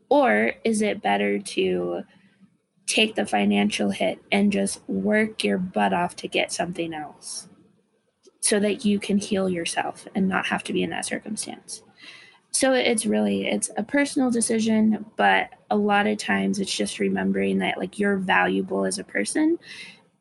Or 0.09 0.53
is 0.63 0.81
it 0.81 1.01
better 1.01 1.39
to 1.39 2.03
take 2.87 3.15
the 3.15 3.25
financial 3.25 3.89
hit 3.89 4.19
and 4.31 4.51
just 4.51 4.87
work 4.87 5.43
your 5.43 5.57
butt 5.57 5.93
off 5.93 6.15
to 6.17 6.27
get 6.27 6.51
something 6.51 6.93
else? 6.93 7.47
so 8.45 8.59
that 8.59 8.85
you 8.85 8.99
can 8.99 9.17
heal 9.17 9.49
yourself 9.49 10.07
and 10.13 10.29
not 10.29 10.45
have 10.45 10.63
to 10.63 10.71
be 10.71 10.83
in 10.83 10.91
that 10.91 11.03
circumstance. 11.03 11.81
So 12.51 12.73
it's 12.73 13.03
really 13.03 13.47
it's 13.47 13.71
a 13.75 13.81
personal 13.81 14.29
decision, 14.29 15.03
but 15.17 15.49
a 15.71 15.75
lot 15.75 16.05
of 16.05 16.19
times 16.19 16.59
it's 16.59 16.73
just 16.73 16.99
remembering 16.99 17.57
that 17.57 17.79
like 17.79 17.97
you're 17.97 18.17
valuable 18.17 18.85
as 18.85 18.99
a 18.99 19.03
person 19.03 19.57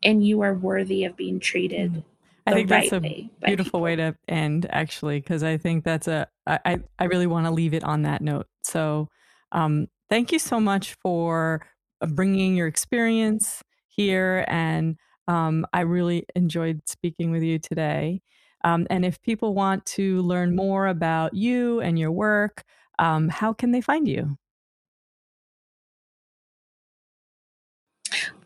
and 0.02 0.26
you 0.26 0.40
are 0.40 0.54
worthy 0.54 1.04
of 1.04 1.18
being 1.18 1.38
treated. 1.38 1.92
Mm-hmm. 1.92 2.13
I 2.46 2.52
think 2.52 2.70
right 2.70 2.90
that's 2.90 2.92
a 2.92 3.00
beautiful 3.44 3.80
way 3.80 3.96
to 3.96 4.16
end 4.28 4.66
actually 4.70 5.20
because 5.20 5.42
I 5.42 5.56
think 5.56 5.84
that's 5.84 6.08
a 6.08 6.28
I 6.46 6.78
I 6.98 7.04
really 7.04 7.26
want 7.26 7.46
to 7.46 7.50
leave 7.52 7.74
it 7.74 7.84
on 7.84 8.02
that 8.02 8.20
note. 8.22 8.46
So 8.62 9.08
um 9.52 9.88
thank 10.10 10.32
you 10.32 10.38
so 10.38 10.60
much 10.60 10.94
for 10.94 11.66
uh, 12.00 12.06
bringing 12.06 12.54
your 12.54 12.66
experience 12.66 13.62
here 13.88 14.44
and 14.48 14.96
um, 15.26 15.66
I 15.72 15.80
really 15.80 16.26
enjoyed 16.34 16.82
speaking 16.86 17.30
with 17.30 17.42
you 17.42 17.58
today. 17.58 18.20
Um, 18.62 18.86
and 18.90 19.04
if 19.04 19.20
people 19.22 19.54
want 19.54 19.84
to 19.86 20.22
learn 20.22 20.54
more 20.54 20.86
about 20.86 21.34
you 21.34 21.80
and 21.80 21.98
your 21.98 22.12
work, 22.12 22.62
um, 22.98 23.28
how 23.28 23.52
can 23.52 23.70
they 23.72 23.80
find 23.80 24.06
you? 24.08 24.36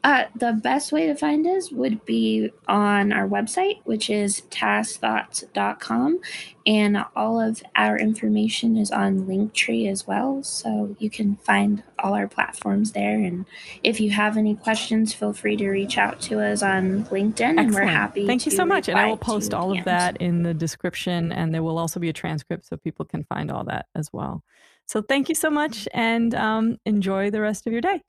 Uh, 0.09 0.25
the 0.35 0.55
best 0.55 0.91
way 0.91 1.07
to 1.07 1.15
find 1.15 1.47
us 1.47 1.71
would 1.71 2.03
be 2.07 2.51
on 2.67 3.13
our 3.13 3.29
website, 3.29 3.79
which 3.85 4.09
is 4.09 4.41
taskthoughts.com. 4.49 6.21
And 6.67 7.05
all 7.15 7.39
of 7.39 7.63
our 7.77 7.99
information 7.99 8.79
is 8.79 8.91
on 8.91 9.27
Linktree 9.27 9.87
as 9.87 10.07
well. 10.07 10.43
So 10.43 10.97
you 10.99 11.11
can 11.11 11.37
find 11.37 11.83
all 11.99 12.15
our 12.15 12.27
platforms 12.27 12.93
there. 12.93 13.19
And 13.19 13.45
if 13.83 14.01
you 14.01 14.09
have 14.09 14.39
any 14.39 14.55
questions, 14.55 15.13
feel 15.13 15.35
free 15.35 15.59
to 15.59 15.69
reach 15.69 15.99
out 15.99 16.23
to 16.23 16.41
us 16.41 16.63
on 16.63 17.05
LinkedIn. 17.05 17.41
Excellent. 17.41 17.59
And 17.59 17.75
we're 17.75 17.85
happy 17.85 18.23
to 18.23 18.27
Thank 18.27 18.47
you 18.47 18.53
so 18.53 18.65
much. 18.65 18.89
And 18.89 18.99
I 18.99 19.09
will 19.09 19.19
post 19.19 19.53
all 19.53 19.77
of 19.77 19.85
that 19.85 20.17
in 20.23 20.43
the 20.43 20.55
description. 20.55 21.33
And 21.33 21.53
there 21.53 21.63
will 21.63 21.77
also 21.77 22.01
be 22.01 22.09
a 22.09 22.15
transcript 22.15 22.65
so 22.65 22.79
people 22.79 23.05
can 23.05 23.25
find 23.25 23.51
all 23.51 23.65
that 23.65 23.85
as 23.95 24.11
well. 24.11 24.43
So 24.87 25.03
thank 25.03 25.29
you 25.29 25.35
so 25.35 25.51
much 25.51 25.87
and 25.93 26.35
um, 26.35 26.79
enjoy 26.87 27.31
the 27.31 27.43
rest 27.43 27.67
of 27.67 27.75
your 27.75 27.83
day. 27.83 28.01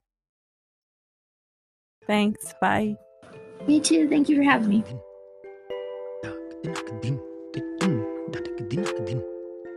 Thanks. 2.10 2.54
Bye. 2.60 2.96
Me 3.68 3.78
too. 3.78 4.08
Thank 4.08 4.28
you 4.28 4.34
for 4.34 4.42
having 4.42 4.68
me. 4.68 4.84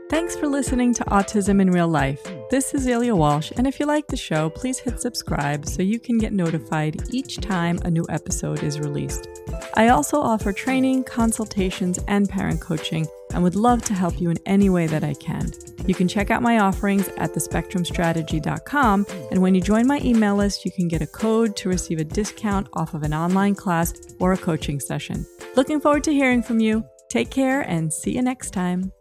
Thanks 0.10 0.36
for 0.36 0.48
listening 0.48 0.96
to 0.96 1.04
Autism 1.06 1.62
in 1.62 1.70
Real 1.70 1.88
Life. 1.88 2.26
This 2.50 2.74
is 2.76 2.86
Ilya 2.86 3.16
Walsh, 3.16 3.52
and 3.58 3.66
if 3.66 3.80
you 3.80 3.86
like 3.88 4.06
the 4.06 4.18
show, 4.18 4.50
please 4.50 4.78
hit 4.78 5.02
subscribe 5.02 5.66
so 5.66 5.82
you 5.82 6.00
can 6.00 6.18
get 6.18 6.34
notified 6.34 7.02
each 7.12 7.38
time 7.38 7.80
a 7.84 7.90
new 7.90 8.06
episode 8.10 8.64
is 8.64 8.80
released. 8.80 9.28
I 9.74 9.88
also 9.88 10.20
offer 10.20 10.54
training, 10.54 11.06
consultations, 11.06 12.00
and 12.08 12.30
parent 12.30 12.62
coaching, 12.62 13.08
and 13.34 13.42
would 13.42 13.56
love 13.56 13.82
to 13.84 13.94
help 13.94 14.22
you 14.22 14.30
in 14.30 14.38
any 14.46 14.70
way 14.70 14.86
that 14.88 15.04
I 15.04 15.16
can. 15.16 15.52
You 15.88 15.96
can 15.96 16.08
check 16.08 16.30
out 16.30 16.44
my 16.44 16.60
offerings 16.60 17.08
at 17.18 17.34
thespectrumstrategy.com, 17.34 19.06
and 19.32 19.42
when 19.42 19.56
you 19.56 19.62
join 19.62 19.88
my 19.88 20.00
email 20.04 20.36
list, 20.36 20.64
you 20.64 20.72
can 20.72 20.88
get 20.88 21.02
a 21.02 21.08
code 21.08 21.56
to 21.58 21.70
receive 21.70 22.00
a 22.00 22.04
discount 22.04 22.68
off 22.74 22.94
of 22.94 23.04
an 23.04 23.14
online 23.14 23.56
class 23.56 23.94
or 24.20 24.34
a 24.34 24.38
coaching 24.38 24.80
session. 24.80 25.26
Looking 25.56 25.82
forward 25.82 26.04
to 26.04 26.14
hearing 26.14 26.44
from 26.44 26.60
you. 26.60 26.86
Take 27.10 27.32
care 27.32 27.62
and 27.62 27.92
see 27.92 28.12
you 28.12 28.22
next 28.22 28.52
time. 28.52 28.92